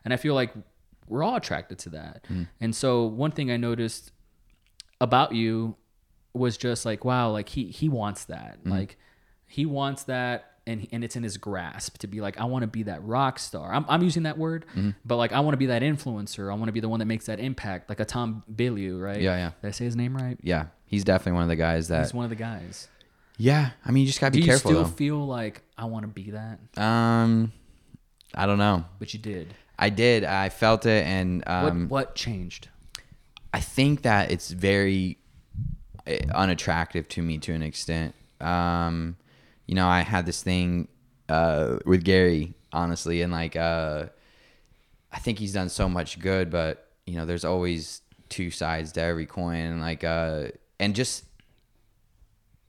And 0.03 0.13
I 0.13 0.17
feel 0.17 0.33
like 0.35 0.53
we're 1.07 1.23
all 1.23 1.35
attracted 1.35 1.79
to 1.79 1.89
that. 1.89 2.25
Hmm. 2.27 2.43
And 2.59 2.75
so, 2.75 3.05
one 3.05 3.31
thing 3.31 3.51
I 3.51 3.57
noticed 3.57 4.11
about 5.01 5.33
you 5.33 5.75
was 6.33 6.57
just 6.57 6.85
like, 6.85 7.05
wow, 7.05 7.31
like 7.31 7.49
he 7.49 7.65
he 7.65 7.89
wants 7.89 8.25
that. 8.25 8.59
Hmm. 8.63 8.69
Like 8.69 8.97
he 9.47 9.65
wants 9.65 10.03
that 10.03 10.51
and 10.67 10.87
and 10.91 11.03
it's 11.03 11.15
in 11.15 11.23
his 11.23 11.37
grasp 11.37 11.97
to 11.99 12.07
be 12.07 12.21
like, 12.21 12.39
I 12.39 12.45
want 12.45 12.63
to 12.63 12.67
be 12.67 12.83
that 12.83 13.03
rock 13.03 13.39
star. 13.39 13.73
I'm 13.73 13.85
I'm 13.87 14.03
using 14.03 14.23
that 14.23 14.37
word, 14.37 14.65
hmm. 14.73 14.91
but 15.05 15.17
like 15.17 15.31
I 15.31 15.39
want 15.39 15.53
to 15.53 15.57
be 15.57 15.67
that 15.67 15.81
influencer. 15.81 16.51
I 16.51 16.55
want 16.55 16.67
to 16.67 16.71
be 16.71 16.79
the 16.79 16.89
one 16.89 16.99
that 16.99 17.05
makes 17.05 17.27
that 17.27 17.39
impact, 17.39 17.89
like 17.89 17.99
a 17.99 18.05
Tom 18.05 18.43
Bilyeu, 18.53 19.01
right? 19.01 19.21
Yeah, 19.21 19.35
yeah. 19.35 19.51
Did 19.61 19.67
I 19.67 19.71
say 19.71 19.85
his 19.85 19.95
name 19.95 20.15
right? 20.15 20.37
Yeah, 20.41 20.67
he's 20.85 21.03
definitely 21.03 21.33
one 21.33 21.43
of 21.43 21.49
the 21.49 21.55
guys 21.55 21.87
that. 21.89 22.03
He's 22.03 22.13
one 22.13 22.25
of 22.25 22.29
the 22.29 22.35
guys. 22.35 22.87
yeah, 23.37 23.71
I 23.85 23.91
mean, 23.91 24.01
you 24.01 24.07
just 24.07 24.19
gotta 24.19 24.33
Do 24.33 24.39
be 24.39 24.45
careful. 24.45 24.71
Do 24.71 24.77
you 24.77 24.83
still 24.83 24.91
though. 24.91 24.95
feel 24.97 25.27
like 25.27 25.61
I 25.77 25.85
want 25.85 26.03
to 26.03 26.07
be 26.07 26.31
that? 26.31 26.59
um, 26.81 27.51
I 28.33 28.45
don't 28.45 28.57
know. 28.57 28.85
But 28.99 29.13
you 29.13 29.19
did. 29.19 29.53
I 29.77 29.89
did. 29.89 30.23
I 30.23 30.49
felt 30.49 30.85
it, 30.85 31.05
and 31.05 31.43
What 31.45 31.53
um, 31.71 31.89
what 31.89 32.15
changed? 32.15 32.69
I 33.53 33.59
think 33.59 34.01
that 34.03 34.31
it's 34.31 34.51
very 34.51 35.17
uh, 36.07 36.11
unattractive 36.33 37.07
to 37.09 37.21
me 37.21 37.37
to 37.39 37.53
an 37.53 37.61
extent. 37.63 38.13
Um, 38.41 39.17
you 39.65 39.75
know, 39.75 39.87
I 39.87 40.01
had 40.01 40.25
this 40.25 40.43
thing 40.43 40.87
uh, 41.29 41.77
with 41.85 42.03
Gary, 42.03 42.53
honestly, 42.71 43.21
and 43.21 43.31
like, 43.31 43.55
uh, 43.55 44.05
I 45.11 45.19
think 45.19 45.39
he's 45.39 45.53
done 45.53 45.69
so 45.69 45.87
much 45.89 46.19
good, 46.19 46.49
but 46.49 46.87
you 47.05 47.15
know, 47.15 47.25
there's 47.25 47.45
always 47.45 48.01
two 48.29 48.51
sides 48.51 48.91
to 48.93 49.01
every 49.01 49.25
coin, 49.25 49.55
and 49.55 49.81
like, 49.81 50.03
uh, 50.03 50.47
and 50.79 50.95
just 50.95 51.25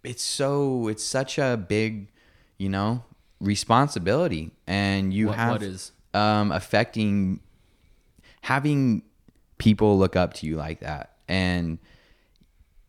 it's 0.04 0.22
so 0.22 0.88
it's 0.88 1.04
such 1.04 1.38
a 1.38 1.57
big, 1.57 2.09
you 2.59 2.68
know, 2.68 3.02
responsibility, 3.40 4.52
and 4.66 5.12
you 5.12 5.28
What- 5.28 5.36
have 5.36 5.50
what 5.52 5.62
is? 5.62 5.92
Um, 6.14 6.52
affecting 6.52 7.40
having 8.42 9.02
people 9.59 9.98
look 9.98 10.16
up 10.16 10.34
to 10.34 10.46
you 10.46 10.57
like 10.57 10.80
that. 10.80 11.16
And 11.28 11.78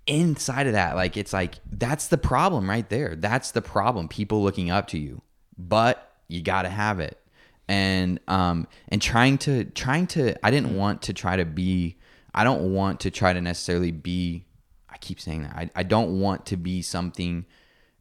inside 0.06 0.68
of 0.68 0.74
that 0.74 0.96
like 0.96 1.18
it's 1.18 1.34
like 1.34 1.56
that's 1.72 2.08
the 2.08 2.18
problem 2.18 2.70
right 2.70 2.90
there. 2.90 3.16
That's 3.16 3.52
the 3.52 3.62
problem 3.62 4.08
people 4.08 4.44
looking 4.44 4.70
up 4.70 4.88
to 4.88 4.98
you. 4.98 5.22
But 5.58 6.14
you 6.28 6.42
got 6.42 6.64
to 6.64 6.70
have 6.70 7.00
it. 7.00 7.20
And 7.68 8.20
um 8.28 8.68
and 8.88 9.02
trying 9.02 9.38
to 9.40 9.66
trying 9.66 10.08
to 10.08 10.36
i 10.46 10.52
didn't 10.52 10.78
want 10.78 11.02
to 11.04 11.14
try 11.14 11.36
to 11.36 11.44
be 11.44 11.98
i 12.34 12.46
don't 12.46 12.72
want 12.72 13.02
to 13.02 13.12
try 13.12 13.34
to 13.34 13.42
necessarily 13.42 13.92
be 13.92 14.46
i 14.90 14.96
keep 15.00 15.20
saying 15.20 15.44
that 15.44 15.54
i, 15.54 15.70
I 15.76 15.84
don't 15.84 16.22
want 16.22 16.46
to 16.46 16.56
be 16.56 16.82
something 16.82 17.46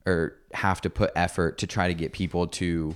or 0.06 0.36
have 0.52 0.80
to 0.82 0.90
put 0.90 1.10
effort 1.16 1.58
to 1.58 1.66
try 1.66 1.88
to 1.88 1.94
get 1.94 2.12
people 2.12 2.46
to 2.46 2.94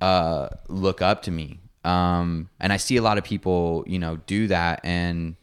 uh, 0.00 0.48
look 0.68 1.02
up 1.02 1.22
to 1.22 1.30
me. 1.30 1.60
Um, 1.84 2.48
and 2.60 2.72
I 2.72 2.76
see 2.76 2.96
a 2.96 3.02
lot 3.02 3.18
of 3.18 3.24
people, 3.24 3.84
you 3.86 3.98
know, 3.98 4.16
do 4.26 4.48
that, 4.48 4.80
and 4.84 5.36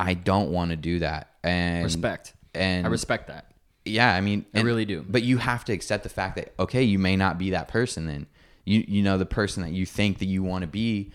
I 0.00 0.14
don't 0.14 0.50
want 0.50 0.70
to 0.70 0.76
do 0.76 1.00
that. 1.00 1.30
And 1.42 1.84
Respect. 1.84 2.34
And 2.54 2.86
I 2.86 2.90
respect 2.90 3.28
that. 3.28 3.52
yeah, 3.84 4.14
I 4.14 4.20
mean, 4.22 4.46
I 4.54 4.58
and- 4.58 4.66
really 4.66 4.86
do. 4.86 5.04
But 5.06 5.22
you 5.22 5.36
have 5.38 5.64
to 5.66 5.72
accept 5.72 6.02
the 6.02 6.08
fact 6.08 6.36
that 6.36 6.54
okay, 6.58 6.82
you 6.82 6.98
may 6.98 7.16
not 7.16 7.36
be 7.38 7.50
that 7.50 7.68
person. 7.68 8.06
Then 8.06 8.26
you 8.64 8.84
you 8.88 9.02
know 9.02 9.18
the 9.18 9.26
person 9.26 9.62
that 9.62 9.72
you 9.72 9.84
think 9.84 10.18
that 10.18 10.26
you 10.26 10.42
want 10.42 10.62
to 10.62 10.66
be. 10.66 11.12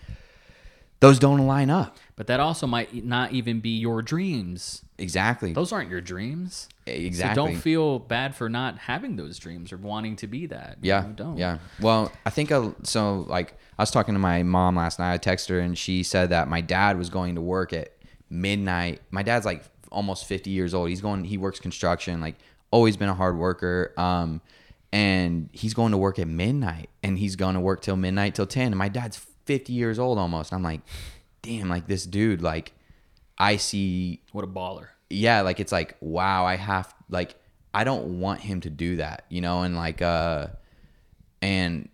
those 1.00 1.18
don't 1.18 1.46
line 1.46 1.68
up. 1.70 1.96
But 2.22 2.28
that 2.28 2.38
also 2.38 2.68
might 2.68 3.04
not 3.04 3.32
even 3.32 3.58
be 3.58 3.70
your 3.78 4.00
dreams. 4.00 4.84
Exactly. 4.96 5.54
Those 5.54 5.72
aren't 5.72 5.90
your 5.90 6.00
dreams. 6.00 6.68
exactly. 6.86 7.34
So 7.34 7.46
don't 7.48 7.60
feel 7.60 7.98
bad 7.98 8.36
for 8.36 8.48
not 8.48 8.78
having 8.78 9.16
those 9.16 9.40
dreams 9.40 9.72
or 9.72 9.76
wanting 9.76 10.14
to 10.14 10.28
be 10.28 10.46
that. 10.46 10.78
You 10.82 10.90
Yeah. 10.90 11.00
know, 11.00 11.08
don't. 11.16 11.36
Yeah. 11.36 11.58
Well, 11.80 12.12
I 12.24 12.30
think 12.30 12.52
uh, 12.52 12.70
so. 12.84 13.24
Like, 13.26 13.54
I 13.76 13.82
was 13.82 13.90
talking 13.90 14.14
to 14.14 14.20
my 14.20 14.44
mom 14.44 14.76
last 14.76 15.00
night. 15.00 15.12
I 15.12 15.18
texted 15.18 15.48
her, 15.48 15.58
and 15.58 15.76
she 15.76 16.04
said 16.04 16.30
that 16.30 16.46
my 16.46 16.60
dad 16.60 16.96
was 16.96 17.10
going 17.10 17.34
to 17.34 17.40
work 17.40 17.72
at 17.72 17.90
midnight. 18.30 19.00
My 19.10 19.24
dad's 19.24 19.44
like 19.44 19.64
almost 19.90 20.24
fifty 20.26 20.50
years 20.50 20.74
old. 20.74 20.90
He's 20.90 21.00
going. 21.00 21.24
He 21.24 21.36
works 21.38 21.58
construction. 21.58 22.20
Like, 22.20 22.36
always 22.70 22.96
been 22.96 23.08
a 23.08 23.14
hard 23.14 23.36
worker. 23.36 23.92
Um, 23.96 24.40
and 24.92 25.48
he's 25.50 25.74
going 25.74 25.90
to 25.90 25.98
work 25.98 26.20
at 26.20 26.28
midnight, 26.28 26.88
and 27.02 27.18
he's 27.18 27.34
going 27.34 27.54
to 27.56 27.60
work 27.60 27.82
till 27.82 27.96
midnight 27.96 28.36
till 28.36 28.46
ten. 28.46 28.66
And 28.68 28.76
my 28.76 28.88
dad's 28.88 29.16
fifty 29.44 29.72
years 29.72 29.98
old 29.98 30.18
almost. 30.18 30.52
I'm 30.52 30.62
like, 30.62 30.82
damn. 31.42 31.68
Like 31.68 31.86
this 31.86 32.06
dude. 32.06 32.40
Like, 32.42 32.72
I 33.38 33.56
see 33.56 34.22
What 34.32 34.44
a 34.44 34.48
baller. 34.48 34.88
yeah 35.10 35.40
like 35.42 35.58
it's 35.60 35.72
like 35.72 35.96
wow 36.00 36.44
i 36.46 36.54
have 36.56 36.94
like 37.10 37.34
i 37.74 37.82
don't 37.84 38.20
want 38.20 38.40
him 38.40 38.60
to 38.60 38.70
do 38.70 38.96
that 38.96 39.24
you 39.28 39.40
know 39.40 39.62
and 39.62 39.74
like 39.76 40.00
uh 40.00 40.46
and 41.40 41.88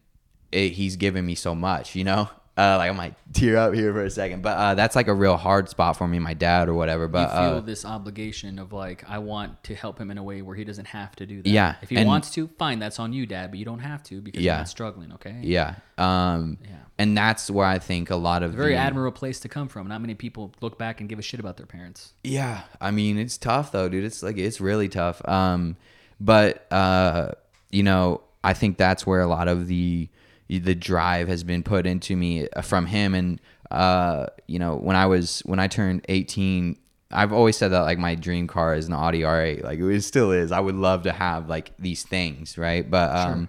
it, 0.53 0.71
he's 0.73 0.97
given 0.97 1.25
me 1.25 1.35
so 1.35 1.55
much 1.55 1.95
you 1.97 2.05
know 2.05 2.29
uh 2.59 2.77
like 2.77 2.91
i 2.91 2.93
might 2.93 3.15
tear 3.33 3.57
up 3.57 3.73
here 3.75 3.93
for 3.93 4.03
a 4.05 4.11
second 4.11 4.43
but 4.43 4.57
uh 4.57 4.75
that's 4.75 4.95
like 4.97 5.09
a 5.09 5.15
real 5.15 5.37
hard 5.37 5.69
spot 5.69 5.97
for 5.97 6.07
me 6.09 6.19
my 6.19 6.35
dad 6.35 6.69
or 6.69 6.75
whatever 6.75 7.05
You 7.05 7.09
but 7.09 7.29
feel 7.31 7.39
uh 7.57 7.61
this 7.61 7.85
obligation 7.85 8.59
of 8.59 8.73
like, 8.73 9.05
I 9.09 9.19
want 9.19 9.63
to 9.65 9.75
help 9.75 9.99
him 9.99 10.11
in 10.11 10.19
a 10.19 10.23
way 10.23 10.43
where 10.43 10.57
he 10.57 10.65
doesn't 10.65 10.87
have 10.89 11.15
to 11.17 11.27
do 11.27 11.41
that. 11.43 11.49
Yeah, 11.49 11.77
If 11.83 11.89
he 11.91 11.97
and- 11.97 12.07
wants 12.07 12.31
to, 12.33 12.49
fine, 12.59 12.79
that's 12.81 12.99
on 12.99 13.13
you, 13.13 13.27
Dad, 13.27 13.51
but 13.51 13.59
you 13.59 13.65
don't 13.65 13.79
have 13.81 14.03
to 14.05 14.21
because 14.21 14.43
Yeah. 14.43 14.53
you're 14.55 14.59
not 14.61 14.69
struggling, 14.69 15.13
okay? 15.13 15.39
yeah 15.43 15.77
um 15.97 16.59
Yeah. 16.63 16.77
And 16.99 17.17
that's 17.17 17.51
where 17.51 17.67
i 17.67 17.79
think 17.79 18.11
a 18.11 18.17
lot 18.17 18.43
of 18.43 18.53
Very 18.53 18.73
the, 18.73 18.79
admirable 18.79 19.17
place 19.17 19.41
to 19.41 19.49
come 19.49 19.69
from. 19.69 19.89
Not 19.89 20.01
many 20.01 20.15
people 20.15 20.53
look 20.61 20.79
back 20.79 21.01
and 21.01 21.09
give 21.09 21.19
a 21.19 21.23
shit 21.23 21.41
about 21.41 21.57
their 21.57 21.67
parents. 21.67 22.13
Yeah, 22.25 22.63
I 22.81 22.91
mean 22.91 23.19
it's 23.19 23.39
tough 23.39 23.73
though, 23.73 23.89
dude. 23.89 24.05
It's 24.05 24.23
like 24.23 24.37
it's 24.37 24.61
really 24.61 24.89
tough. 24.89 25.27
Um, 25.29 25.77
but 26.21 26.71
uh, 26.73 27.33
you 27.71 27.83
know, 27.83 28.23
I 28.43 28.55
think 28.55 28.77
that's 28.77 29.07
where 29.07 29.21
a 29.21 29.27
lot 29.27 29.49
of 29.49 29.67
the 29.67 30.09
the 30.49 30.75
drive 30.75 31.29
has 31.29 31.45
been 31.45 31.63
put 31.63 31.87
into 31.87 32.17
me 32.17 32.49
uh, 32.49 32.63
from 32.63 32.87
him. 32.87 33.15
And 33.15 33.41
uh, 33.71 34.27
you 34.47 34.59
know, 34.59 34.77
when 34.77 34.97
I 34.97 35.07
was 35.07 35.41
when 35.41 35.59
I 35.59 35.69
turned 35.69 36.05
eighteen, 36.09 36.79
I've 37.11 37.33
always 37.33 37.57
said 37.57 37.69
that 37.69 37.81
like 37.81 37.99
my 37.99 38.15
dream 38.15 38.47
car 38.47 38.75
is 38.75 38.89
an 38.89 38.95
Audi 38.95 39.21
R8. 39.21 39.63
Like 39.63 39.79
it 39.79 40.03
still 40.03 40.33
is. 40.33 40.53
I 40.53 40.61
would 40.61 40.77
love 40.77 41.03
to 41.03 41.13
have 41.13 41.49
like 41.49 41.73
these 41.79 42.03
things, 42.03 42.59
right? 42.59 42.89
But 42.89 43.15
um, 43.15 43.49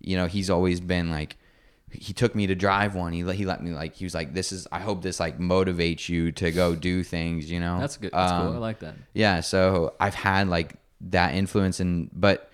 you 0.00 0.16
know, 0.16 0.26
he's 0.26 0.50
always 0.50 0.80
been 0.80 1.10
like 1.10 1.36
he 1.92 2.12
took 2.12 2.34
me 2.34 2.46
to 2.48 2.54
drive 2.54 2.94
one. 2.94 3.12
He 3.12 3.22
let 3.24 3.36
he 3.36 3.44
let 3.46 3.62
me 3.62 3.70
like 3.70 3.94
he 3.94 4.04
was 4.04 4.14
like 4.14 4.34
this 4.34 4.50
is 4.52 4.66
I 4.72 4.80
hope 4.80 5.02
this 5.02 5.20
like 5.20 5.38
motivates 5.38 6.08
you 6.08 6.32
to 6.32 6.50
go 6.50 6.74
do 6.74 7.02
things, 7.02 7.50
you 7.50 7.60
know. 7.60 7.78
That's 7.80 7.96
good. 7.96 8.10
That's 8.12 8.32
cool. 8.32 8.52
I 8.52 8.54
Um, 8.56 8.60
like 8.60 8.80
that. 8.80 8.94
yeah, 9.14 9.40
so 9.40 9.94
I've 10.00 10.14
had 10.14 10.48
like 10.48 10.74
that 11.02 11.34
influence 11.34 11.78
and 11.80 12.10
but 12.12 12.50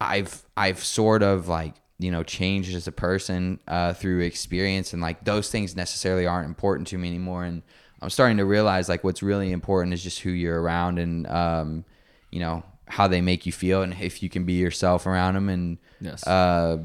I've 0.00 0.42
I've 0.56 0.82
sort 0.82 1.22
of 1.22 1.48
like, 1.48 1.74
you 1.98 2.10
know, 2.10 2.22
changed 2.22 2.74
as 2.74 2.86
a 2.88 2.92
person 2.92 3.60
uh 3.68 3.92
through 3.94 4.20
experience 4.20 4.92
and 4.92 5.00
like 5.00 5.24
those 5.24 5.50
things 5.50 5.76
necessarily 5.76 6.26
aren't 6.26 6.46
important 6.48 6.88
to 6.88 6.98
me 6.98 7.08
anymore 7.08 7.44
and 7.44 7.62
I'm 8.00 8.10
starting 8.10 8.38
to 8.38 8.44
realize 8.44 8.88
like 8.88 9.04
what's 9.04 9.22
really 9.22 9.52
important 9.52 9.94
is 9.94 10.02
just 10.02 10.20
who 10.20 10.30
you're 10.30 10.60
around 10.60 10.98
and 10.98 11.26
um 11.28 11.84
you 12.30 12.40
know 12.40 12.64
how 12.88 13.06
they 13.08 13.20
make 13.20 13.46
you 13.46 13.52
feel 13.52 13.82
and 13.82 13.94
if 14.00 14.22
you 14.22 14.28
can 14.28 14.44
be 14.44 14.54
yourself 14.54 15.06
around 15.06 15.34
them 15.34 15.48
and 15.48 15.78
Yes. 16.00 16.26
uh 16.26 16.78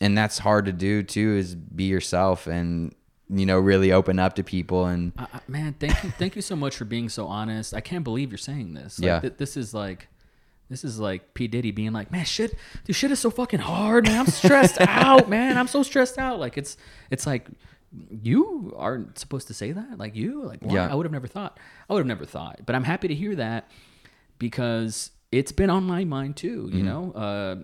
and 0.00 0.16
that's 0.16 0.38
hard 0.38 0.64
to 0.66 0.72
do 0.72 1.02
too 1.02 1.36
is 1.36 1.54
be 1.54 1.84
yourself 1.84 2.46
and 2.46 2.94
you 3.28 3.46
know 3.46 3.58
really 3.58 3.92
open 3.92 4.18
up 4.18 4.34
to 4.34 4.42
people 4.42 4.86
and 4.86 5.12
I- 5.18 5.28
man, 5.46 5.74
thank 5.78 6.02
you, 6.02 6.10
thank 6.10 6.36
you 6.36 6.42
so 6.42 6.56
much 6.56 6.76
for 6.76 6.84
being 6.84 7.08
so 7.08 7.26
honest. 7.26 7.74
I 7.74 7.80
can't 7.80 8.04
believe 8.04 8.30
you're 8.30 8.38
saying 8.38 8.74
this. 8.74 8.98
Like, 8.98 9.06
Yeah. 9.06 9.20
th- 9.20 9.34
this 9.36 9.56
is 9.56 9.72
like, 9.74 10.08
this 10.68 10.84
is 10.84 10.98
like 11.00 11.34
P 11.34 11.46
Diddy 11.48 11.70
being 11.72 11.92
like, 11.92 12.10
man, 12.12 12.24
shit, 12.24 12.54
dude, 12.84 12.96
shit 12.96 13.10
is 13.10 13.18
so 13.20 13.30
fucking 13.30 13.60
hard, 13.60 14.06
man. 14.06 14.20
I'm 14.20 14.26
stressed 14.26 14.80
out, 14.80 15.28
man. 15.28 15.58
I'm 15.58 15.66
so 15.68 15.82
stressed 15.82 16.18
out. 16.18 16.38
Like 16.40 16.56
it's, 16.58 16.76
it's 17.10 17.26
like, 17.26 17.48
you 18.22 18.72
aren't 18.76 19.18
supposed 19.18 19.48
to 19.48 19.54
say 19.54 19.72
that. 19.72 19.98
Like 19.98 20.14
you, 20.14 20.42
like 20.44 20.60
why? 20.62 20.74
Yeah. 20.74 20.88
I 20.90 20.94
would 20.94 21.04
have 21.06 21.12
never 21.12 21.26
thought. 21.26 21.58
I 21.88 21.92
would 21.92 22.00
have 22.00 22.06
never 22.06 22.24
thought. 22.24 22.60
But 22.64 22.76
I'm 22.76 22.84
happy 22.84 23.08
to 23.08 23.14
hear 23.14 23.34
that 23.36 23.68
because 24.38 25.10
it's 25.32 25.52
been 25.52 25.70
on 25.70 25.84
my 25.84 26.04
mind 26.04 26.36
too. 26.36 26.66
Mm-hmm. 26.68 26.76
You 26.78 26.82
know. 26.84 27.12
Uh, 27.12 27.56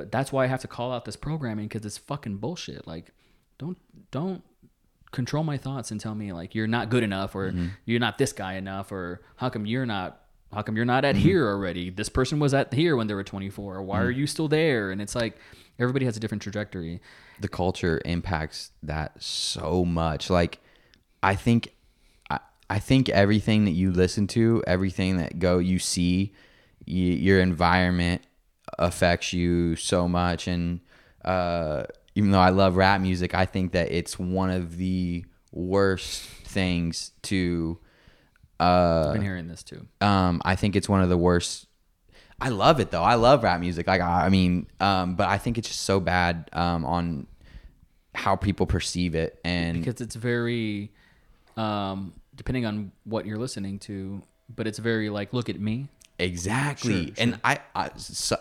but 0.00 0.10
that's 0.10 0.32
why 0.32 0.44
I 0.44 0.46
have 0.46 0.60
to 0.62 0.68
call 0.68 0.92
out 0.92 1.04
this 1.04 1.16
programming 1.16 1.66
because 1.68 1.84
it's 1.84 1.98
fucking 1.98 2.36
bullshit. 2.38 2.86
Like, 2.86 3.12
don't 3.58 3.76
don't 4.10 4.42
control 5.12 5.44
my 5.44 5.58
thoughts 5.58 5.90
and 5.90 6.00
tell 6.00 6.14
me 6.14 6.32
like 6.32 6.54
you're 6.54 6.66
not 6.68 6.88
good 6.88 7.02
enough 7.02 7.34
or 7.34 7.50
Mm-hmm. 7.50 7.66
you're 7.84 8.00
not 8.00 8.16
this 8.16 8.32
guy 8.32 8.54
enough 8.54 8.92
or 8.92 9.20
how 9.36 9.48
come 9.50 9.66
you're 9.66 9.84
not 9.84 10.20
how 10.54 10.62
come 10.62 10.76
you're 10.76 10.84
not 10.84 11.02
Mm-hmm. 11.04 11.16
at 11.18 11.22
here 11.22 11.46
already 11.48 11.90
this 11.90 12.08
person 12.08 12.38
was 12.38 12.54
at 12.54 12.72
here 12.72 12.96
when 12.96 13.08
they 13.08 13.14
were 13.14 13.24
24 13.24 13.76
or 13.76 13.82
why 13.82 13.96
Mm-hmm. 13.98 14.06
are 14.06 14.10
you 14.10 14.26
still 14.26 14.48
there 14.48 14.90
and 14.92 15.02
it's 15.02 15.14
like 15.16 15.36
everybody 15.80 16.04
has 16.06 16.16
a 16.16 16.20
different 16.20 16.42
trajectory 16.42 17.00
the 17.40 17.48
culture 17.48 18.00
impacts 18.04 18.70
that 18.82 19.20
so 19.22 19.84
much. 19.84 20.28
Like, 20.30 20.60
I 21.22 21.34
think, 21.34 21.68
I, 22.30 22.38
I 22.68 22.78
think 22.78 23.08
everything 23.08 23.64
that 23.64 23.70
you 23.72 23.90
listen 23.92 24.26
to, 24.28 24.62
everything 24.66 25.16
that 25.16 25.38
go 25.38 25.58
you 25.58 25.78
see, 25.78 26.32
your 26.86 27.40
environment 27.40 28.22
affects 28.78 29.32
you 29.32 29.76
so 29.76 30.08
much. 30.08 30.46
And 30.46 30.80
uh, 31.24 31.84
even 32.14 32.30
though 32.30 32.40
I 32.40 32.50
love 32.50 32.76
rap 32.76 33.00
music, 33.00 33.34
I 33.34 33.46
think 33.46 33.72
that 33.72 33.90
it's 33.92 34.18
one 34.18 34.50
of 34.50 34.76
the 34.76 35.24
worst 35.52 36.22
things 36.22 37.12
to. 37.22 37.78
Uh, 38.58 39.04
i've 39.06 39.12
been 39.14 39.22
hearing 39.22 39.48
this 39.48 39.62
too 39.62 39.86
um, 40.02 40.42
I 40.44 40.54
think 40.54 40.76
it's 40.76 40.86
one 40.86 41.02
of 41.02 41.08
the 41.08 41.16
worst. 41.16 41.66
I 42.38 42.50
love 42.50 42.78
it 42.78 42.90
though. 42.90 43.02
I 43.02 43.14
love 43.14 43.42
rap 43.42 43.58
music. 43.58 43.86
Like 43.86 44.02
I 44.02 44.26
I 44.26 44.28
mean, 44.28 44.66
um, 44.80 45.14
but 45.14 45.28
I 45.28 45.38
think 45.38 45.56
it's 45.56 45.68
just 45.68 45.80
so 45.80 45.98
bad 45.98 46.50
um, 46.52 46.84
on 46.84 47.26
how 48.14 48.36
people 48.36 48.66
perceive 48.66 49.14
it, 49.14 49.40
and 49.44 49.78
because 49.78 50.00
it's 50.02 50.14
very 50.14 50.92
um 51.56 52.12
depending 52.34 52.66
on 52.66 52.92
what 53.04 53.26
you're 53.26 53.38
listening 53.38 53.78
to 53.78 54.22
but 54.54 54.66
it's 54.66 54.78
very 54.78 55.10
like 55.10 55.32
look 55.32 55.48
at 55.48 55.60
me 55.60 55.88
exactly. 56.18 57.06
Sure, 57.06 57.14
And 57.18 57.40
I, 57.44 57.58
I 57.74 57.90
so, 57.96 58.36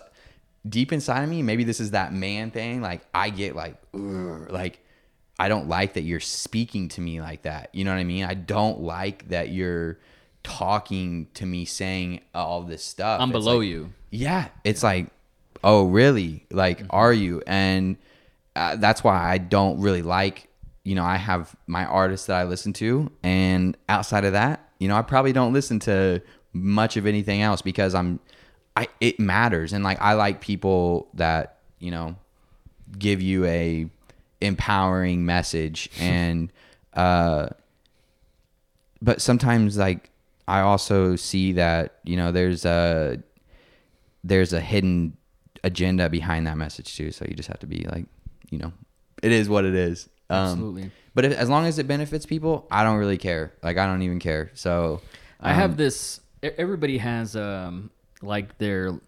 deep 0.68 0.91
inside 0.91 1.24
of 1.24 1.30
me, 1.30 1.41
maybe 1.41 1.64
this 1.64 1.80
is 1.80 1.91
that 1.91 2.14
man 2.14 2.51
thing. 2.51 2.82
Like 2.82 3.01
I 3.14 3.30
get 3.30 3.55
like, 3.55 3.76
like 3.93 4.80
I 5.38 5.47
don't 5.49 5.68
like 5.70 5.93
that 5.93 6.01
you're 6.01 6.20
speaking 6.20 6.89
to 6.89 7.01
me 7.01 7.22
like 7.22 7.43
that. 7.43 7.70
You 7.74 7.86
know 7.86 7.91
what 7.91 7.99
I 7.99 8.03
mean? 8.03 8.26
I 8.26 8.34
don't 8.34 8.82
like 8.82 9.30
that 9.30 9.49
you're 9.49 9.99
talking 10.43 11.28
to 11.36 11.45
me 11.45 11.66
saying 11.66 12.22
all 12.34 12.62
this 12.64 12.84
stuff. 12.84 13.20
i'm 13.22 13.30
It's 13.30 13.34
below 13.34 13.57
like- 13.60 13.68
you 13.68 13.93
yeah 14.10 14.47
it's 14.64 14.82
like 14.84 15.07
oh 15.64 15.84
really 15.86 16.45
like 16.49 16.80
Mm-hmm. 16.80 16.88
are 16.91 17.14
you 17.14 17.43
and 17.45 17.97
uh, 18.55 18.76
that's 18.78 19.03
why 19.03 19.30
i 19.32 19.38
don't 19.38 19.80
really 19.82 20.01
like 20.01 20.47
you 20.84 20.95
know 20.95 21.03
i 21.03 21.18
have 21.18 21.55
my 21.68 21.86
artists 21.86 22.28
that 22.28 22.38
i 22.38 22.43
listen 22.45 22.72
to 22.74 23.12
and 23.22 23.78
outside 23.89 24.24
of 24.26 24.32
that 24.34 24.72
you 24.80 24.88
know 24.88 24.95
i 24.95 25.01
probably 25.01 25.34
don't 25.34 25.53
listen 25.53 25.78
to 25.82 26.22
much 26.53 26.95
of 26.97 27.05
anything 27.05 27.41
else 27.41 27.62
because 27.62 27.93
i'm 27.93 28.20
i 28.80 28.88
it 29.00 29.20
matters 29.20 29.74
and 29.74 29.84
like 29.84 30.00
i 30.02 30.14
like 30.14 30.40
people 30.42 31.08
that 31.14 31.58
you 31.80 31.92
know 31.92 32.16
give 32.98 33.22
you 33.22 33.46
a 33.46 33.90
empowering 34.42 35.26
message 35.26 35.90
and 36.00 36.52
uh 36.94 37.48
but 39.02 39.22
sometimes 39.22 39.78
like 39.78 40.10
i 40.48 40.60
also 40.62 41.16
see 41.16 41.54
that 41.54 42.00
you 42.04 42.16
know 42.18 42.32
there's 42.32 42.66
a 42.66 43.22
there's 44.24 44.54
a 44.54 44.60
hidden 44.62 45.16
agenda 45.64 46.10
behind 46.10 46.48
that 46.48 46.58
message 46.58 46.96
too 46.96 47.12
so 47.12 47.26
you 47.28 47.36
just 47.36 47.50
have 47.50 47.60
to 47.60 47.68
be 47.68 47.86
like 47.92 48.06
you 48.50 48.58
know 48.58 48.72
it 49.22 49.32
is 49.32 49.50
what 49.50 49.66
it 49.66 49.76
is 49.76 50.08
um, 50.32 50.38
Absolutely. 50.52 50.92
but 51.16 51.26
if, 51.26 51.34
as 51.34 51.50
long 51.50 51.66
as 51.66 51.80
it 51.80 51.88
benefits 51.88 52.26
people 52.26 52.66
i 52.72 52.84
don't 52.84 52.98
really 52.98 53.18
care 53.18 53.52
like 53.62 53.78
i 53.78 53.86
don't 53.86 54.02
even 54.04 54.20
care 54.20 54.52
so 54.54 55.02
I 55.42 55.52
um, 55.52 55.56
have 55.56 55.78
this. 55.78 56.20
e- 56.44 56.50
Everybody 56.58 56.98
has 56.98 57.36
um 57.36 57.92
like 58.22 58.58
their 58.58 59.00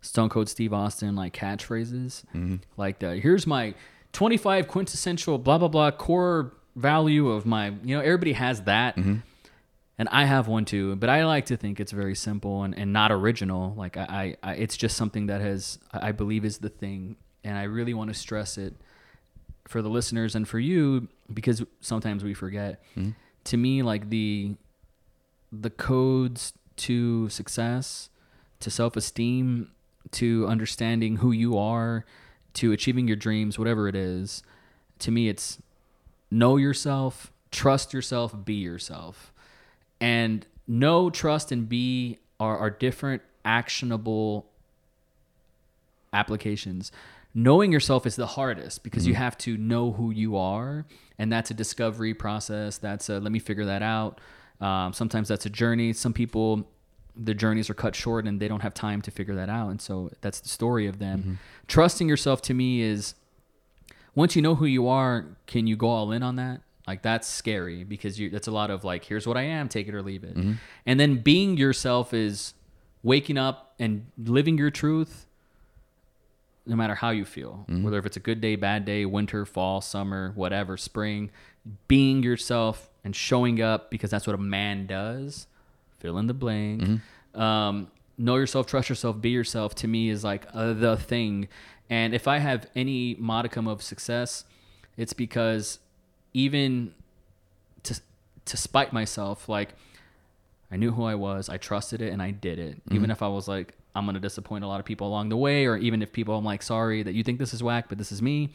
Stone 0.00 0.28
Cold 0.28 0.48
Steve 0.48 0.72
Austin 0.72 1.16
like 1.16 1.34
catchphrases. 1.34 2.24
Mm-hmm. 2.34 2.56
Like 2.76 2.98
the, 2.98 3.16
here's 3.16 3.46
my 3.46 3.74
25 4.12 4.68
quintessential 4.68 5.38
blah 5.38 5.58
blah 5.58 5.68
blah 5.68 5.90
core 5.90 6.52
value 6.76 7.28
of 7.28 7.46
my. 7.46 7.68
You 7.82 7.96
know, 7.96 8.00
everybody 8.00 8.32
has 8.32 8.62
that. 8.62 8.96
Mm-hmm. 8.96 9.16
And 10.00 10.08
I 10.10 10.26
have 10.26 10.46
one 10.46 10.64
too, 10.64 10.94
but 10.94 11.10
I 11.10 11.24
like 11.24 11.46
to 11.46 11.56
think 11.56 11.80
it's 11.80 11.90
very 11.90 12.14
simple 12.14 12.62
and, 12.62 12.72
and 12.78 12.92
not 12.92 13.10
original. 13.10 13.74
Like 13.76 13.96
I, 13.96 14.36
I, 14.42 14.50
I, 14.50 14.54
it's 14.54 14.76
just 14.76 14.96
something 14.96 15.26
that 15.26 15.40
has, 15.40 15.80
I 15.92 16.12
believe, 16.12 16.44
is 16.44 16.58
the 16.58 16.68
thing, 16.68 17.16
and 17.42 17.58
I 17.58 17.64
really 17.64 17.94
want 17.94 18.08
to 18.08 18.14
stress 18.14 18.58
it 18.58 18.76
for 19.66 19.82
the 19.82 19.88
listeners 19.88 20.36
and 20.36 20.48
for 20.48 20.60
you 20.60 21.08
because 21.32 21.64
sometimes 21.80 22.22
we 22.22 22.32
forget. 22.32 22.80
To 23.44 23.56
me, 23.56 23.82
like 23.82 24.08
the 24.08 24.54
the 25.50 25.70
codes 25.70 26.52
to 26.76 27.28
success, 27.28 28.10
to 28.60 28.70
self 28.70 28.96
esteem, 28.96 29.70
to 30.12 30.46
understanding 30.46 31.16
who 31.16 31.32
you 31.32 31.56
are, 31.58 32.04
to 32.54 32.72
achieving 32.72 33.06
your 33.06 33.16
dreams, 33.16 33.58
whatever 33.58 33.88
it 33.88 33.94
is, 33.94 34.42
to 35.00 35.10
me, 35.10 35.28
it's 35.28 35.58
know 36.30 36.56
yourself, 36.56 37.32
trust 37.50 37.92
yourself, 37.92 38.34
be 38.44 38.54
yourself. 38.54 39.32
And 40.00 40.46
know, 40.66 41.10
trust, 41.10 41.50
and 41.50 41.68
be 41.68 42.18
are, 42.38 42.56
are 42.56 42.70
different 42.70 43.22
actionable 43.44 44.46
applications. 46.12 46.92
Knowing 47.34 47.72
yourself 47.72 48.06
is 48.06 48.16
the 48.16 48.26
hardest 48.26 48.82
because 48.82 49.06
you 49.06 49.14
have 49.14 49.36
to 49.38 49.56
know 49.56 49.92
who 49.92 50.10
you 50.10 50.36
are, 50.36 50.84
and 51.18 51.32
that's 51.32 51.50
a 51.50 51.54
discovery 51.54 52.14
process. 52.14 52.78
That's 52.78 53.08
a 53.08 53.20
let 53.20 53.32
me 53.32 53.38
figure 53.38 53.64
that 53.66 53.82
out. 53.82 54.20
Um, 54.60 54.92
sometimes 54.92 55.28
that's 55.28 55.46
a 55.46 55.50
journey. 55.50 55.92
Some 55.92 56.12
people, 56.12 56.66
the 57.22 57.34
journeys 57.34 57.68
are 57.68 57.74
cut 57.74 57.94
short 57.94 58.26
and 58.26 58.40
they 58.40 58.48
don't 58.48 58.60
have 58.60 58.74
time 58.74 59.02
to 59.02 59.10
figure 59.10 59.34
that 59.34 59.48
out, 59.48 59.70
and 59.70 59.80
so 59.80 60.10
that's 60.20 60.40
the 60.40 60.48
story 60.48 60.86
of 60.86 60.98
them. 60.98 61.18
Mm-hmm. 61.18 61.32
Trusting 61.66 62.08
yourself 62.08 62.40
to 62.42 62.54
me 62.54 62.80
is 62.80 63.14
once 64.14 64.36
you 64.36 64.42
know 64.42 64.54
who 64.54 64.66
you 64.66 64.88
are, 64.88 65.26
can 65.46 65.66
you 65.66 65.76
go 65.76 65.88
all 65.88 66.12
in 66.12 66.22
on 66.22 66.36
that? 66.36 66.60
Like 66.86 67.02
that's 67.02 67.28
scary 67.28 67.84
because 67.84 68.18
you 68.18 68.30
that's 68.30 68.48
a 68.48 68.50
lot 68.50 68.70
of 68.70 68.82
like 68.82 69.04
here's 69.04 69.26
what 69.26 69.36
I 69.36 69.42
am, 69.42 69.68
take 69.68 69.88
it 69.88 69.94
or 69.94 70.02
leave 70.02 70.24
it. 70.24 70.36
Mm-hmm. 70.36 70.52
And 70.86 70.98
then 70.98 71.16
being 71.16 71.56
yourself 71.56 72.14
is 72.14 72.54
waking 73.02 73.36
up 73.36 73.74
and 73.78 74.06
living 74.16 74.56
your 74.56 74.70
truth 74.70 75.26
no 76.68 76.76
matter 76.76 76.94
how 76.94 77.10
you 77.10 77.24
feel. 77.24 77.64
Mm-hmm. 77.68 77.82
Whether 77.82 77.98
if 77.98 78.06
it's 78.06 78.16
a 78.16 78.20
good 78.20 78.40
day, 78.40 78.54
bad 78.56 78.84
day, 78.84 79.06
winter, 79.06 79.44
fall, 79.44 79.80
summer, 79.80 80.32
whatever, 80.34 80.76
spring, 80.76 81.30
being 81.88 82.22
yourself 82.22 82.90
and 83.04 83.16
showing 83.16 83.60
up 83.60 83.90
because 83.90 84.10
that's 84.10 84.26
what 84.26 84.34
a 84.34 84.38
man 84.38 84.86
does. 84.86 85.46
Fill 86.00 86.18
in 86.18 86.26
the 86.26 86.34
blank. 86.34 86.82
Um, 87.34 87.88
know 88.16 88.36
yourself, 88.36 88.66
trust 88.66 88.88
yourself, 88.88 89.20
be 89.20 89.30
yourself 89.30 89.74
to 89.76 89.88
me 89.88 90.08
is 90.08 90.24
like 90.24 90.46
uh, 90.54 90.72
the 90.72 90.96
thing. 90.96 91.48
And 91.90 92.14
if 92.14 92.28
I 92.28 92.38
have 92.38 92.66
any 92.76 93.16
modicum 93.18 93.66
of 93.66 93.82
success, 93.82 94.44
it's 94.96 95.12
because 95.12 95.78
even 96.34 96.94
to 97.84 98.00
to 98.46 98.56
spite 98.56 98.92
myself, 98.92 99.48
like 99.48 99.70
I 100.70 100.76
knew 100.76 100.90
who 100.92 101.04
I 101.04 101.14
was, 101.14 101.48
I 101.48 101.56
trusted 101.56 102.02
it, 102.02 102.12
and 102.12 102.20
I 102.22 102.30
did 102.30 102.58
it. 102.58 102.80
Even 102.90 103.10
if 103.10 103.22
I 103.22 103.28
was 103.28 103.48
like, 103.48 103.74
I'm 103.94 104.04
gonna 104.06 104.20
disappoint 104.20 104.64
a 104.64 104.66
lot 104.66 104.80
of 104.80 104.86
people 104.86 105.06
along 105.08 105.28
the 105.30 105.36
way, 105.36 105.66
or 105.66 105.76
even 105.76 106.02
if 106.02 106.12
people 106.12 106.36
I'm 106.36 106.44
like, 106.44 106.62
sorry 106.62 107.02
that 107.02 107.14
you 107.14 107.22
think 107.24 107.38
this 107.38 107.54
is 107.54 107.62
whack, 107.62 107.86
but 107.88 107.96
this 107.98 108.12
is 108.12 108.20
me. 108.20 108.50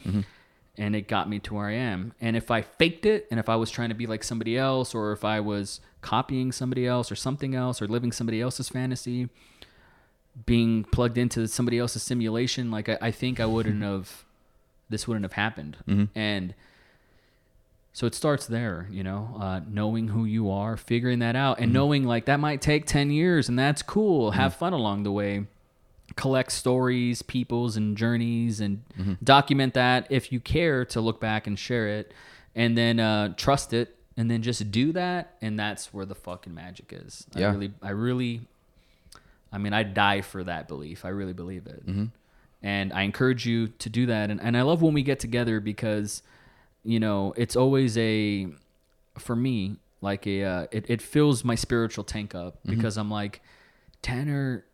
And 0.76 0.96
it 0.96 1.06
got 1.06 1.28
me 1.28 1.38
to 1.40 1.54
where 1.54 1.68
I 1.68 1.74
am. 1.74 2.14
And 2.20 2.36
if 2.36 2.50
I 2.50 2.62
faked 2.62 3.06
it, 3.06 3.28
and 3.30 3.38
if 3.38 3.48
I 3.48 3.54
was 3.56 3.70
trying 3.70 3.90
to 3.90 3.94
be 3.94 4.06
like 4.06 4.24
somebody 4.24 4.58
else, 4.58 4.94
or 4.94 5.12
if 5.12 5.24
I 5.24 5.38
was 5.38 5.80
copying 6.00 6.50
somebody 6.50 6.86
else, 6.86 7.12
or 7.12 7.16
something 7.16 7.54
else, 7.54 7.80
or 7.80 7.86
living 7.86 8.10
somebody 8.10 8.40
else's 8.40 8.68
fantasy, 8.68 9.28
being 10.46 10.82
plugged 10.84 11.16
into 11.16 11.46
somebody 11.46 11.78
else's 11.78 12.02
simulation, 12.02 12.70
like 12.70 12.88
I, 12.88 12.98
I 13.00 13.10
think 13.12 13.38
I 13.38 13.46
wouldn't 13.46 13.76
mm-hmm. 13.76 13.84
have, 13.84 14.24
this 14.90 15.06
wouldn't 15.06 15.24
have 15.24 15.34
happened. 15.34 15.76
Mm-hmm. 15.86 16.18
And 16.18 16.54
so 17.92 18.08
it 18.08 18.14
starts 18.16 18.46
there, 18.46 18.88
you 18.90 19.04
know, 19.04 19.36
uh, 19.38 19.60
knowing 19.68 20.08
who 20.08 20.24
you 20.24 20.50
are, 20.50 20.76
figuring 20.76 21.20
that 21.20 21.36
out, 21.36 21.58
and 21.58 21.66
mm-hmm. 21.66 21.74
knowing 21.74 22.04
like 22.04 22.24
that 22.24 22.40
might 22.40 22.60
take 22.60 22.86
10 22.86 23.12
years 23.12 23.48
and 23.48 23.56
that's 23.56 23.82
cool. 23.82 24.32
Have 24.32 24.56
fun 24.56 24.72
along 24.72 25.04
the 25.04 25.12
way. 25.12 25.46
Collect 26.16 26.52
stories, 26.52 27.22
peoples, 27.22 27.76
and 27.76 27.96
journeys, 27.96 28.60
and 28.60 28.82
document 29.22 29.74
that 29.74 30.06
if 30.10 30.30
you 30.32 30.40
care 30.40 30.84
to 30.86 31.00
look 31.00 31.20
back 31.20 31.46
and 31.46 31.58
share 31.58 31.88
it, 31.88 32.12
and 32.54 32.76
then 32.78 33.00
uh, 33.00 33.34
trust 33.36 33.72
it, 33.72 33.96
and 34.16 34.30
then 34.30 34.40
just 34.42 34.70
do 34.70 34.92
that. 34.92 35.34
And 35.42 35.58
that's 35.58 35.92
where 35.92 36.04
the 36.06 36.14
fucking 36.14 36.54
magic 36.54 36.92
is. 36.92 37.26
I 37.34 37.40
Yeah. 37.40 37.50
really, 37.52 37.72
I 37.82 37.90
really, 37.90 38.42
I 39.52 39.58
mean, 39.58 39.72
I 39.72 39.82
die 39.82 40.20
for 40.20 40.44
that 40.44 40.68
belief. 40.68 41.04
I 41.04 41.08
really 41.08 41.32
believe 41.32 41.66
it. 41.66 41.82
And 42.62 42.92
I 42.92 43.02
encourage 43.02 43.44
you 43.44 43.68
to 43.68 43.90
do 43.90 44.06
that. 44.06 44.30
And, 44.30 44.40
and 44.40 44.56
I 44.56 44.62
love 44.62 44.80
when 44.82 44.94
we 44.94 45.02
get 45.02 45.18
together 45.20 45.60
because, 45.60 46.22
you 46.84 46.98
know, 47.00 47.34
it's 47.36 47.56
always 47.56 47.98
a, 47.98 48.46
for 49.18 49.36
me, 49.36 49.76
like 50.00 50.26
a, 50.26 50.44
uh, 50.44 50.66
it, 50.70 50.86
it 50.88 51.02
fills 51.02 51.44
my 51.44 51.56
spiritual 51.56 52.04
tank 52.04 52.34
up 52.34 52.58
because 52.64 52.96
I'm 52.96 53.10
like, 53.10 53.42
Tanner 54.00 54.64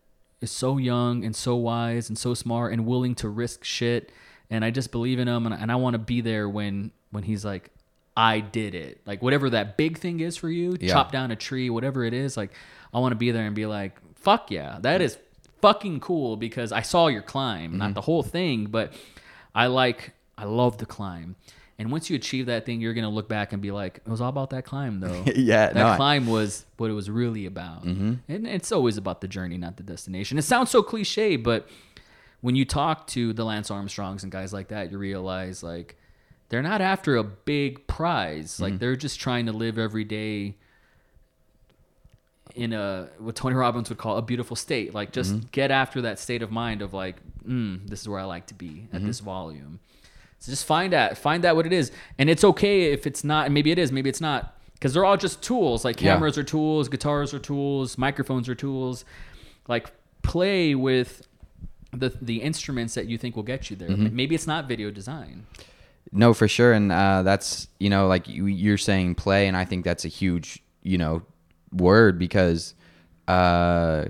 is 0.41 0.51
so 0.51 0.79
young 0.79 1.25
and 1.25 1.35
so 1.35 1.57
wise 1.57 2.09
and 2.09 2.19
so 2.19 2.35
smart 2.35 2.73
and 2.73 2.87
willing 2.87 3.15
to 3.17 3.29
risk 3.29 3.65
shit. 3.65 4.13
And 4.49 4.65
I 4.65 4.71
just 4.71 4.91
believe 4.91 5.19
in 5.19 5.29
him. 5.29 5.47
And, 5.47 5.55
and 5.55 5.71
I 5.71 5.77
want 5.77 5.95
to 5.95 5.99
be 5.99 6.21
there 6.21 6.49
when, 6.49 6.91
when 7.11 7.23
he's 7.23 7.45
like, 7.45 7.71
I 8.17 8.41
did 8.41 8.75
it. 8.75 9.01
Like 9.07 9.23
whatever 9.23 9.51
that 9.51 9.77
big 9.77 9.99
thing 9.99 10.21
is 10.21 10.37
for 10.37 10.49
you, 10.49 10.77
Yeah. 10.81 10.93
chop 10.93 11.13
down 11.13 11.31
a 11.31 11.37
tree, 11.37 11.71
whatever 11.71 12.05
it 12.05 12.13
is. 12.13 12.37
Like 12.37 12.53
I 12.93 12.99
want 12.99 13.13
to 13.13 13.17
be 13.17 13.31
there 13.31 13.47
and 13.47 13.55
be 13.55 13.67
like, 13.67 13.99
fuck 14.17 14.51
yeah, 14.51 14.79
that 14.81 15.01
is 15.01 15.19
fucking 15.61 16.01
cool 16.01 16.37
because 16.37 16.73
I 16.73 16.83
saw 16.83 17.07
your 17.09 17.23
climb, 17.23 17.79
not 17.79 17.87
mm-hmm. 17.87 17.95
the 17.95 18.01
whole 18.03 18.23
thing, 18.23 18.67
but 18.67 18.93
I 19.55 19.67
like, 19.67 20.13
I 20.37 20.45
love 20.45 20.79
the 20.79 20.87
climb. 20.87 21.37
And 21.81 21.91
once 21.91 22.11
you 22.11 22.17
achieve 22.17 22.45
that 22.45 22.67
thing, 22.67 22.83
you're 22.83 22.93
gonna 22.93 23.09
look 23.09 23.27
back 23.27 23.55
and 23.55 23.63
be 23.63 23.71
like, 23.71 24.03
it 24.05 24.09
was 24.11 24.21
all 24.21 24.29
about 24.29 24.51
that 24.51 24.67
climb, 24.67 25.01
though. 25.01 25.25
Yeah, 25.35 25.69
that 25.69 25.75
no, 25.75 25.87
I- 25.89 25.97
climb 25.97 26.27
was 26.27 26.67
what 26.77 26.91
it 26.91 26.93
was 26.93 27.09
really 27.09 27.47
about. 27.47 27.87
Mm-hmm. 27.87 28.15
And 28.29 28.47
it's 28.47 28.71
always 28.71 28.99
about 28.99 29.23
the 29.23 29.29
journey, 29.29 29.57
not 29.57 29.79
the 29.79 29.83
destination. 29.83 30.37
It 30.37 30.43
sounds 30.43 30.69
so 30.69 30.83
cliche, 30.83 31.37
but 31.37 31.67
when 32.43 32.55
you 32.55 32.67
talk 32.67 33.07
to 33.09 33.33
the 33.33 33.45
Lance 33.47 33.71
Armstrongs 33.71 34.23
and 34.23 34.31
guys 34.31 34.53
like 34.53 34.69
that, 34.69 34.93
you 34.93 34.99
realize 34.99 35.63
like 35.63 35.97
they're 36.51 36.61
not 36.61 36.83
after 36.83 37.17
a 37.17 37.25
big 37.25 37.87
prize. 37.87 38.61
Like 38.61 38.75
mm-hmm. 38.75 38.79
they're 38.79 38.97
just 38.97 39.19
trying 39.19 39.47
to 39.47 39.53
live 39.53 39.79
every 39.79 40.05
day 40.05 40.57
in 42.55 42.75
a 42.75 43.09
what 43.17 43.37
Tony 43.37 43.55
Robbins 43.55 43.89
would 43.89 43.97
call 43.97 44.19
a 44.19 44.23
beautiful 44.23 44.55
state. 44.55 44.93
Like 44.93 45.13
just 45.13 45.33
mm-hmm. 45.33 45.47
get 45.51 45.71
after 45.71 46.03
that 46.03 46.19
state 46.19 46.43
of 46.43 46.51
mind 46.51 46.83
of 46.83 46.93
like, 46.93 47.17
mm, 47.43 47.89
this 47.89 48.03
is 48.03 48.09
where 48.09 48.21
I 48.21 48.25
like 48.25 48.49
to 48.49 48.55
be 48.55 48.87
at 48.93 49.03
this 49.03 49.21
volume. 49.21 49.81
So 50.41 50.51
just 50.51 50.65
find 50.65 50.93
that, 50.93 51.17
find 51.19 51.45
out 51.45 51.55
what 51.55 51.67
it 51.67 51.73
is, 51.73 51.93
and 52.19 52.29
it's 52.31 52.43
okay 52.45 52.93
if 52.93 53.07
it's 53.07 53.23
not. 53.23 53.45
and 53.47 53.55
Maybe 53.55 53.71
it 53.71 53.79
is, 53.79 53.93
maybe 53.93 54.09
it's 54.11 54.21
not, 54.23 54.59
because 54.75 54.95
they're 54.95 55.05
all 55.05 55.17
just 55.19 55.43
tools. 55.43 55.85
Like 55.85 56.01
Yeah. 56.01 56.15
cameras 56.15 56.37
are 56.39 56.43
tools, 56.43 56.89
guitars 56.89 57.33
are 57.35 57.39
tools, 57.39 57.99
microphones 57.99 58.49
are 58.49 58.55
tools. 58.55 59.05
Like 59.69 59.91
play 60.23 60.75
with 60.75 61.27
the 61.93 62.09
the 62.23 62.41
instruments 62.43 62.95
that 62.95 63.07
you 63.07 63.19
think 63.19 63.37
will 63.37 63.43
get 63.43 63.69
you 63.71 63.77
there. 63.77 63.91
Maybe 63.91 64.35
it's 64.35 64.47
not 64.47 64.67
video 64.67 64.91
design. 64.91 65.45
No, 66.13 66.33
for 66.35 66.49
sure, 66.49 66.73
and 66.73 66.91
uh, 66.91 67.23
that's 67.23 67.69
you 67.79 67.91
know 67.91 68.07
like 68.09 68.27
you, 68.27 68.47
you're 68.47 68.79
saying 68.79 69.17
play, 69.17 69.47
and 69.47 69.57
I 69.57 69.65
think 69.65 69.85
that's 69.85 70.05
a 70.05 70.09
huge 70.09 70.63
you 70.83 70.97
know 70.99 71.23
word 71.73 72.19
because 72.19 72.75
uh, 73.29 74.07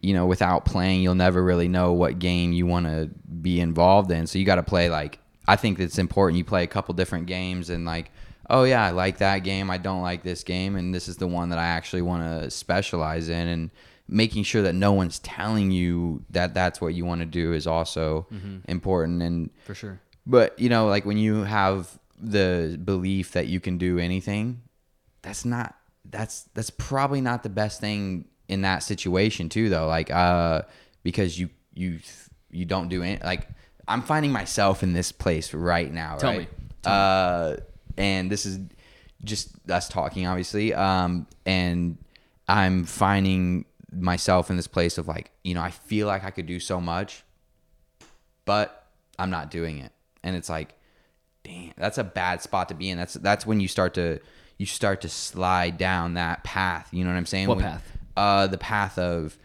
you 0.00 0.14
know 0.14 0.26
without 0.26 0.64
playing, 0.64 1.02
you'll 1.02 1.14
never 1.16 1.42
really 1.42 1.68
know 1.68 1.92
what 1.92 2.18
game 2.18 2.52
you 2.52 2.66
want 2.66 2.86
to 2.86 3.10
be 3.42 3.60
involved 3.60 4.10
in. 4.12 4.26
So 4.26 4.38
you 4.38 4.44
got 4.44 4.54
to 4.56 4.62
play 4.62 4.88
like 4.88 5.18
I 5.48 5.56
think 5.56 5.78
it's 5.78 5.98
important. 5.98 6.38
You 6.38 6.44
play 6.44 6.62
a 6.64 6.66
couple 6.68 6.94
different 6.94 7.26
games 7.26 7.70
and 7.70 7.84
like. 7.84 8.10
Oh 8.48 8.62
yeah, 8.62 8.84
I 8.84 8.90
like 8.90 9.18
that 9.18 9.40
game. 9.40 9.72
I 9.72 9.76
don't 9.76 10.02
like 10.02 10.22
this 10.22 10.44
game, 10.44 10.76
and 10.76 10.94
this 10.94 11.08
is 11.08 11.16
the 11.16 11.26
one 11.26 11.48
that 11.48 11.58
I 11.58 11.66
actually 11.66 12.02
want 12.02 12.22
to 12.22 12.48
specialize 12.48 13.28
in. 13.28 13.48
And 13.48 13.70
making 14.06 14.44
sure 14.44 14.62
that 14.62 14.72
no 14.72 14.92
one's 14.92 15.18
telling 15.18 15.72
you 15.72 16.22
that 16.30 16.54
that's 16.54 16.80
what 16.80 16.94
you 16.94 17.04
want 17.04 17.20
to 17.22 17.26
do 17.26 17.52
is 17.52 17.66
also 17.66 18.26
important. 18.68 19.20
And 19.20 19.50
For 19.64 19.74
sure. 19.74 20.00
but 20.24 20.56
you 20.60 20.68
know, 20.68 20.86
like 20.86 21.04
when 21.04 21.18
you 21.18 21.42
have 21.42 21.98
the 22.20 22.80
belief 22.84 23.32
that 23.32 23.48
you 23.48 23.58
can 23.58 23.78
do 23.78 23.98
anything, 23.98 24.62
that's 25.22 25.44
not 25.44 25.74
that's 26.08 26.44
that's 26.54 26.70
probably 26.70 27.20
not 27.20 27.42
the 27.42 27.48
best 27.48 27.80
thing 27.80 28.26
in 28.46 28.60
that 28.62 28.84
situation 28.84 29.48
too 29.48 29.68
though. 29.68 29.88
Like 29.88 30.10
uh 30.12 30.62
because 31.02 31.36
you 31.36 31.50
you 31.74 31.98
you 32.52 32.64
don't 32.64 32.88
do 32.88 33.02
any 33.02 33.20
like 33.24 33.48
I'm 33.88 34.02
finding 34.02 34.32
myself 34.32 34.82
in 34.82 34.92
this 34.92 35.12
place 35.12 35.54
right 35.54 35.92
now, 35.92 36.16
Tell 36.16 36.30
right? 36.30 36.40
me. 36.40 36.46
Uh 36.84 37.56
and 37.96 38.30
this 38.30 38.46
is 38.46 38.58
just 39.24 39.50
us 39.70 39.88
talking 39.88 40.26
obviously. 40.26 40.74
Um 40.74 41.26
and 41.44 41.98
I'm 42.48 42.84
finding 42.84 43.64
myself 43.92 44.50
in 44.50 44.56
this 44.56 44.66
place 44.68 44.98
of 44.98 45.08
like, 45.08 45.30
you 45.42 45.54
know, 45.54 45.62
I 45.62 45.70
feel 45.70 46.06
like 46.06 46.24
I 46.24 46.30
could 46.30 46.46
do 46.46 46.60
so 46.60 46.80
much 46.80 47.22
but 48.44 48.86
I'm 49.18 49.30
not 49.30 49.50
doing 49.50 49.78
it. 49.78 49.90
And 50.22 50.36
it's 50.36 50.48
like, 50.48 50.74
damn, 51.42 51.72
that's 51.76 51.98
a 51.98 52.04
bad 52.04 52.42
spot 52.42 52.68
to 52.68 52.74
be 52.74 52.90
in. 52.90 52.98
That's 52.98 53.14
that's 53.14 53.46
when 53.46 53.60
you 53.60 53.68
start 53.68 53.94
to 53.94 54.20
you 54.58 54.66
start 54.66 55.00
to 55.02 55.08
slide 55.08 55.78
down 55.78 56.14
that 56.14 56.44
path. 56.44 56.88
You 56.92 57.04
know 57.04 57.10
what 57.10 57.16
I'm 57.16 57.26
saying? 57.26 57.48
What 57.48 57.56
When- 57.58 57.64
path? 57.66 57.92
Uh, 58.16 58.46
the 58.46 58.56
path 58.58 58.98
of 58.98 59.36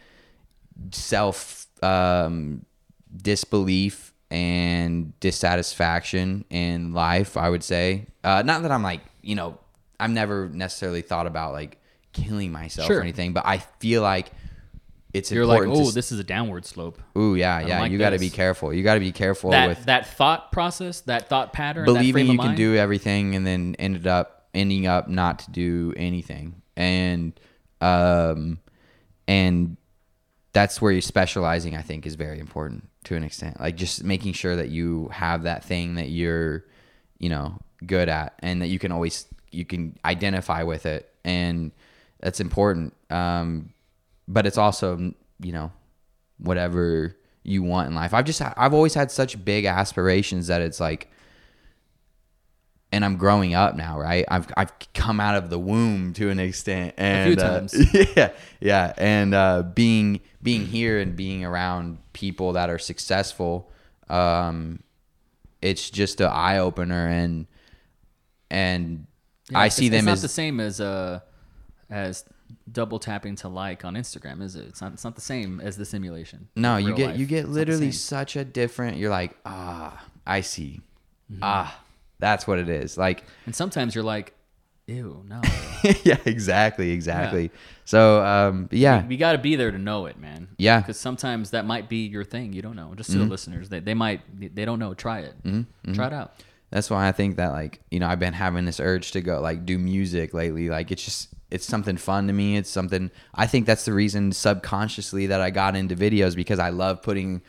self 0.91 1.67
um, 1.83 2.65
disbelief 3.15 4.10
and 4.31 5.19
dissatisfaction 5.19 6.45
in 6.49 6.93
life. 6.93 7.35
I 7.37 7.49
would 7.49 7.63
say, 7.63 8.07
uh, 8.23 8.41
not 8.43 8.63
that 8.63 8.71
I'm 8.71 8.81
like, 8.81 9.01
you 9.21 9.35
know, 9.35 9.59
I've 9.99 10.09
never 10.09 10.47
necessarily 10.49 11.01
thought 11.01 11.27
about 11.27 11.51
like 11.53 11.77
killing 12.13 12.51
myself 12.51 12.87
Sure. 12.87 12.99
or 12.99 13.01
anything, 13.01 13.33
but 13.33 13.45
I 13.45 13.57
feel 13.59 14.01
like 14.01 14.31
it's 15.13 15.29
You're 15.29 15.45
like, 15.45 15.63
oh, 15.63 15.89
to, 15.89 15.91
this 15.91 16.13
is 16.13 16.19
a 16.19 16.23
downward 16.23 16.65
slope. 16.65 17.01
Ooh, 17.17 17.35
yeah, 17.35 17.59
yeah. 17.59 17.81
like 17.81 17.91
you 17.91 17.97
got 17.97 18.11
to 18.11 18.19
be 18.19 18.29
careful. 18.29 18.73
You 18.73 18.81
got 18.81 18.93
to 18.93 19.01
be 19.01 19.11
careful 19.11 19.51
That 19.51 19.67
with 19.67 19.85
that 19.85 20.15
thought 20.15 20.53
process, 20.53 21.01
that 21.01 21.27
thought 21.27 21.51
pattern, 21.51 21.85
that 21.85 21.93
believing 21.93 22.27
you 22.27 22.39
of 22.39 22.45
can 22.45 22.55
do 22.55 22.75
everything 22.77 23.35
and 23.35 23.45
then 23.45 23.75
ended 23.77 24.07
up 24.07 24.47
ending 24.53 24.87
up 24.87 25.09
not 25.09 25.39
to 25.39 25.51
do 25.51 25.93
anything. 25.97 26.61
And 26.77 27.37
um 27.81 28.59
and 29.27 29.75
that's 30.53 30.81
where 30.81 30.91
you're 30.91 31.01
specializing 31.01 31.75
I 31.75 31.81
think 31.81 32.05
is 32.05 32.15
very 32.15 32.39
important 32.39 32.87
to 33.05 33.15
an 33.15 33.23
extent. 33.23 33.59
Like 33.59 33.75
just 33.75 34.03
making 34.03 34.33
sure 34.33 34.55
that 34.55 34.69
you 34.69 35.09
have 35.11 35.43
that 35.43 35.63
thing 35.63 35.95
that 35.95 36.09
you're, 36.09 36.65
you 37.19 37.29
know, 37.29 37.57
good 37.85 38.09
at 38.09 38.33
and 38.39 38.61
that 38.61 38.67
you 38.67 38.79
can 38.79 38.91
always 38.91 39.25
you 39.51 39.65
can 39.65 39.97
identify 40.05 40.63
with 40.63 40.85
it, 40.85 41.09
and 41.23 41.71
that's 42.19 42.39
important. 42.39 42.93
Um, 43.09 43.73
but 44.27 44.45
it's 44.45 44.57
also 44.57 45.13
you 45.39 45.51
know 45.51 45.71
whatever 46.37 47.15
you 47.43 47.63
want 47.63 47.89
in 47.89 47.95
life. 47.95 48.13
I've 48.13 48.25
just 48.25 48.41
I've 48.41 48.73
always 48.73 48.93
had 48.93 49.11
such 49.11 49.43
big 49.43 49.65
aspirations 49.65 50.47
that 50.47 50.61
it's 50.61 50.79
like 50.79 51.09
and 52.91 53.05
I'm 53.05 53.17
growing 53.17 53.53
up 53.53 53.75
now, 53.75 53.99
right? 53.99 54.25
I've 54.27 54.47
I've 54.57 54.71
come 54.93 55.19
out 55.19 55.35
of 55.35 55.49
the 55.49 55.57
womb 55.59 56.13
to 56.13 56.29
an 56.29 56.39
extent, 56.39 56.95
and 56.97 57.33
few 57.35 57.43
uh, 57.43 57.59
times. 57.59 57.93
yeah, 58.15 58.31
yeah, 58.59 58.93
and 58.97 59.33
uh, 59.33 59.63
being 59.63 60.21
being 60.43 60.65
here 60.65 60.99
and 60.99 61.15
being 61.15 61.45
around 61.45 61.97
people 62.13 62.53
that 62.53 62.69
are 62.69 62.79
successful, 62.79 63.71
um, 64.09 64.81
it's 65.61 65.89
just 65.89 66.19
an 66.21 66.27
eye 66.31 66.57
opener, 66.57 67.07
and 67.07 67.47
and 68.49 69.05
Yeah, 69.49 69.59
I 69.59 69.65
it's- 69.67 69.75
see 69.75 69.87
it's 69.87 69.95
them 69.95 70.05
not 70.05 70.13
as 70.13 70.21
the 70.21 70.27
same 70.29 70.59
as 70.59 70.81
uh 70.81 71.19
as 71.89 72.25
double 72.71 72.99
tapping 72.99 73.35
to 73.37 73.47
like 73.47 73.85
on 73.85 73.95
Instagram, 73.95 74.41
is 74.41 74.55
it? 74.55 74.65
It's 74.67 74.81
not. 74.81 74.93
It's 74.93 75.03
not 75.03 75.15
the 75.15 75.21
same 75.21 75.59
as 75.61 75.77
the 75.77 75.85
simulation. 75.85 76.49
no, 76.55 76.77
you 76.77 76.93
get 76.95 77.11
life. 77.11 77.19
you 77.19 77.25
get 77.25 77.39
It's 77.45 77.49
literally 77.49 77.91
such 77.91 78.35
a 78.35 78.43
different. 78.43 78.97
You're 78.97 79.09
like, 79.09 79.35
ah, 79.45 80.03
I 80.25 80.41
see, 80.41 80.81
Mm-hmm. 81.31 81.39
ah, 81.43 81.79
that's 82.21 82.47
what 82.47 82.57
it 82.59 82.69
is. 82.69 82.97
Like, 82.97 83.25
And 83.45 83.53
sometimes 83.53 83.93
you're 83.93 84.03
like, 84.05 84.33
ew, 84.87 85.23
no. 85.27 85.41
yeah, 86.03 86.17
exactly, 86.25 86.91
exactly. 86.91 87.51
So, 87.83 88.23
um, 88.23 88.69
yeah, 88.71 89.05
we 89.05 89.17
got 89.17 89.33
to 89.33 89.37
be 89.37 89.55
there 89.57 89.71
to 89.71 89.77
know 89.77 90.05
it, 90.05 90.17
man. 90.17 90.47
Yeah. 90.57 90.77
Mm-hmm. 90.77 90.81
Because 90.83 90.99
sometimes 90.99 91.51
that 91.51 91.65
might 91.65 91.89
be 91.89 92.07
your 92.07 92.23
thing. 92.23 92.53
You 92.53 92.61
don't 92.61 92.75
know. 92.77 92.93
Just 92.95 93.11
to 93.11 93.17
the 93.17 93.25
listeners, 93.25 93.67
they, 93.69 93.79
they 93.79 93.93
might 93.93 94.21
they 94.55 94.63
don't 94.63 94.79
know. 94.79 94.93
Try 94.93 95.19
it. 95.21 95.35
Try 95.93 96.07
it 96.07 96.13
out. 96.13 96.33
that's 96.69 96.89
why 96.89 97.07
I 97.07 97.11
think 97.11 97.35
that 97.35 97.51
like 97.51 97.81
you 97.91 97.99
know 97.99 98.07
I've 98.07 98.19
been 98.19 98.33
having 98.33 98.63
this 98.65 98.79
urge 98.79 99.11
to 99.11 99.21
go 99.21 99.41
like 99.41 99.65
do 99.65 99.77
music 99.77 100.33
lately. 100.33 100.69
Like 100.69 100.91
it's 100.91 101.03
just 101.03 101.29
it's 101.49 101.65
something 101.65 101.97
fun 101.97 102.27
to 102.27 102.33
me. 102.33 102.55
It's 102.57 102.69
something 102.69 103.11
I 103.35 103.45
think 103.47 103.65
that's 103.65 103.83
the 103.85 103.93
reason 103.93 104.31
subconsciously 104.31 105.27
that 105.27 105.41
I 105.41 105.49
got 105.49 105.75
into 105.75 105.95
videos 105.95 106.35
because 106.35 106.59
I 106.59 106.69
love 106.69 107.01
putting 107.01 107.41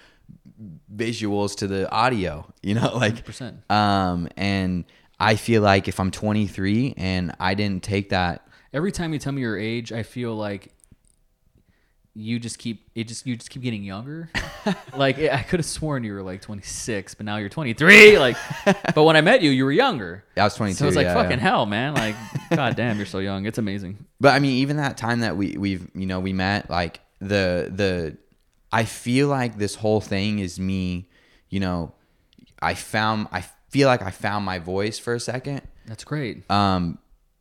visuals 0.94 1.56
to 1.56 1.66
the 1.66 1.90
audio. 1.90 2.52
You 2.62 2.74
know, 2.74 2.92
like 2.96 3.24
100%. 3.24 3.70
um, 3.70 4.28
and 4.36 4.84
I 5.18 5.36
feel 5.36 5.62
like 5.62 5.88
if 5.88 6.00
I'm 6.00 6.10
23 6.10 6.94
and 6.96 7.34
I 7.38 7.54
didn't 7.54 7.82
take 7.82 8.10
that 8.10 8.46
Every 8.74 8.90
time 8.90 9.12
you 9.12 9.18
tell 9.18 9.32
me 9.32 9.42
your 9.42 9.58
age, 9.58 9.92
I 9.92 10.02
feel 10.02 10.34
like 10.34 10.72
you 12.14 12.38
just 12.38 12.58
keep 12.58 12.90
it 12.94 13.04
just 13.04 13.26
you 13.26 13.36
just 13.36 13.50
keep 13.50 13.62
getting 13.62 13.84
younger. 13.84 14.30
like 14.96 15.18
I 15.18 15.42
could 15.42 15.60
have 15.60 15.66
sworn 15.66 16.04
you 16.04 16.14
were 16.14 16.22
like 16.22 16.40
26, 16.40 17.14
but 17.14 17.26
now 17.26 17.36
you're 17.36 17.50
23. 17.50 18.16
Like, 18.22 18.36
but 18.94 19.02
when 19.04 19.16
I 19.16 19.20
met 19.20 19.42
you, 19.42 19.50
you 19.50 19.64
were 19.66 19.72
younger. 19.72 20.24
I 20.38 20.44
was 20.44 20.54
22. 20.54 20.78
So 20.78 20.86
it's 20.86 20.96
like 20.96 21.04
yeah, 21.04 21.14
fucking 21.14 21.32
yeah. 21.32 21.38
hell, 21.38 21.66
man. 21.66 21.94
Like, 21.94 22.16
god 22.50 22.76
damn, 22.76 22.96
you're 22.96 23.04
so 23.04 23.18
young. 23.18 23.44
It's 23.44 23.58
amazing. 23.58 24.06
But 24.20 24.34
I 24.34 24.38
mean, 24.38 24.52
even 24.58 24.78
that 24.78 24.96
time 24.96 25.20
that 25.20 25.36
we 25.36 25.58
we've 25.58 25.90
you 25.94 26.06
know 26.06 26.20
we 26.20 26.32
met, 26.32 26.70
like 26.70 27.00
the 27.20 27.70
the, 27.70 28.16
I 28.72 28.84
feel 28.84 29.28
like 29.28 29.58
this 29.58 29.74
whole 29.74 30.00
thing 30.00 30.38
is 30.38 30.58
me. 30.58 31.08
You 31.50 31.60
know, 31.60 31.94
I 32.60 32.74
found 32.74 33.28
I 33.32 33.44
feel 33.68 33.88
like 33.88 34.02
I 34.02 34.10
found 34.10 34.44
my 34.44 34.58
voice 34.58 34.98
for 34.98 35.14
a 35.14 35.20
second. 35.20 35.62
That's 35.86 36.04
great. 36.04 36.50
Um, 36.50 36.98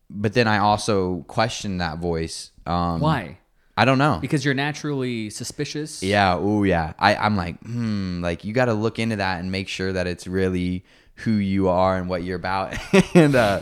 but 0.09 0.33
then 0.33 0.47
I 0.47 0.57
also 0.57 1.23
question 1.27 1.77
that 1.77 1.99
voice. 1.99 2.51
Um, 2.65 2.99
Why? 2.99 3.37
I 3.77 3.85
don't 3.85 3.97
know. 3.97 4.19
Because 4.21 4.43
you're 4.43 4.53
naturally 4.53 5.29
suspicious. 5.29 6.03
Yeah. 6.03 6.35
Oh, 6.35 6.63
yeah. 6.63 6.93
I, 6.99 7.15
I'm 7.15 7.35
like, 7.35 7.59
hmm. 7.61 8.21
Like 8.21 8.43
you 8.43 8.53
got 8.53 8.65
to 8.65 8.73
look 8.73 8.99
into 8.99 9.15
that 9.17 9.39
and 9.39 9.51
make 9.51 9.67
sure 9.67 9.93
that 9.93 10.07
it's 10.07 10.27
really 10.27 10.85
who 11.15 11.31
you 11.31 11.69
are 11.69 11.97
and 11.97 12.09
what 12.09 12.23
you're 12.23 12.35
about. 12.35 12.75
and 13.15 13.35
uh, 13.35 13.61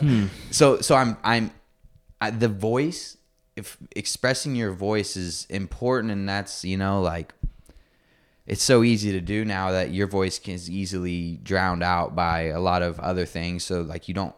so, 0.50 0.80
so 0.80 0.94
I'm, 0.96 1.16
I'm, 1.22 1.50
I, 2.20 2.30
the 2.30 2.48
voice. 2.48 3.16
If 3.56 3.76
expressing 3.94 4.54
your 4.54 4.72
voice 4.72 5.16
is 5.16 5.46
important, 5.50 6.12
and 6.12 6.28
that's 6.28 6.64
you 6.64 6.78
know 6.78 7.02
like, 7.02 7.34
it's 8.46 8.62
so 8.62 8.82
easy 8.82 9.12
to 9.12 9.20
do 9.20 9.44
now 9.44 9.70
that 9.72 9.90
your 9.92 10.06
voice 10.06 10.40
is 10.46 10.68
easily 10.68 11.38
drowned 11.42 11.82
out 11.82 12.14
by 12.14 12.46
a 12.46 12.60
lot 12.60 12.82
of 12.82 12.98
other 13.00 13.26
things. 13.26 13.64
So 13.64 13.82
like 13.82 14.08
you 14.08 14.14
don't 14.14 14.34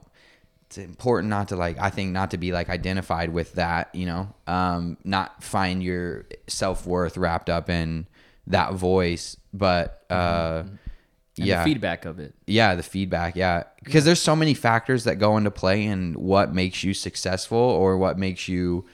it's 0.66 0.78
important 0.78 1.28
not 1.28 1.48
to 1.48 1.56
like 1.56 1.78
i 1.78 1.90
think 1.90 2.12
not 2.12 2.30
to 2.30 2.38
be 2.38 2.50
like 2.50 2.70
identified 2.70 3.30
with 3.30 3.52
that 3.54 3.94
you 3.94 4.06
know? 4.06 4.34
Um 4.46 4.96
not 5.04 5.42
find 5.42 5.82
your 5.82 6.24
self-worth 6.48 7.18
wrapped 7.18 7.50
up 7.50 7.68
in 7.68 8.06
that 8.46 8.72
voice 8.74 9.36
but 9.52 10.04
uh 10.08 10.64
And 10.64 11.46
yeah. 11.46 11.58
the 11.62 11.70
feedback 11.70 12.04
of 12.04 12.18
it. 12.18 12.34
yeah 12.46 12.74
the 12.74 12.82
feedback 12.82 13.36
yeah. 13.36 13.64
Because 13.84 14.04
there's 14.04 14.20
so 14.20 14.34
many 14.36 14.54
factors 14.54 15.04
that 15.04 15.16
go 15.16 15.36
into 15.36 15.50
play 15.50 15.84
in 15.84 16.14
what 16.14 16.54
makes 16.54 16.82
you 16.82 16.94
successful 16.94 17.58
or 17.58 17.98
what 17.98 18.18
makes 18.18 18.48
you 18.48 18.86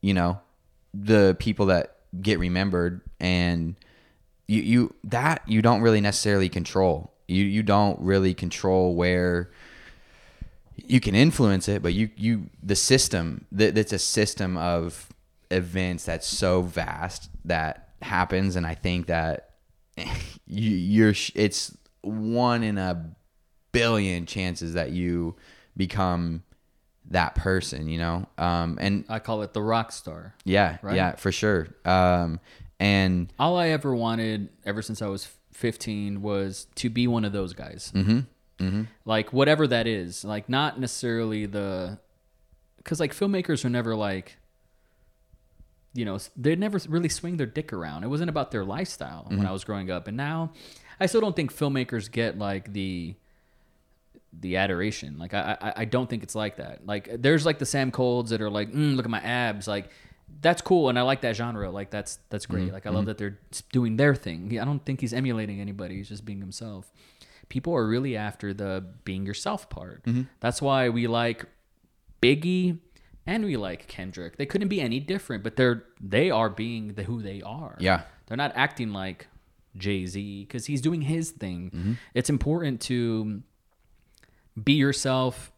you 0.00 0.14
know 0.14 0.40
the 0.94 1.36
people 1.38 1.66
that 1.66 1.96
get 2.20 2.38
remembered. 2.38 3.00
And 3.20 3.76
you 4.48 4.62
you 4.62 4.94
that 5.04 5.42
you 5.46 5.60
don't 5.62 5.80
really 5.80 6.00
necessarily 6.00 6.48
control 6.48 7.12
you 7.28 7.44
you 7.44 7.62
don't 7.62 7.98
really 8.00 8.34
control 8.34 8.94
where 8.94 9.50
you 10.76 11.00
can 11.00 11.14
influence 11.14 11.68
it 11.68 11.82
but 11.82 11.94
you 11.94 12.10
you 12.16 12.48
the 12.62 12.76
system 12.76 13.44
that 13.50 13.74
that's 13.74 13.92
a 13.92 13.98
system 13.98 14.56
of 14.56 15.08
events 15.50 16.04
that's 16.04 16.26
so 16.26 16.62
vast 16.62 17.30
that 17.44 17.90
happens 18.02 18.56
and 18.56 18.66
i 18.66 18.74
think 18.74 19.06
that 19.06 19.50
you 19.96 20.70
you're 20.70 21.14
it's 21.34 21.76
one 22.02 22.62
in 22.62 22.78
a 22.78 23.10
billion 23.72 24.26
chances 24.26 24.74
that 24.74 24.90
you 24.92 25.34
become 25.76 26.42
that 27.08 27.34
person 27.34 27.88
you 27.88 27.98
know 27.98 28.26
um 28.38 28.78
and 28.80 29.04
I 29.08 29.18
call 29.20 29.42
it 29.42 29.52
the 29.52 29.62
rock 29.62 29.92
star. 29.92 30.34
yeah 30.44 30.78
Right? 30.82 30.96
yeah 30.96 31.14
for 31.14 31.30
sure 31.30 31.68
um 31.84 32.40
and 32.78 33.32
All 33.38 33.56
I 33.56 33.68
ever 33.68 33.94
wanted 33.94 34.48
ever 34.64 34.82
since 34.82 35.00
I 35.02 35.06
was 35.08 35.28
15 35.52 36.20
was 36.22 36.66
to 36.76 36.90
be 36.90 37.06
one 37.06 37.24
of 37.24 37.32
those 37.32 37.52
guys. 37.54 37.92
mm-hmm 37.94 38.20
mm-hmm 38.58 38.82
Like 39.04 39.32
whatever 39.32 39.66
that 39.66 39.86
is. 39.86 40.24
Like 40.24 40.48
not 40.48 40.78
necessarily 40.80 41.46
the 41.46 41.98
cuz 42.84 43.00
like 43.00 43.14
filmmakers 43.14 43.64
are 43.64 43.70
never 43.70 43.94
like 43.96 44.36
you 45.94 46.04
know, 46.04 46.18
they 46.36 46.54
never 46.54 46.78
really 46.90 47.08
swing 47.08 47.38
their 47.38 47.46
dick 47.46 47.72
around. 47.72 48.04
It 48.04 48.08
wasn't 48.08 48.28
about 48.28 48.50
their 48.50 48.64
lifestyle 48.66 49.24
Mm-hmm. 49.24 49.38
when 49.38 49.46
I 49.46 49.52
was 49.52 49.64
growing 49.64 49.90
up. 49.90 50.06
And 50.08 50.16
now 50.16 50.52
I 51.00 51.06
still 51.06 51.22
don't 51.22 51.34
think 51.34 51.54
filmmakers 51.54 52.10
get 52.10 52.38
like 52.38 52.72
the 52.74 53.14
the 54.38 54.56
adoration. 54.58 55.16
Like 55.18 55.32
I, 55.32 55.56
I 55.60 55.72
I 55.78 55.84
don't 55.86 56.08
think 56.10 56.22
it's 56.22 56.34
like 56.34 56.56
that. 56.56 56.86
Like 56.86 57.08
there's 57.22 57.46
like 57.46 57.58
the 57.58 57.64
Sam 57.66 57.90
Kolders 57.90 58.28
that 58.30 58.42
are 58.42 58.50
like, 58.50 58.70
mm, 58.72 58.94
look 58.96 59.06
at 59.06 59.10
my 59.10 59.20
abs. 59.20 59.66
Like 59.66 59.88
that's 60.40 60.62
cool, 60.62 60.88
and 60.88 60.98
I 60.98 61.02
like 61.02 61.22
that 61.22 61.36
genre. 61.36 61.70
Like 61.70 61.90
that's 61.90 62.18
that's 62.30 62.46
great. 62.46 62.64
Mm-hmm. 62.64 62.74
Like 62.74 62.86
I 62.86 62.90
love 62.90 63.00
mm-hmm. 63.00 63.06
that 63.06 63.18
they're 63.18 63.38
doing 63.72 63.96
their 63.96 64.14
thing. 64.14 64.58
I 64.60 64.64
don't 64.64 64.84
think 64.84 65.00
he's 65.00 65.12
emulating 65.12 65.60
anybody. 65.60 65.96
He's 65.96 66.08
just 66.08 66.24
being 66.24 66.40
himself. 66.40 66.92
People 67.48 67.74
are 67.74 67.86
really 67.86 68.16
after 68.16 68.52
the 68.52 68.84
being 69.04 69.24
yourself 69.24 69.68
part. 69.70 70.04
Mm-hmm. 70.04 70.22
That's 70.40 70.60
why 70.60 70.88
we 70.88 71.06
like 71.06 71.46
Biggie 72.20 72.78
and 73.26 73.44
we 73.44 73.56
like 73.56 73.86
Kendrick. 73.86 74.36
They 74.36 74.46
couldn't 74.46 74.68
be 74.68 74.80
any 74.80 75.00
different, 75.00 75.42
but 75.42 75.56
they're 75.56 75.84
they 76.00 76.30
are 76.30 76.50
being 76.50 76.94
the 76.94 77.02
who 77.02 77.22
they 77.22 77.42
are. 77.42 77.76
Yeah. 77.78 78.02
They're 78.26 78.36
not 78.36 78.52
acting 78.56 78.92
like 78.92 79.28
Jay 79.76 80.06
Z 80.06 80.44
because 80.44 80.66
he's 80.66 80.80
doing 80.80 81.02
his 81.02 81.30
thing. 81.30 81.70
Mm-hmm. 81.74 81.92
It's 82.14 82.30
important 82.30 82.80
to 82.82 83.42
be 84.62 84.74
yourself 84.74 85.52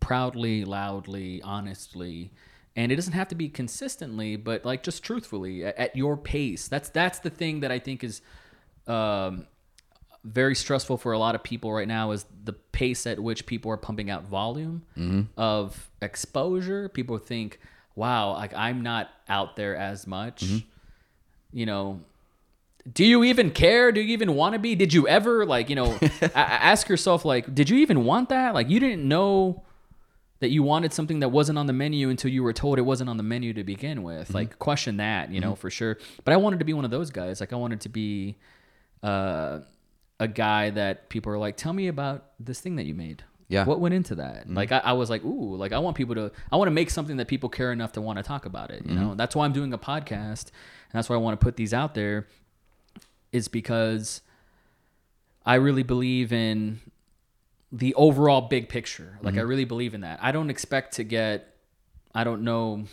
proudly, 0.00 0.64
loudly, 0.64 1.40
honestly. 1.42 2.32
And 2.80 2.90
it 2.90 2.96
doesn't 2.96 3.12
have 3.12 3.28
to 3.28 3.34
be 3.34 3.50
consistently, 3.50 4.36
but 4.36 4.64
like 4.64 4.82
just 4.82 5.02
truthfully 5.02 5.66
at, 5.66 5.76
at 5.76 5.96
your 5.96 6.16
pace. 6.16 6.66
That's 6.66 6.88
that's 6.88 7.18
the 7.18 7.28
thing 7.28 7.60
that 7.60 7.70
I 7.70 7.78
think 7.78 8.02
is 8.02 8.22
um, 8.86 9.46
very 10.24 10.54
stressful 10.54 10.96
for 10.96 11.12
a 11.12 11.18
lot 11.18 11.34
of 11.34 11.42
people 11.42 11.70
right 11.70 11.86
now 11.86 12.12
is 12.12 12.24
the 12.42 12.54
pace 12.54 13.06
at 13.06 13.20
which 13.20 13.44
people 13.44 13.70
are 13.70 13.76
pumping 13.76 14.08
out 14.08 14.24
volume 14.24 14.80
of 15.36 15.90
exposure. 16.00 16.88
People 16.88 17.18
think, 17.18 17.60
"Wow, 17.96 18.32
like 18.32 18.54
I'm 18.56 18.82
not 18.82 19.10
out 19.28 19.56
there 19.56 19.76
as 19.76 20.06
much." 20.06 20.42
You 21.52 21.66
know, 21.66 22.00
do 22.90 23.04
you 23.04 23.24
even 23.24 23.50
care? 23.50 23.92
Do 23.92 24.00
you 24.00 24.14
even 24.14 24.34
want 24.34 24.54
to 24.54 24.58
be? 24.58 24.74
Did 24.74 24.94
you 24.94 25.06
ever 25.06 25.44
like, 25.44 25.68
you 25.68 25.76
know, 25.76 25.98
ask 26.34 26.88
yourself 26.88 27.26
like, 27.26 27.54
did 27.54 27.68
you 27.68 27.76
even 27.78 28.04
want 28.06 28.30
that? 28.30 28.54
Like 28.54 28.70
you 28.70 28.80
didn't 28.80 29.06
know 29.06 29.64
that 30.40 30.48
you 30.48 30.62
wanted 30.62 30.92
something 30.92 31.20
that 31.20 31.28
wasn't 31.28 31.58
on 31.58 31.66
the 31.66 31.72
menu 31.72 32.08
until 32.08 32.30
you 32.30 32.42
were 32.42 32.52
told 32.52 32.78
it 32.78 32.82
wasn't 32.82 33.08
on 33.08 33.16
the 33.18 33.22
menu 33.22 33.52
to 33.52 33.62
begin 33.62 34.02
with. 34.02 34.28
Mm-hmm. 34.28 34.34
Like 34.34 34.58
question 34.58 34.96
that, 34.96 35.30
you 35.30 35.40
know, 35.40 35.52
mm-hmm. 35.52 35.60
for 35.60 35.70
sure. 35.70 35.98
But 36.24 36.32
I 36.32 36.38
wanted 36.38 36.58
to 36.58 36.64
be 36.64 36.72
one 36.72 36.84
of 36.84 36.90
those 36.90 37.10
guys. 37.10 37.40
Like 37.40 37.52
I 37.52 37.56
wanted 37.56 37.82
to 37.82 37.88
be 37.90 38.36
uh, 39.02 39.60
a 40.18 40.28
guy 40.28 40.70
that 40.70 41.10
people 41.10 41.32
are 41.32 41.38
like, 41.38 41.56
tell 41.56 41.72
me 41.72 41.88
about 41.88 42.26
this 42.40 42.60
thing 42.60 42.76
that 42.76 42.86
you 42.86 42.94
made. 42.94 43.22
Yeah. 43.48 43.64
What 43.64 43.80
went 43.80 43.94
into 43.94 44.14
that? 44.14 44.44
Mm-hmm. 44.44 44.56
Like 44.56 44.72
I, 44.72 44.78
I 44.78 44.92
was 44.94 45.10
like, 45.10 45.24
ooh, 45.24 45.56
like 45.56 45.72
I 45.72 45.78
want 45.78 45.96
people 45.96 46.14
to 46.14 46.30
I 46.50 46.56
want 46.56 46.68
to 46.68 46.72
make 46.72 46.88
something 46.88 47.18
that 47.18 47.28
people 47.28 47.48
care 47.48 47.72
enough 47.72 47.92
to 47.92 48.00
want 48.00 48.16
to 48.18 48.22
talk 48.22 48.46
about 48.46 48.70
it. 48.70 48.86
You 48.86 48.94
know? 48.94 49.14
That's 49.14 49.36
why 49.36 49.44
I'm 49.44 49.52
doing 49.52 49.72
a 49.72 49.78
podcast. 49.78 50.46
And 50.46 50.94
that's 50.94 51.08
why 51.10 51.16
I 51.16 51.18
want 51.18 51.38
to 51.38 51.44
put 51.44 51.56
these 51.56 51.74
out 51.74 51.94
there 51.94 52.26
is 53.32 53.48
because 53.48 54.22
I 55.44 55.56
really 55.56 55.82
believe 55.82 56.32
in 56.32 56.80
the 57.72 57.94
overall 57.94 58.42
big 58.42 58.68
picture. 58.68 59.18
Like 59.22 59.34
Mm-hmm. 59.34 59.40
I 59.40 59.42
really 59.42 59.64
believe 59.64 59.94
in 59.94 60.00
that. 60.00 60.18
I 60.22 60.32
don't 60.32 60.50
expect 60.50 60.94
to 60.94 61.04
get 61.04 61.54
I 62.14 62.24
don't 62.24 62.42
know 62.42 62.84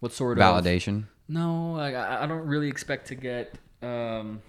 what 0.00 0.12
sort 0.12 0.38
of 0.38 0.44
Validation. 0.44 1.04
No, 1.28 1.76
I 1.76 2.24
I 2.24 2.26
don't 2.26 2.46
really 2.46 2.68
expect 2.68 3.08
to 3.08 3.14
get 3.14 3.54
um 3.82 4.42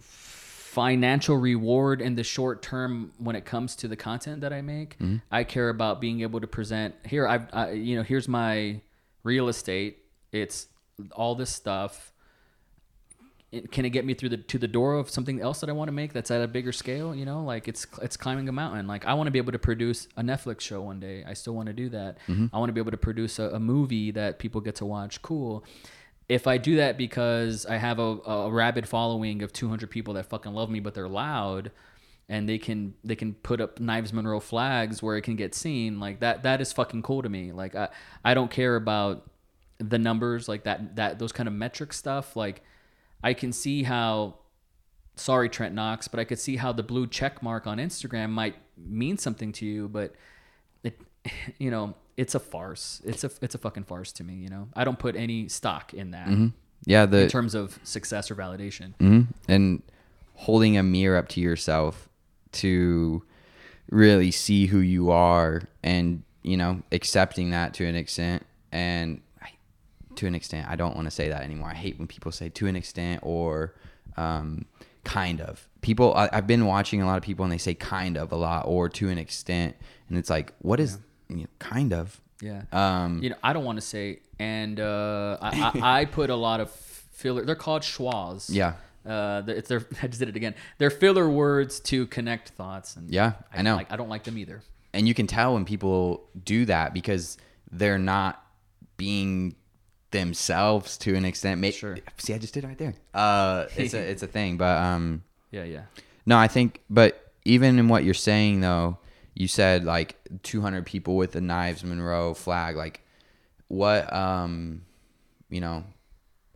financial 0.00 1.36
reward 1.36 2.00
in 2.00 2.14
the 2.14 2.22
short 2.22 2.62
term 2.62 3.10
when 3.18 3.34
it 3.34 3.44
comes 3.44 3.74
to 3.76 3.88
the 3.88 3.96
content 3.96 4.42
that 4.42 4.52
I 4.52 4.60
make. 4.60 4.96
I 5.32 5.42
care 5.44 5.70
about 5.70 6.00
being 6.00 6.20
able 6.20 6.40
to 6.40 6.46
present 6.46 6.94
here 7.04 7.26
I've 7.26 7.48
I, 7.52 7.72
you 7.72 7.96
know 7.96 8.02
here's 8.02 8.28
my 8.28 8.80
real 9.24 9.48
estate. 9.48 9.98
It's 10.30 10.68
all 11.12 11.34
this 11.34 11.50
stuff. 11.50 12.12
It- 13.50 13.72
Can 13.72 13.84
it 13.84 13.90
get 13.90 14.04
me 14.04 14.14
through 14.14 14.28
the 14.30 14.36
to 14.36 14.58
the 14.58 14.68
door 14.68 14.94
of 14.94 15.08
something 15.08 15.40
else 15.40 15.60
that 15.60 15.70
I 15.70 15.72
want 15.72 15.88
to 15.88 15.92
make 15.92 16.12
that's 16.12 16.30
at 16.30 16.42
a 16.42 16.48
bigger 16.48 16.72
scale? 16.72 17.14
You 17.14 17.24
know, 17.24 17.42
like 17.42 17.66
it's 17.68 17.86
it's 18.02 18.16
climbing 18.16 18.48
a 18.48 18.52
mountain. 18.52 18.86
Like 18.86 19.06
I 19.06 19.14
want 19.14 19.26
to 19.26 19.30
be 19.30 19.38
able 19.38 19.52
to 19.52 19.58
produce 19.58 20.06
a 20.16 20.22
Netflix 20.22 20.60
show 20.60 20.82
one 20.82 21.00
day. 21.00 21.24
I 21.26 21.32
still 21.34 21.54
want 21.54 21.66
to 21.68 21.72
do 21.72 21.88
that. 21.90 22.18
Mm-hmm. 22.28 22.54
I 22.54 22.58
want 22.58 22.68
to 22.68 22.72
be 22.74 22.80
able 22.80 22.90
to 22.90 22.98
produce 22.98 23.38
a, 23.38 23.44
a 23.50 23.60
movie 23.60 24.10
that 24.10 24.38
people 24.38 24.60
get 24.60 24.74
to 24.76 24.86
watch. 24.86 25.22
Cool 25.22 25.64
if 26.28 26.46
I 26.46 26.58
do 26.58 26.76
that 26.76 26.98
because 26.98 27.64
I 27.64 27.78
have 27.78 27.98
a, 27.98 28.18
a 28.26 28.50
rabid 28.50 28.86
following 28.86 29.40
of 29.40 29.50
200 29.50 29.88
people 29.90 30.12
that 30.12 30.26
fucking 30.26 30.52
love 30.52 30.68
me, 30.68 30.78
but 30.78 30.92
they're 30.92 31.08
loud, 31.08 31.70
and 32.28 32.46
they 32.46 32.58
can 32.58 32.92
they 33.02 33.16
can 33.16 33.32
put 33.32 33.62
up 33.62 33.80
Knives 33.80 34.12
Monroe 34.12 34.38
flags 34.40 35.02
where 35.02 35.16
it 35.16 35.22
can 35.22 35.36
get 35.36 35.54
seen, 35.54 35.98
like 35.98 36.20
that 36.20 36.42
that 36.42 36.60
is 36.60 36.70
fucking 36.70 37.00
cool 37.02 37.22
to 37.22 37.30
me. 37.30 37.52
Like 37.52 37.74
I 37.74 37.88
I 38.22 38.34
don't 38.34 38.50
care 38.50 38.76
about 38.76 39.30
the 39.78 39.98
numbers 39.98 40.48
like 40.48 40.64
that 40.64 40.96
that 40.96 41.18
those 41.18 41.32
kind 41.32 41.46
of 41.46 41.54
metric 41.54 41.94
stuff. 41.94 42.36
Like 42.36 42.62
I 43.22 43.34
can 43.34 43.52
see 43.52 43.82
how 43.82 44.36
sorry 45.16 45.48
Trent 45.48 45.74
Knox, 45.74 46.08
but 46.08 46.20
I 46.20 46.24
could 46.24 46.38
see 46.38 46.56
how 46.56 46.72
the 46.72 46.82
blue 46.82 47.06
check 47.06 47.42
mark 47.42 47.66
on 47.66 47.78
Instagram 47.78 48.30
might 48.30 48.54
mean 48.76 49.18
something 49.18 49.52
to 49.52 49.66
you, 49.66 49.88
but 49.88 50.14
it 50.84 51.00
you 51.58 51.70
know 51.70 51.94
it's 52.16 52.34
a 52.34 52.40
farce. 52.40 53.00
It's 53.04 53.24
a 53.24 53.30
it's 53.42 53.54
a 53.54 53.58
fucking 53.58 53.84
farce 53.84 54.12
to 54.12 54.24
me. 54.24 54.34
You 54.34 54.48
know, 54.50 54.68
I 54.74 54.84
don't 54.84 54.98
put 54.98 55.16
any 55.16 55.48
stock 55.48 55.94
in 55.94 56.12
that 56.12 56.28
Yeah, 56.84 57.06
the 57.06 57.22
in 57.24 57.28
terms 57.28 57.54
of 57.54 57.78
success 57.82 58.30
or 58.30 58.34
validation. 58.36 58.94
Mhm. 58.98 59.26
and 59.48 59.82
holding 60.34 60.76
a 60.78 60.82
mirror 60.84 61.16
up 61.18 61.28
to 61.28 61.40
yourself 61.40 62.08
to 62.52 63.22
really 63.90 64.30
see 64.30 64.66
who 64.66 64.78
you 64.78 65.10
are 65.10 65.62
and 65.82 66.22
you 66.42 66.56
know 66.56 66.82
accepting 66.92 67.50
that 67.50 67.74
to 67.74 67.84
an 67.84 67.96
extent 67.96 68.44
and 68.70 69.20
to 70.20 70.26
an 70.26 70.34
extent 70.34 70.68
i 70.68 70.76
don't 70.76 70.94
want 70.96 71.06
to 71.06 71.10
say 71.10 71.28
that 71.28 71.42
anymore 71.42 71.68
i 71.70 71.74
hate 71.74 71.98
when 71.98 72.06
people 72.08 72.30
say 72.30 72.48
to 72.48 72.66
an 72.66 72.76
extent 72.76 73.20
or 73.22 73.74
um, 74.16 74.64
kind 75.04 75.40
of 75.40 75.68
people 75.80 76.12
I, 76.14 76.28
i've 76.32 76.46
been 76.46 76.66
watching 76.66 77.00
a 77.02 77.06
lot 77.06 77.16
of 77.16 77.22
people 77.22 77.44
and 77.44 77.52
they 77.52 77.58
say 77.68 77.74
kind 77.74 78.16
of 78.16 78.32
a 78.32 78.36
lot 78.36 78.64
or 78.66 78.88
to 78.90 79.08
an 79.08 79.18
extent 79.18 79.76
and 80.08 80.18
it's 80.18 80.30
like 80.30 80.52
what 80.60 80.80
is 80.80 80.98
you 81.28 81.42
know, 81.42 81.46
kind 81.58 81.92
of 81.92 82.20
Yeah. 82.42 82.62
um 82.72 83.20
you 83.22 83.30
know, 83.30 83.36
I 83.42 83.52
don't 83.52 83.64
want 83.64 83.76
to 83.82 83.86
say, 83.94 84.20
and 84.38 84.78
uh, 84.80 85.36
I, 85.40 85.50
I, 85.82 86.00
I 86.00 86.04
put 86.06 86.30
a 86.30 86.36
lot 86.36 86.60
of 86.60 86.70
filler. 86.70 87.44
They're 87.44 87.54
called 87.66 87.82
schwas. 87.82 88.46
yeah 88.60 88.72
Uh, 89.06 89.42
it's 89.58 89.68
their. 89.68 89.82
I 90.02 90.06
just 90.06 90.18
did 90.20 90.28
it 90.28 90.36
again. 90.36 90.54
They're 90.78 90.90
filler 91.04 91.28
words 91.28 91.80
to 91.90 92.06
connect 92.06 92.50
thoughts. 92.60 92.96
And 92.96 93.10
Yeah, 93.18 93.32
I 93.52 93.62
know. 93.62 93.76
Like, 93.76 93.92
I 93.92 93.96
don't 93.96 94.08
like 94.14 94.24
them 94.24 94.36
either. 94.38 94.58
and 94.94 95.06
you 95.08 95.14
can 95.14 95.26
tell 95.26 95.54
when 95.54 95.64
people 95.64 96.28
do 96.54 96.64
that 96.66 96.94
because 96.94 97.36
they're 97.70 97.98
not 98.16 98.32
being 98.96 99.54
themselves 100.10 100.96
to 100.98 101.14
an 101.14 101.24
extent. 101.24 101.60
May- 101.60 101.70
Sure. 101.72 101.96
See, 102.18 102.34
I 102.34 102.38
just 102.38 102.54
did 102.54 102.64
it 102.64 102.66
right 102.68 102.78
there. 102.78 102.94
Uh, 103.14 103.66
it's 103.76 103.94
a 103.94 103.98
it's 104.10 104.22
a 104.22 104.26
thing, 104.26 104.56
but 104.56 104.76
um, 104.78 105.22
Yeah, 105.50 105.64
yeah. 105.64 105.82
no, 106.26 106.36
I 106.38 106.48
think, 106.48 106.80
but 106.90 107.32
even 107.44 107.78
in 107.78 107.88
what 107.88 108.04
you're 108.04 108.14
saying 108.14 108.60
though, 108.60 108.98
you 109.34 109.48
said 109.48 109.84
like 109.84 110.16
200 110.42 110.84
people 110.84 111.16
with 111.16 111.32
the 111.32 111.40
Knives 111.40 111.84
Monroe 111.84 112.34
flag. 112.34 112.76
Like, 112.76 113.00
what 113.68 114.12
um, 114.12 114.82
you 115.50 115.60
know, 115.60 115.84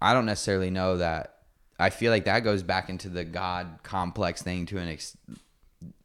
I 0.00 0.12
don't 0.14 0.26
necessarily 0.26 0.70
know 0.70 0.96
that. 0.98 1.28
I 1.78 1.90
feel 1.90 2.10
like 2.12 2.26
that 2.26 2.40
goes 2.40 2.62
back 2.62 2.88
into 2.90 3.08
the 3.08 3.24
God 3.24 3.78
complex 3.82 4.42
thing 4.42 4.66
to 4.66 4.78
an 4.78 4.88
ex. 4.88 5.16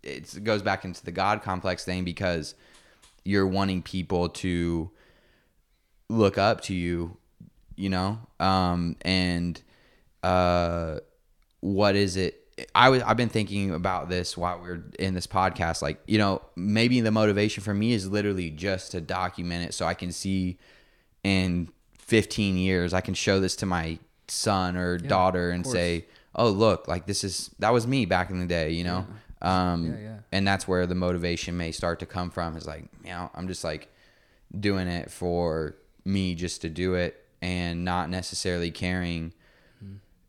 It's, 0.04 0.36
it 0.36 0.44
goes 0.44 0.62
back 0.62 0.86
into 0.86 1.04
the 1.04 1.12
God 1.12 1.42
complex 1.44 1.84
thing 1.86 2.04
because 2.04 2.56
you're 3.24 3.46
wanting 3.48 3.82
people 3.84 4.30
to 4.30 4.90
look 6.10 6.38
up 6.38 6.62
to 6.62 6.74
you, 6.74 7.18
you 7.78 7.90
know, 7.90 8.20
um, 8.40 8.98
and 9.02 9.62
uh, 10.24 11.00
what 11.62 11.96
is 11.96 12.18
it? 12.18 12.44
I 12.74 12.90
was 12.90 13.04
I've 13.04 13.18
been 13.18 13.30
thinking 13.30 13.72
about 13.74 14.10
this 14.10 14.36
while 14.36 14.60
we 14.60 14.70
are 14.70 14.84
in 14.98 15.14
this 15.14 15.28
podcast. 15.28 15.82
Like, 15.82 16.02
you 16.08 16.18
know, 16.18 16.42
maybe 16.56 17.00
the 17.02 17.12
motivation 17.12 17.64
for 17.64 17.74
me 17.74 17.94
is 17.94 18.10
literally 18.10 18.50
just 18.50 18.92
to 18.92 19.02
document 19.02 19.70
it 19.70 19.74
so 19.74 19.86
I 19.86 19.94
can 19.94 20.12
see 20.12 20.58
in 21.24 21.70
15 22.00 22.58
years 22.58 22.94
I 22.94 23.02
can 23.02 23.14
show 23.14 23.40
this 23.40 23.56
to 23.58 23.66
my 23.66 24.00
son 24.28 24.76
or 24.76 24.98
daughter 24.98 25.52
and 25.52 25.66
say, 25.66 26.06
"Oh, 26.34 26.50
look, 26.50 26.88
like 26.88 27.06
this 27.06 27.24
is 27.24 27.52
that 27.60 27.72
was 27.72 27.86
me 27.86 28.06
back 28.06 28.32
in 28.32 28.40
the 28.40 28.48
day," 28.48 28.72
you 28.72 28.84
know. 28.84 29.06
Um 29.40 29.86
Yeah, 29.86 30.00
yeah. 30.00 30.18
and 30.32 30.48
that's 30.48 30.68
where 30.68 30.88
the 30.88 30.96
motivation 30.96 31.58
may 31.58 31.72
start 31.72 32.00
to 32.00 32.08
come 32.08 32.32
from 32.32 32.58
is 32.58 32.66
like, 32.66 32.86
you 33.04 33.12
know, 33.12 33.30
I'm 33.36 33.48
just 33.48 33.64
like 33.64 33.88
doing 34.60 34.88
it 34.88 35.12
for 35.12 35.76
me 36.06 36.34
just 36.34 36.62
to 36.62 36.70
do 36.70 36.96
it 36.96 37.24
and 37.42 37.86
not 37.86 38.10
necessarily 38.10 38.72
caring 38.72 39.34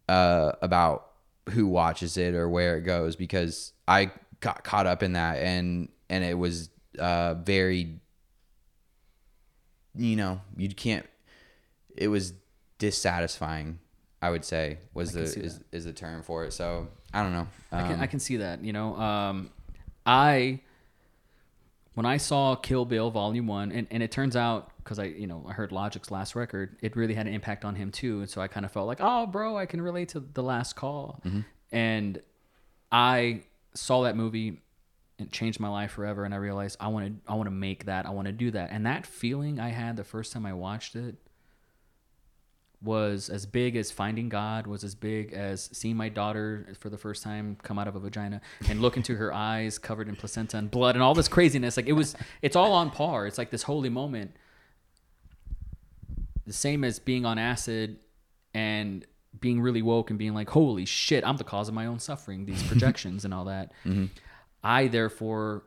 uh, 0.09 0.53
about 0.63 1.11
who 1.51 1.67
watches 1.67 2.17
it 2.17 2.35
or 2.35 2.49
where 2.49 2.77
it 2.77 2.83
goes 2.83 3.17
because 3.17 3.73
I 3.87 4.11
got 4.41 4.65
caught 4.65 4.87
up 4.87 5.03
in 5.03 5.15
that 5.15 5.39
and 5.39 5.89
and 6.11 6.25
it 6.25 6.35
was 6.39 6.71
uh, 6.99 7.35
very 7.35 8.01
you 9.95 10.17
know 10.17 10.41
you 10.57 10.69
can't 10.69 11.07
it 11.97 12.09
was 12.09 12.33
dissatisfying 12.79 13.79
I 14.21 14.31
would 14.31 14.45
say 14.45 14.79
was 14.95 15.13
the 15.13 15.23
is, 15.23 15.61
is 15.73 15.85
the 15.85 15.93
term 15.93 16.23
for 16.23 16.45
it. 16.45 16.53
So 16.53 16.89
I 17.15 17.23
don't 17.23 17.33
know. 17.33 17.47
I 17.71 17.83
can, 17.83 17.93
Um, 17.93 18.01
I 18.01 18.07
can 18.07 18.19
see 18.19 18.39
that. 18.39 18.65
You 18.65 18.73
know, 18.73 18.97
um, 18.97 19.51
I 20.05 20.61
when 21.99 22.07
I 22.07 22.17
saw 22.17 22.55
Kill 22.55 22.85
Bill 22.85 23.11
Volume 23.11 23.49
One, 23.49 23.73
and, 23.73 23.89
and 23.91 24.05
it 24.05 24.13
turns 24.13 24.37
out 24.37 24.71
because 24.77 25.01
I 25.01 25.07
you 25.07 25.27
know 25.27 25.45
I 25.49 25.53
heard 25.53 25.73
Logic's 25.73 26.13
last 26.13 26.37
record, 26.37 26.77
it 26.81 26.95
really 26.95 27.13
had 27.13 27.27
an 27.27 27.35
impact 27.35 27.65
on 27.65 27.75
him 27.75 27.91
too, 27.91 28.21
and 28.21 28.31
so 28.31 28.41
I 28.41 28.47
kind 28.47 28.65
of 28.65 28.71
felt 28.71 28.87
like, 28.87 28.99
oh, 29.01 29.27
bro, 29.27 29.59
I 29.59 29.67
can 29.67 29.83
relate 29.83 30.11
to 30.11 30.21
the 30.21 30.45
Last 30.45 30.77
Call, 30.77 31.21
mm-hmm. 31.27 31.41
and 31.73 32.23
I 32.93 33.43
saw 33.75 34.05
that 34.05 34.15
movie. 34.15 34.63
It 35.19 35.33
changed 35.33 35.59
my 35.59 35.69
life 35.69 35.91
forever, 35.91 36.25
and 36.25 36.33
I 36.33 36.37
realized 36.37 36.77
I 36.79 36.87
want 36.87 37.07
to 37.07 37.33
I 37.33 37.35
want 37.35 37.49
to 37.49 37.51
make 37.51 37.87
that, 37.87 38.07
I 38.07 38.11
want 38.11 38.27
to 38.27 38.33
do 38.33 38.53
that, 38.53 38.71
and 38.71 38.87
that 38.87 39.05
feeling 39.05 39.59
I 39.59 39.71
had 39.71 39.97
the 39.97 40.05
first 40.05 40.33
time 40.33 40.47
I 40.47 40.53
watched 40.53 40.95
it 40.95 41.17
was 42.83 43.29
as 43.29 43.45
big 43.45 43.74
as 43.76 43.91
finding 43.91 44.29
God, 44.29 44.66
was 44.66 44.85
as 44.85 44.95
big 44.95 45.33
as 45.33 45.68
seeing 45.72 45.97
my 45.97 46.09
daughter 46.09 46.66
for 46.79 46.91
the 46.91 46.99
first 46.99 47.24
time 47.24 47.57
come 47.62 47.79
out 47.79 47.89
of 47.89 47.97
a 47.97 48.01
vagina 48.01 48.41
and 48.68 48.81
look 48.81 48.97
into 48.97 49.16
her 49.16 49.33
eyes 49.33 49.79
covered 49.79 50.09
in 50.09 50.14
placenta 50.14 50.57
and 50.57 50.70
blood 50.70 50.95
and 50.95 51.03
all 51.03 51.14
this 51.14 51.29
craziness. 51.29 51.76
Like 51.76 51.89
it 51.89 51.93
was, 51.93 52.14
it's 52.41 52.55
all 52.55 52.72
on 52.72 52.91
par. 52.91 53.26
It's 53.26 53.39
like 53.39 53.51
this 53.51 53.64
holy 53.64 53.89
moment. 53.89 54.37
The 56.47 56.53
same 56.53 56.85
as 56.85 56.99
being 56.99 57.26
on 57.26 57.37
acid 57.37 57.99
and 58.55 59.05
being 59.39 59.61
really 59.61 59.83
woke 59.83 60.11
and 60.11 60.18
being 60.18 60.35
like, 60.35 60.49
holy 60.49 60.85
shit, 60.85 61.24
I'm 61.26 61.37
the 61.37 61.45
cause 61.45 61.68
of 61.68 61.74
my 61.74 61.87
own 61.87 61.99
suffering, 61.99 62.47
these 62.47 62.62
projections 62.68 63.24
and 63.24 63.35
all 63.35 63.47
that. 63.47 63.72
Mm-hmm. 63.85 64.07
I 64.62 64.87
therefore 64.87 65.64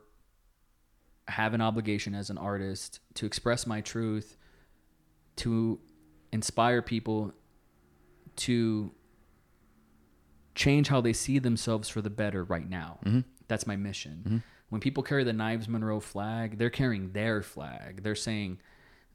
have 1.28 1.54
an 1.54 1.60
obligation 1.60 2.14
as 2.14 2.30
an 2.30 2.38
artist 2.38 3.00
to 3.14 3.26
express 3.26 3.66
my 3.66 3.80
truth, 3.80 4.36
to 5.36 5.78
inspire 6.32 6.82
people 6.82 7.32
to 8.36 8.92
change 10.54 10.88
how 10.88 11.00
they 11.00 11.12
see 11.12 11.38
themselves 11.38 11.88
for 11.88 12.00
the 12.00 12.10
better 12.10 12.44
right 12.44 12.68
now. 12.68 12.98
Mm-hmm. 13.04 13.20
That's 13.48 13.66
my 13.66 13.76
mission. 13.76 14.22
Mm-hmm. 14.24 14.38
When 14.70 14.80
people 14.80 15.02
carry 15.02 15.24
the 15.24 15.32
Knives 15.32 15.68
Monroe 15.68 16.00
flag, 16.00 16.58
they're 16.58 16.70
carrying 16.70 17.12
their 17.12 17.42
flag. 17.42 18.02
They're 18.02 18.14
saying, 18.14 18.58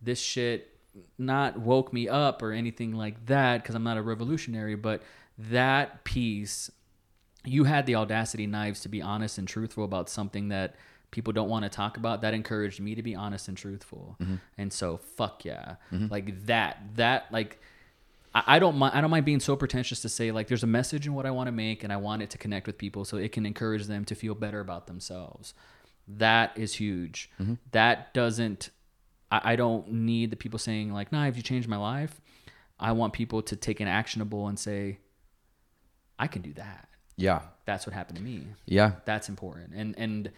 this 0.01 0.20
shit 0.20 0.78
not 1.18 1.59
woke 1.59 1.93
me 1.93 2.07
up 2.07 2.41
or 2.41 2.51
anything 2.51 2.93
like 2.93 3.26
that 3.26 3.61
because 3.61 3.76
I'm 3.76 3.84
not 3.84 3.97
a 3.97 4.01
revolutionary, 4.01 4.76
but 4.76 5.01
that 5.38 6.03
piece 6.03 6.72
you 7.45 7.63
had 7.63 7.86
the 7.86 7.95
audacity 7.95 8.45
knives 8.45 8.82
to 8.82 8.89
be 8.89 9.01
honest 9.01 9.38
and 9.38 9.47
truthful 9.47 9.84
about 9.84 10.09
something 10.09 10.49
that 10.49 10.76
people 11.11 11.33
don't 11.33 11.49
want 11.49 11.63
to 11.63 11.69
talk 11.69 11.97
about 11.97 12.21
that 12.21 12.33
encouraged 12.33 12.79
me 12.79 12.95
to 12.95 13.03
be 13.03 13.15
honest 13.15 13.47
and 13.47 13.57
truthful 13.57 14.15
mm-hmm. 14.21 14.35
and 14.57 14.71
so 14.71 14.97
fuck 14.97 15.45
yeah 15.45 15.75
mm-hmm. 15.91 16.07
like 16.09 16.45
that 16.45 16.81
that 16.95 17.25
like 17.31 17.61
I, 18.35 18.43
I 18.47 18.59
don't 18.59 18.77
mind 18.77 18.93
i 18.95 19.01
don't 19.01 19.09
mind 19.09 19.25
being 19.25 19.39
so 19.39 19.55
pretentious 19.55 20.01
to 20.01 20.09
say 20.09 20.31
like 20.31 20.47
there's 20.47 20.63
a 20.63 20.67
message 20.67 21.07
in 21.07 21.13
what 21.13 21.25
i 21.25 21.31
want 21.31 21.47
to 21.47 21.51
make 21.51 21.83
and 21.83 21.91
i 21.93 21.97
want 21.97 22.21
it 22.21 22.29
to 22.31 22.37
connect 22.37 22.67
with 22.67 22.77
people 22.77 23.05
so 23.05 23.17
it 23.17 23.31
can 23.31 23.45
encourage 23.45 23.85
them 23.85 24.05
to 24.05 24.15
feel 24.15 24.35
better 24.35 24.59
about 24.59 24.87
themselves 24.87 25.53
that 26.07 26.57
is 26.57 26.75
huge 26.75 27.29
mm-hmm. 27.39 27.55
that 27.71 28.13
doesn't 28.13 28.69
I, 29.31 29.53
I 29.53 29.55
don't 29.55 29.91
need 29.91 30.31
the 30.31 30.37
people 30.37 30.59
saying 30.59 30.93
like 30.93 31.11
knives 31.11 31.37
you 31.37 31.43
changed 31.43 31.67
my 31.67 31.77
life 31.77 32.19
i 32.79 32.91
want 32.91 33.13
people 33.13 33.41
to 33.43 33.55
take 33.55 33.79
an 33.79 33.87
actionable 33.87 34.47
and 34.47 34.59
say 34.59 34.99
I 36.19 36.27
can 36.27 36.41
do 36.41 36.53
that. 36.53 36.89
Yeah. 37.15 37.41
That's 37.65 37.85
what 37.85 37.93
happened 37.93 38.17
to 38.17 38.23
me. 38.23 38.47
Yeah. 38.65 38.93
That's 39.05 39.29
important. 39.29 39.73
And 39.75 39.97
and 39.97 40.31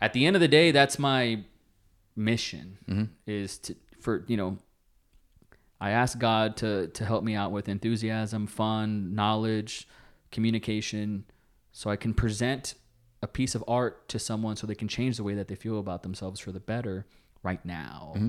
at 0.00 0.12
the 0.12 0.26
end 0.26 0.36
of 0.36 0.40
the 0.40 0.48
day, 0.48 0.70
that's 0.70 0.98
my 0.98 1.44
mission 2.16 2.78
Mm-hmm. 2.88 3.04
is 3.26 3.58
to 3.58 3.76
for 4.00 4.24
you 4.26 4.36
know 4.36 4.58
I 5.80 5.90
ask 5.90 6.18
God 6.18 6.56
to 6.58 6.88
to 6.88 7.04
help 7.04 7.22
me 7.22 7.34
out 7.34 7.52
with 7.52 7.68
enthusiasm, 7.68 8.46
fun, 8.46 9.14
knowledge, 9.14 9.86
communication 10.32 11.24
so 11.72 11.90
I 11.90 11.96
can 11.96 12.14
present 12.14 12.74
a 13.22 13.26
piece 13.26 13.54
of 13.54 13.64
art 13.68 14.08
to 14.08 14.18
someone 14.18 14.56
so 14.56 14.66
they 14.66 14.74
can 14.74 14.88
change 14.88 15.16
the 15.16 15.24
way 15.24 15.34
that 15.34 15.48
they 15.48 15.54
feel 15.54 15.78
about 15.78 16.02
themselves 16.02 16.40
for 16.40 16.52
the 16.52 16.60
better 16.60 17.06
right 17.42 17.64
now. 17.64 18.14
Mm-hmm. 18.16 18.28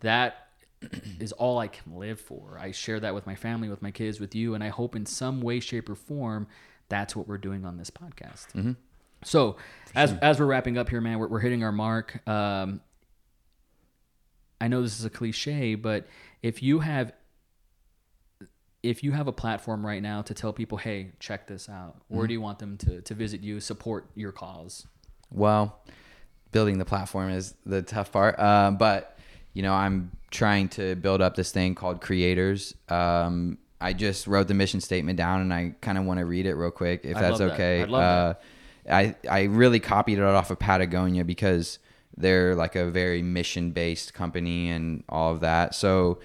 That 0.00 0.48
is 1.20 1.32
all 1.32 1.58
I 1.58 1.68
can 1.68 1.96
live 1.96 2.20
for. 2.20 2.58
I 2.60 2.70
share 2.72 3.00
that 3.00 3.14
with 3.14 3.26
my 3.26 3.34
family, 3.34 3.68
with 3.68 3.82
my 3.82 3.90
kids, 3.90 4.20
with 4.20 4.34
you, 4.34 4.54
and 4.54 4.62
I 4.62 4.68
hope 4.68 4.94
in 4.96 5.06
some 5.06 5.40
way, 5.40 5.60
shape, 5.60 5.88
or 5.88 5.94
form 5.94 6.46
that's 6.88 7.16
what 7.16 7.26
we're 7.26 7.38
doing 7.38 7.64
on 7.64 7.76
this 7.78 7.90
podcast. 7.90 8.46
Mm-hmm. 8.54 8.72
So, 9.26 9.56
as 9.94 10.12
as 10.22 10.38
we're 10.38 10.46
wrapping 10.46 10.78
up 10.78 10.88
here, 10.88 11.00
man, 11.00 11.18
we're, 11.18 11.28
we're 11.28 11.40
hitting 11.40 11.64
our 11.64 11.72
mark. 11.72 12.26
Um, 12.28 12.80
I 14.60 14.68
know 14.68 14.82
this 14.82 14.98
is 14.98 15.04
a 15.04 15.10
cliche, 15.10 15.74
but 15.74 16.06
if 16.42 16.62
you 16.62 16.80
have 16.80 17.12
if 18.82 19.02
you 19.02 19.12
have 19.12 19.26
a 19.26 19.32
platform 19.32 19.84
right 19.84 20.00
now 20.00 20.22
to 20.22 20.32
tell 20.32 20.52
people, 20.52 20.78
hey, 20.78 21.10
check 21.18 21.48
this 21.48 21.68
out, 21.68 21.96
where 22.08 22.26
do 22.28 22.32
you 22.32 22.40
want 22.40 22.60
them 22.60 22.76
to 22.78 23.00
to 23.02 23.14
visit 23.14 23.42
you, 23.42 23.58
support 23.60 24.06
your 24.14 24.32
cause? 24.32 24.86
Well, 25.30 25.80
building 26.52 26.78
the 26.78 26.84
platform 26.84 27.30
is 27.30 27.54
the 27.64 27.82
tough 27.82 28.12
part. 28.12 28.38
Uh, 28.38 28.70
but 28.70 29.18
you 29.54 29.62
know, 29.62 29.72
I'm 29.72 30.12
trying 30.30 30.68
to 30.70 30.94
build 30.94 31.20
up 31.20 31.34
this 31.34 31.50
thing 31.50 31.74
called 31.74 32.00
Creators. 32.00 32.74
Um, 32.88 33.58
I 33.80 33.92
just 33.92 34.26
wrote 34.26 34.48
the 34.48 34.54
mission 34.54 34.80
statement 34.80 35.16
down, 35.16 35.40
and 35.40 35.52
I 35.52 35.74
kind 35.80 35.98
of 35.98 36.04
want 36.04 36.18
to 36.18 36.26
read 36.26 36.46
it 36.46 36.54
real 36.54 36.70
quick, 36.70 37.00
if 37.04 37.16
I'd 37.16 37.22
that's 37.22 37.38
that. 37.38 37.52
okay. 37.54 37.82
I'd 37.82 37.88
love 37.88 38.36
uh, 38.36 38.38
I 38.90 39.14
I 39.28 39.44
really 39.44 39.80
copied 39.80 40.18
it 40.18 40.24
off 40.24 40.50
of 40.50 40.58
Patagonia 40.58 41.24
because 41.24 41.78
they're 42.16 42.54
like 42.54 42.76
a 42.76 42.90
very 42.90 43.22
mission 43.22 43.70
based 43.70 44.14
company 44.14 44.70
and 44.70 45.04
all 45.08 45.32
of 45.32 45.40
that. 45.40 45.74
So 45.74 46.18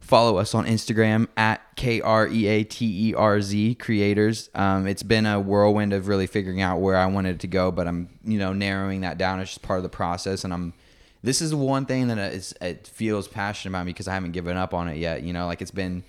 follow 0.00 0.36
us 0.36 0.54
on 0.54 0.66
Instagram 0.66 1.28
at 1.36 1.60
K 1.76 2.00
R 2.00 2.28
E 2.28 2.46
A 2.46 2.64
T 2.64 3.10
E 3.10 3.14
R 3.14 3.40
Z 3.40 3.74
creators. 3.76 4.50
Um, 4.54 4.86
it's 4.86 5.02
been 5.02 5.26
a 5.26 5.40
whirlwind 5.40 5.92
of 5.92 6.08
really 6.08 6.26
figuring 6.26 6.60
out 6.60 6.80
where 6.80 6.96
I 6.96 7.06
wanted 7.06 7.40
to 7.40 7.46
go, 7.46 7.70
but 7.70 7.88
I'm 7.88 8.08
you 8.24 8.38
know 8.38 8.52
narrowing 8.52 9.00
that 9.00 9.18
down. 9.18 9.40
It's 9.40 9.50
just 9.50 9.62
part 9.62 9.78
of 9.78 9.82
the 9.82 9.88
process, 9.88 10.44
and 10.44 10.52
I'm. 10.52 10.74
This 11.22 11.40
is 11.40 11.54
one 11.54 11.86
thing 11.86 12.08
that 12.08 12.18
it 12.60 12.86
feels 12.86 13.28
passionate 13.28 13.70
about 13.70 13.86
me 13.86 13.92
because 13.92 14.08
I 14.08 14.12
haven't 14.12 14.32
given 14.32 14.58
up 14.58 14.74
on 14.74 14.88
it 14.88 14.98
yet. 14.98 15.22
You 15.22 15.32
know, 15.32 15.46
like 15.46 15.62
it's 15.62 15.70
been 15.70 16.04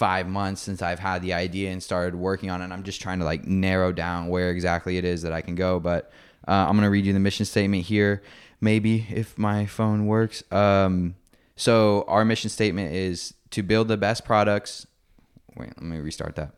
five 0.00 0.26
months 0.26 0.62
since 0.62 0.80
I've 0.80 0.98
had 0.98 1.20
the 1.20 1.34
idea 1.34 1.70
and 1.70 1.82
started 1.82 2.14
working 2.14 2.48
on 2.48 2.62
it. 2.62 2.64
And 2.64 2.72
I'm 2.72 2.84
just 2.84 3.02
trying 3.02 3.18
to 3.18 3.26
like 3.26 3.46
narrow 3.46 3.92
down 3.92 4.28
where 4.28 4.50
exactly 4.50 4.96
it 4.96 5.04
is 5.04 5.20
that 5.20 5.32
I 5.34 5.42
can 5.42 5.56
go. 5.56 5.78
But 5.78 6.10
uh, 6.48 6.52
I'm 6.52 6.74
gonna 6.74 6.88
read 6.88 7.04
you 7.04 7.12
the 7.12 7.20
mission 7.20 7.44
statement 7.44 7.84
here, 7.84 8.22
maybe 8.62 9.06
if 9.10 9.36
my 9.36 9.66
phone 9.66 10.06
works. 10.06 10.42
Um, 10.50 11.16
so 11.54 12.06
our 12.08 12.24
mission 12.24 12.48
statement 12.48 12.94
is 12.94 13.34
to 13.50 13.62
build 13.62 13.88
the 13.88 13.98
best 13.98 14.24
products. 14.24 14.86
Wait, 15.54 15.68
let 15.76 15.82
me 15.82 15.98
restart 15.98 16.34
that. 16.36 16.54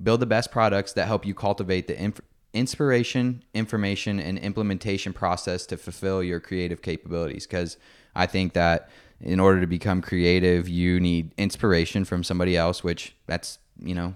Build 0.00 0.20
the 0.20 0.26
best 0.26 0.52
products 0.52 0.92
that 0.92 1.08
help 1.08 1.26
you 1.26 1.34
cultivate 1.34 1.88
the 1.88 2.00
inf- 2.00 2.20
inspiration, 2.52 3.42
information, 3.54 4.20
and 4.20 4.38
implementation 4.38 5.12
process 5.12 5.66
to 5.66 5.76
fulfill 5.76 6.22
your 6.22 6.38
creative 6.38 6.80
capabilities. 6.80 7.44
Because 7.44 7.76
I 8.14 8.26
think 8.26 8.52
that 8.52 8.88
in 9.24 9.40
order 9.40 9.60
to 9.62 9.66
become 9.66 10.02
creative, 10.02 10.68
you 10.68 11.00
need 11.00 11.32
inspiration 11.38 12.04
from 12.04 12.22
somebody 12.22 12.56
else, 12.56 12.84
which 12.84 13.16
that's, 13.26 13.58
you 13.78 13.94
know, 13.94 14.14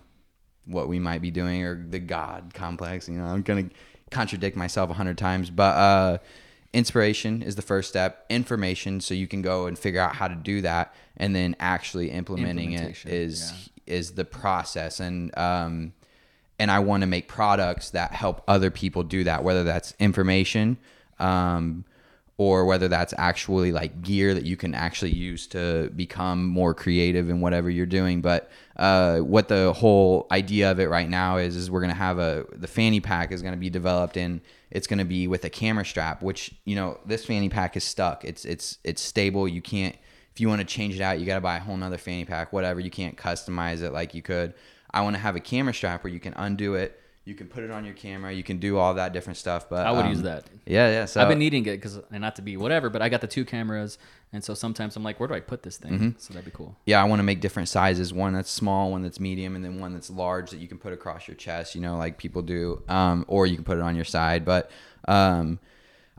what 0.66 0.86
we 0.86 0.98
might 0.98 1.22
be 1.22 1.30
doing 1.30 1.64
or 1.64 1.82
the 1.88 1.98
God 1.98 2.52
complex. 2.52 3.08
You 3.08 3.14
know, 3.14 3.24
I'm 3.24 3.40
going 3.40 3.70
to 3.70 3.74
contradict 4.10 4.54
myself 4.54 4.90
a 4.90 4.92
hundred 4.92 5.16
times, 5.16 5.48
but 5.48 5.76
uh, 5.76 6.18
inspiration 6.74 7.42
is 7.42 7.56
the 7.56 7.62
first 7.62 7.88
step. 7.88 8.26
Information, 8.28 9.00
so 9.00 9.14
you 9.14 9.26
can 9.26 9.40
go 9.40 9.66
and 9.66 9.78
figure 9.78 10.00
out 10.00 10.14
how 10.14 10.28
to 10.28 10.34
do 10.34 10.60
that, 10.60 10.94
and 11.16 11.34
then 11.34 11.56
actually 11.58 12.10
implementing 12.10 12.72
it 12.72 12.96
is 13.06 13.06
is 13.06 13.70
is 13.86 14.12
the 14.12 14.26
process. 14.26 15.00
And 15.00 15.36
um, 15.38 15.94
and 16.58 16.70
I 16.70 16.80
want 16.80 17.00
to 17.00 17.06
make 17.06 17.28
products 17.28 17.90
that 17.90 18.12
help 18.12 18.42
other 18.46 18.70
people 18.70 19.04
do 19.04 19.24
that, 19.24 19.42
whether 19.42 19.64
that's 19.64 19.94
information. 19.98 20.76
Um, 21.18 21.86
or 22.38 22.64
whether 22.64 22.86
that's 22.86 23.12
actually 23.18 23.72
like 23.72 24.00
gear 24.00 24.32
that 24.32 24.44
you 24.44 24.56
can 24.56 24.72
actually 24.72 25.10
use 25.10 25.48
to 25.48 25.90
become 25.96 26.46
more 26.46 26.72
creative 26.72 27.28
in 27.28 27.40
whatever 27.40 27.68
you're 27.68 27.84
doing. 27.84 28.20
But 28.20 28.48
uh, 28.76 29.18
what 29.18 29.48
the 29.48 29.72
whole 29.72 30.28
idea 30.30 30.70
of 30.70 30.78
it 30.78 30.88
right 30.88 31.08
now 31.08 31.38
is, 31.38 31.56
is 31.56 31.68
we're 31.68 31.80
gonna 31.80 31.94
have 31.94 32.20
a 32.20 32.46
the 32.52 32.68
fanny 32.68 33.00
pack 33.00 33.32
is 33.32 33.42
gonna 33.42 33.56
be 33.56 33.68
developed 33.68 34.16
and 34.16 34.40
it's 34.70 34.86
gonna 34.86 35.04
be 35.04 35.26
with 35.26 35.44
a 35.44 35.50
camera 35.50 35.84
strap, 35.84 36.22
which 36.22 36.54
you 36.64 36.76
know 36.76 37.00
this 37.04 37.24
fanny 37.24 37.48
pack 37.48 37.76
is 37.76 37.82
stuck. 37.82 38.24
It's 38.24 38.44
it's 38.44 38.78
it's 38.84 39.02
stable. 39.02 39.48
You 39.48 39.60
can't 39.60 39.96
if 40.32 40.40
you 40.40 40.48
want 40.48 40.60
to 40.60 40.66
change 40.66 40.94
it 40.94 41.00
out, 41.02 41.18
you 41.18 41.26
gotta 41.26 41.40
buy 41.40 41.56
a 41.56 41.60
whole 41.60 41.76
nother 41.76 41.98
fanny 41.98 42.24
pack. 42.24 42.52
Whatever, 42.52 42.78
you 42.78 42.90
can't 42.90 43.16
customize 43.16 43.82
it 43.82 43.90
like 43.90 44.14
you 44.14 44.22
could. 44.22 44.54
I 44.92 45.00
want 45.00 45.16
to 45.16 45.20
have 45.20 45.34
a 45.34 45.40
camera 45.40 45.74
strap 45.74 46.04
where 46.04 46.12
you 46.12 46.20
can 46.20 46.34
undo 46.34 46.74
it. 46.74 47.00
You 47.28 47.34
can 47.34 47.46
put 47.46 47.62
it 47.62 47.70
on 47.70 47.84
your 47.84 47.92
camera. 47.92 48.32
You 48.32 48.42
can 48.42 48.56
do 48.56 48.78
all 48.78 48.94
that 48.94 49.12
different 49.12 49.36
stuff. 49.36 49.68
But 49.68 49.86
I 49.86 49.92
would 49.92 50.06
um, 50.06 50.10
use 50.10 50.22
that. 50.22 50.46
Yeah, 50.64 50.90
yeah. 50.90 51.04
So 51.04 51.20
I've 51.20 51.28
been 51.28 51.38
needing 51.38 51.66
it 51.66 51.72
because, 51.72 52.00
and 52.10 52.22
not 52.22 52.36
to 52.36 52.42
be 52.42 52.56
whatever, 52.56 52.88
but 52.88 53.02
I 53.02 53.10
got 53.10 53.20
the 53.20 53.26
two 53.26 53.44
cameras, 53.44 53.98
and 54.32 54.42
so 54.42 54.54
sometimes 54.54 54.96
I'm 54.96 55.02
like, 55.02 55.20
where 55.20 55.28
do 55.28 55.34
I 55.34 55.40
put 55.40 55.62
this 55.62 55.76
thing? 55.76 55.92
Mm-hmm. 55.92 56.08
So 56.16 56.32
that'd 56.32 56.46
be 56.46 56.56
cool. 56.56 56.74
yeah, 56.86 57.02
I 57.02 57.04
want 57.04 57.18
to 57.18 57.24
make 57.24 57.42
different 57.42 57.68
sizes. 57.68 58.14
One 58.14 58.32
that's 58.32 58.50
small, 58.50 58.90
one 58.90 59.02
that's 59.02 59.20
medium, 59.20 59.56
and 59.56 59.62
then 59.62 59.78
one 59.78 59.92
that's 59.92 60.08
large 60.08 60.50
that 60.52 60.58
you 60.58 60.68
can 60.68 60.78
put 60.78 60.94
across 60.94 61.28
your 61.28 61.34
chest. 61.34 61.74
You 61.74 61.82
know, 61.82 61.98
like 61.98 62.16
people 62.16 62.40
do, 62.40 62.82
um, 62.88 63.26
or 63.28 63.46
you 63.46 63.56
can 63.56 63.64
put 63.64 63.76
it 63.76 63.82
on 63.82 63.94
your 63.94 64.06
side. 64.06 64.46
But 64.46 64.70
um, 65.06 65.58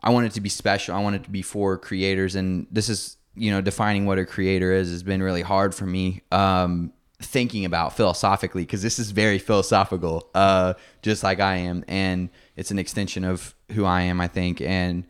I 0.00 0.10
want 0.10 0.26
it 0.26 0.32
to 0.34 0.40
be 0.40 0.48
special. 0.48 0.94
I 0.94 1.00
want 1.00 1.16
it 1.16 1.24
to 1.24 1.30
be 1.30 1.42
for 1.42 1.76
creators, 1.76 2.36
and 2.36 2.68
this 2.70 2.88
is 2.88 3.16
you 3.34 3.50
know 3.50 3.60
defining 3.60 4.06
what 4.06 4.20
a 4.20 4.24
creator 4.24 4.72
is 4.72 4.90
has 4.92 5.02
been 5.02 5.24
really 5.24 5.42
hard 5.42 5.74
for 5.74 5.86
me. 5.86 6.22
Um, 6.30 6.92
thinking 7.20 7.64
about 7.64 7.96
philosophically 7.96 8.62
because 8.62 8.82
this 8.82 8.98
is 8.98 9.10
very 9.10 9.38
philosophical 9.38 10.28
uh 10.34 10.72
just 11.02 11.22
like 11.22 11.38
i 11.38 11.56
am 11.56 11.84
and 11.86 12.30
it's 12.56 12.70
an 12.70 12.78
extension 12.78 13.24
of 13.24 13.54
who 13.72 13.84
i 13.84 14.00
am 14.00 14.20
i 14.20 14.26
think 14.26 14.60
and 14.62 15.06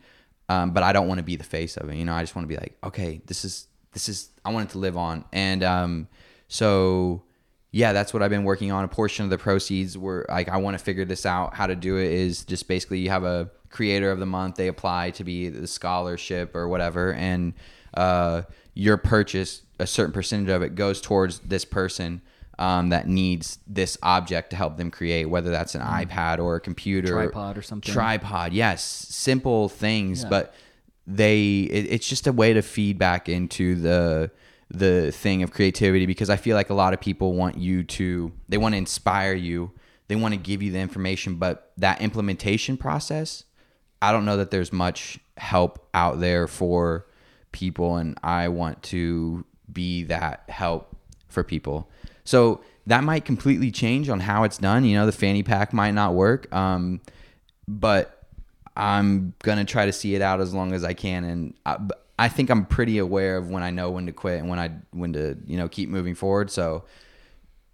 um 0.49 0.71
but 0.71 0.83
i 0.83 0.91
don't 0.91 1.07
want 1.07 1.19
to 1.19 1.23
be 1.23 1.37
the 1.37 1.43
face 1.43 1.77
of 1.77 1.89
it 1.89 1.95
you 1.95 2.03
know 2.03 2.13
i 2.13 2.21
just 2.21 2.35
want 2.35 2.43
to 2.43 2.53
be 2.53 2.59
like 2.59 2.77
okay 2.83 3.21
this 3.27 3.45
is 3.45 3.67
this 3.93 4.09
is 4.09 4.29
i 4.43 4.51
want 4.51 4.69
it 4.69 4.71
to 4.71 4.77
live 4.77 4.97
on 4.97 5.23
and 5.31 5.63
um 5.63 6.07
so 6.49 7.23
yeah 7.71 7.93
that's 7.93 8.13
what 8.13 8.21
i've 8.21 8.29
been 8.29 8.43
working 8.43 8.73
on. 8.73 8.83
A 8.83 8.89
portion 8.89 9.23
of 9.23 9.29
the 9.29 9.37
proceeds 9.37 9.97
were 9.97 10.25
like 10.27 10.49
i 10.49 10.57
want 10.57 10.77
to 10.77 10.83
figure 10.83 11.05
this 11.05 11.25
out 11.25 11.53
how 11.53 11.65
to 11.65 11.75
do 11.75 11.95
it 11.95 12.11
is 12.11 12.43
just 12.43 12.67
basically 12.67 12.99
you 12.99 13.09
have 13.09 13.23
a 13.23 13.49
creator 13.71 14.11
of 14.11 14.19
the 14.19 14.25
month 14.25 14.55
they 14.55 14.67
apply 14.67 15.09
to 15.11 15.23
be 15.23 15.49
the 15.49 15.67
scholarship 15.67 16.55
or 16.55 16.67
whatever 16.67 17.13
and 17.13 17.53
uh 17.95 18.41
your 18.73 18.97
purchase 18.97 19.61
a 19.79 19.87
certain 19.87 20.13
percentage 20.13 20.49
of 20.49 20.61
it 20.61 20.75
goes 20.75 21.01
towards 21.01 21.39
this 21.39 21.65
person 21.65 22.21
um, 22.59 22.89
that 22.89 23.07
needs 23.07 23.57
this 23.65 23.97
object 24.03 24.51
to 24.51 24.55
help 24.55 24.77
them 24.77 24.91
create 24.91 25.25
whether 25.25 25.49
that's 25.49 25.73
an 25.73 25.81
ipad 25.81 26.37
or 26.39 26.55
a 26.55 26.59
computer 26.59 27.07
Tripod 27.13 27.57
or 27.57 27.61
something. 27.61 27.91
tripod 27.93 28.53
yes 28.53 28.83
simple 28.83 29.67
things 29.69 30.23
Yeah. 30.23 30.29
but 30.29 30.53
they 31.07 31.61
it, 31.61 31.87
it's 31.89 32.07
just 32.07 32.27
a 32.27 32.31
way 32.31 32.53
to 32.53 32.61
feed 32.61 32.97
back 32.99 33.27
into 33.27 33.75
the 33.75 34.29
the 34.69 35.11
thing 35.11 35.41
of 35.43 35.51
creativity 35.51 36.05
because 36.05 36.29
i 36.29 36.35
feel 36.35 36.55
like 36.55 36.69
a 36.69 36.73
lot 36.73 36.93
of 36.93 37.01
people 37.01 37.33
want 37.33 37.57
you 37.57 37.83
to 37.83 38.31
they 38.47 38.57
want 38.57 38.73
to 38.73 38.77
inspire 38.77 39.33
you 39.33 39.71
they 40.07 40.15
want 40.15 40.33
to 40.33 40.39
give 40.39 40.61
you 40.61 40.71
the 40.71 40.79
information 40.79 41.35
but 41.35 41.71
that 41.77 41.99
implementation 42.01 42.77
process 42.77 43.43
i 44.01 44.11
don't 44.11 44.25
know 44.25 44.37
that 44.37 44.51
there's 44.51 44.73
much 44.73 45.19
help 45.37 45.87
out 45.93 46.19
there 46.19 46.47
for 46.47 47.05
people 47.51 47.97
and 47.97 48.17
i 48.23 48.47
want 48.47 48.81
to 48.83 49.45
be 49.71 50.03
that 50.03 50.43
help 50.49 50.95
for 51.27 51.43
people 51.43 51.89
so 52.23 52.61
that 52.87 53.03
might 53.03 53.25
completely 53.25 53.71
change 53.71 54.09
on 54.09 54.19
how 54.19 54.43
it's 54.43 54.57
done 54.57 54.83
you 54.85 54.95
know 54.95 55.05
the 55.05 55.11
fanny 55.11 55.43
pack 55.43 55.73
might 55.73 55.91
not 55.91 56.13
work 56.13 56.53
um, 56.53 57.01
but 57.67 58.21
I'm 58.75 59.33
gonna 59.43 59.65
try 59.65 59.85
to 59.85 59.91
see 59.91 60.15
it 60.15 60.21
out 60.21 60.41
as 60.41 60.53
long 60.53 60.73
as 60.73 60.83
I 60.83 60.93
can, 60.93 61.23
and 61.23 61.53
I, 61.65 61.77
I 62.17 62.29
think 62.29 62.49
I'm 62.49 62.65
pretty 62.65 62.97
aware 62.97 63.37
of 63.37 63.49
when 63.49 63.63
I 63.63 63.71
know 63.71 63.91
when 63.91 64.05
to 64.05 64.11
quit 64.11 64.39
and 64.39 64.49
when 64.49 64.59
I 64.59 64.71
when 64.91 65.13
to 65.13 65.37
you 65.45 65.57
know 65.57 65.67
keep 65.67 65.89
moving 65.89 66.15
forward. 66.15 66.49
So 66.51 66.85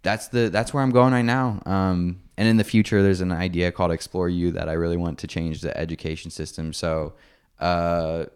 that's 0.02 0.28
the 0.28 0.48
that's 0.50 0.74
where 0.74 0.82
I'm 0.82 0.90
going 0.90 1.12
right 1.12 1.24
now. 1.24 1.62
Um, 1.66 2.20
and 2.38 2.46
in 2.48 2.56
the 2.56 2.64
future, 2.64 3.02
there's 3.02 3.20
an 3.20 3.32
idea 3.32 3.72
called 3.72 3.90
Explore 3.90 4.28
You 4.28 4.52
that 4.52 4.68
I 4.68 4.74
really 4.74 4.96
want 4.96 5.18
to 5.18 5.26
change 5.26 5.60
the 5.60 5.76
education 5.76 6.30
system. 6.30 6.72
So, 6.72 7.14
uh, 7.58 8.26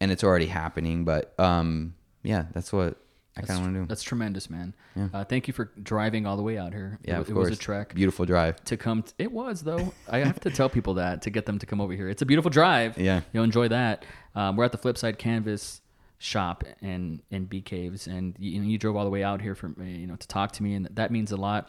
and 0.00 0.10
it's 0.10 0.24
already 0.24 0.46
happening, 0.46 1.04
but 1.04 1.32
um, 1.38 1.94
yeah, 2.24 2.46
that's 2.52 2.72
what 2.72 2.96
I 3.36 3.42
kind 3.42 3.60
of 3.60 3.64
want 3.64 3.74
to 3.74 3.80
do. 3.82 3.86
That's 3.86 4.02
tremendous, 4.02 4.50
man. 4.50 4.74
Uh, 5.14 5.22
thank 5.22 5.46
you 5.46 5.54
for 5.54 5.70
driving 5.80 6.26
all 6.26 6.36
the 6.36 6.42
way 6.42 6.58
out 6.58 6.72
here. 6.72 6.98
Yeah, 7.04 7.20
it, 7.20 7.28
it 7.28 7.34
was 7.34 7.50
a 7.50 7.56
trek 7.56 7.94
Beautiful 7.94 8.24
drive. 8.24 8.62
to 8.64 8.76
come. 8.76 9.04
T- 9.04 9.12
it 9.18 9.30
was 9.30 9.62
though. 9.62 9.92
I 10.08 10.18
have 10.18 10.40
to 10.40 10.50
tell 10.50 10.68
people 10.68 10.94
that 10.94 11.22
to 11.22 11.30
get 11.30 11.46
them 11.46 11.60
to 11.60 11.66
come 11.66 11.80
over 11.80 11.92
here. 11.92 12.08
It's 12.08 12.22
a 12.22 12.26
beautiful 12.26 12.50
drive. 12.50 12.98
Yeah. 12.98 13.20
you'll 13.32 13.44
enjoy 13.44 13.68
that. 13.68 14.04
Um, 14.34 14.56
we're 14.56 14.64
at 14.64 14.72
the 14.72 14.78
Flipside 14.78 15.18
Canvas 15.18 15.82
shop 16.18 16.64
in 16.82 17.22
in 17.30 17.44
Bee 17.44 17.60
Caves, 17.60 18.08
and 18.08 18.34
you, 18.40 18.60
you 18.62 18.76
drove 18.76 18.96
all 18.96 19.04
the 19.04 19.10
way 19.10 19.22
out 19.22 19.40
here 19.40 19.54
for 19.54 19.72
you 19.80 20.08
know 20.08 20.16
to 20.16 20.26
talk 20.26 20.50
to 20.52 20.64
me, 20.64 20.74
and 20.74 20.88
that 20.94 21.12
means 21.12 21.30
a 21.30 21.36
lot. 21.36 21.68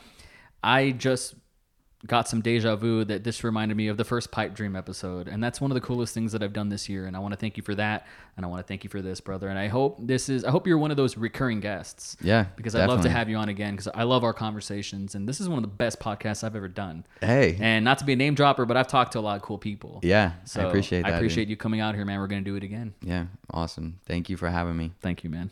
I 0.64 0.92
just 0.92 1.36
got 2.08 2.28
some 2.28 2.42
deja 2.42 2.76
vu 2.76 3.04
that 3.06 3.24
this 3.24 3.44
reminded 3.44 3.76
me 3.78 3.88
of 3.90 3.98
the 3.98 4.04
first 4.04 4.32
Pipe 4.32 4.54
Dream 4.56 4.76
episode. 4.76 5.28
And 5.28 5.44
that's 5.44 5.60
one 5.62 5.70
of 5.72 5.76
the 5.76 5.82
coolest 5.82 6.14
things 6.14 6.32
that 6.32 6.42
I've 6.42 6.54
done 6.54 6.70
this 6.70 6.88
year. 6.90 7.06
And 7.06 7.16
I 7.16 7.20
want 7.20 7.34
to 7.34 7.38
thank 7.38 7.58
you 7.58 7.64
for 7.64 7.76
that. 7.76 8.08
And 8.36 8.46
I 8.46 8.50
want 8.50 8.60
to 8.60 8.68
thank 8.68 8.84
you 8.84 8.90
for 8.90 9.02
this, 9.02 9.20
brother. 9.20 9.50
And 9.50 9.60
I 9.60 9.68
hope 9.68 9.98
this 10.00 10.30
is, 10.30 10.44
I 10.46 10.52
hope 10.52 10.66
you're 10.68 10.78
one 10.78 10.92
of 10.92 10.98
those 10.98 11.18
recurring 11.18 11.60
guests. 11.60 12.16
Yeah, 12.22 12.46
Because 12.56 12.76
I'd 12.76 12.88
love 12.88 13.02
to 13.02 13.10
have 13.10 13.30
you 13.30 13.36
on 13.38 13.50
again 13.50 13.74
because 13.76 13.88
I 13.94 14.04
love 14.04 14.24
our 14.24 14.34
conversations. 14.34 15.16
And 15.16 15.28
this 15.28 15.42
is 15.42 15.50
one 15.50 15.58
of 15.58 15.64
the 15.64 15.68
best 15.76 16.00
podcasts 16.00 16.44
I've 16.44 16.56
ever 16.56 16.68
done. 16.68 17.06
Hey. 17.22 17.58
And 17.60 17.84
not 17.84 17.98
to 18.00 18.06
be 18.06 18.14
a 18.14 18.16
name 18.16 18.36
dropper, 18.36 18.66
but 18.66 18.78
I've 18.78 18.88
talked 18.88 19.12
to 19.14 19.20
a 19.20 19.22
lot 19.22 19.36
of 19.36 19.42
cool 19.42 19.58
people. 19.58 20.00
Yeah, 20.04 20.34
So 20.46 20.62
I 20.62 20.66
appreciate 20.66 21.02
that. 21.02 21.08
I 21.08 21.10
dude. 21.12 21.18
appreciate 21.20 21.48
you 21.50 21.58
coming 21.58 21.80
out 21.82 21.96
here, 21.96 22.06
man. 22.06 22.20
We're 22.20 22.28
going 22.28 22.44
to 22.44 22.50
do 22.50 22.56
it 22.56 22.64
again. 22.64 22.94
Yeah, 23.02 23.26
awesome. 23.52 24.00
Thank 24.06 24.30
you 24.30 24.38
for 24.38 24.50
having 24.50 24.78
me. 24.78 24.94
Thank 25.02 25.24
you, 25.24 25.30
man. 25.30 25.52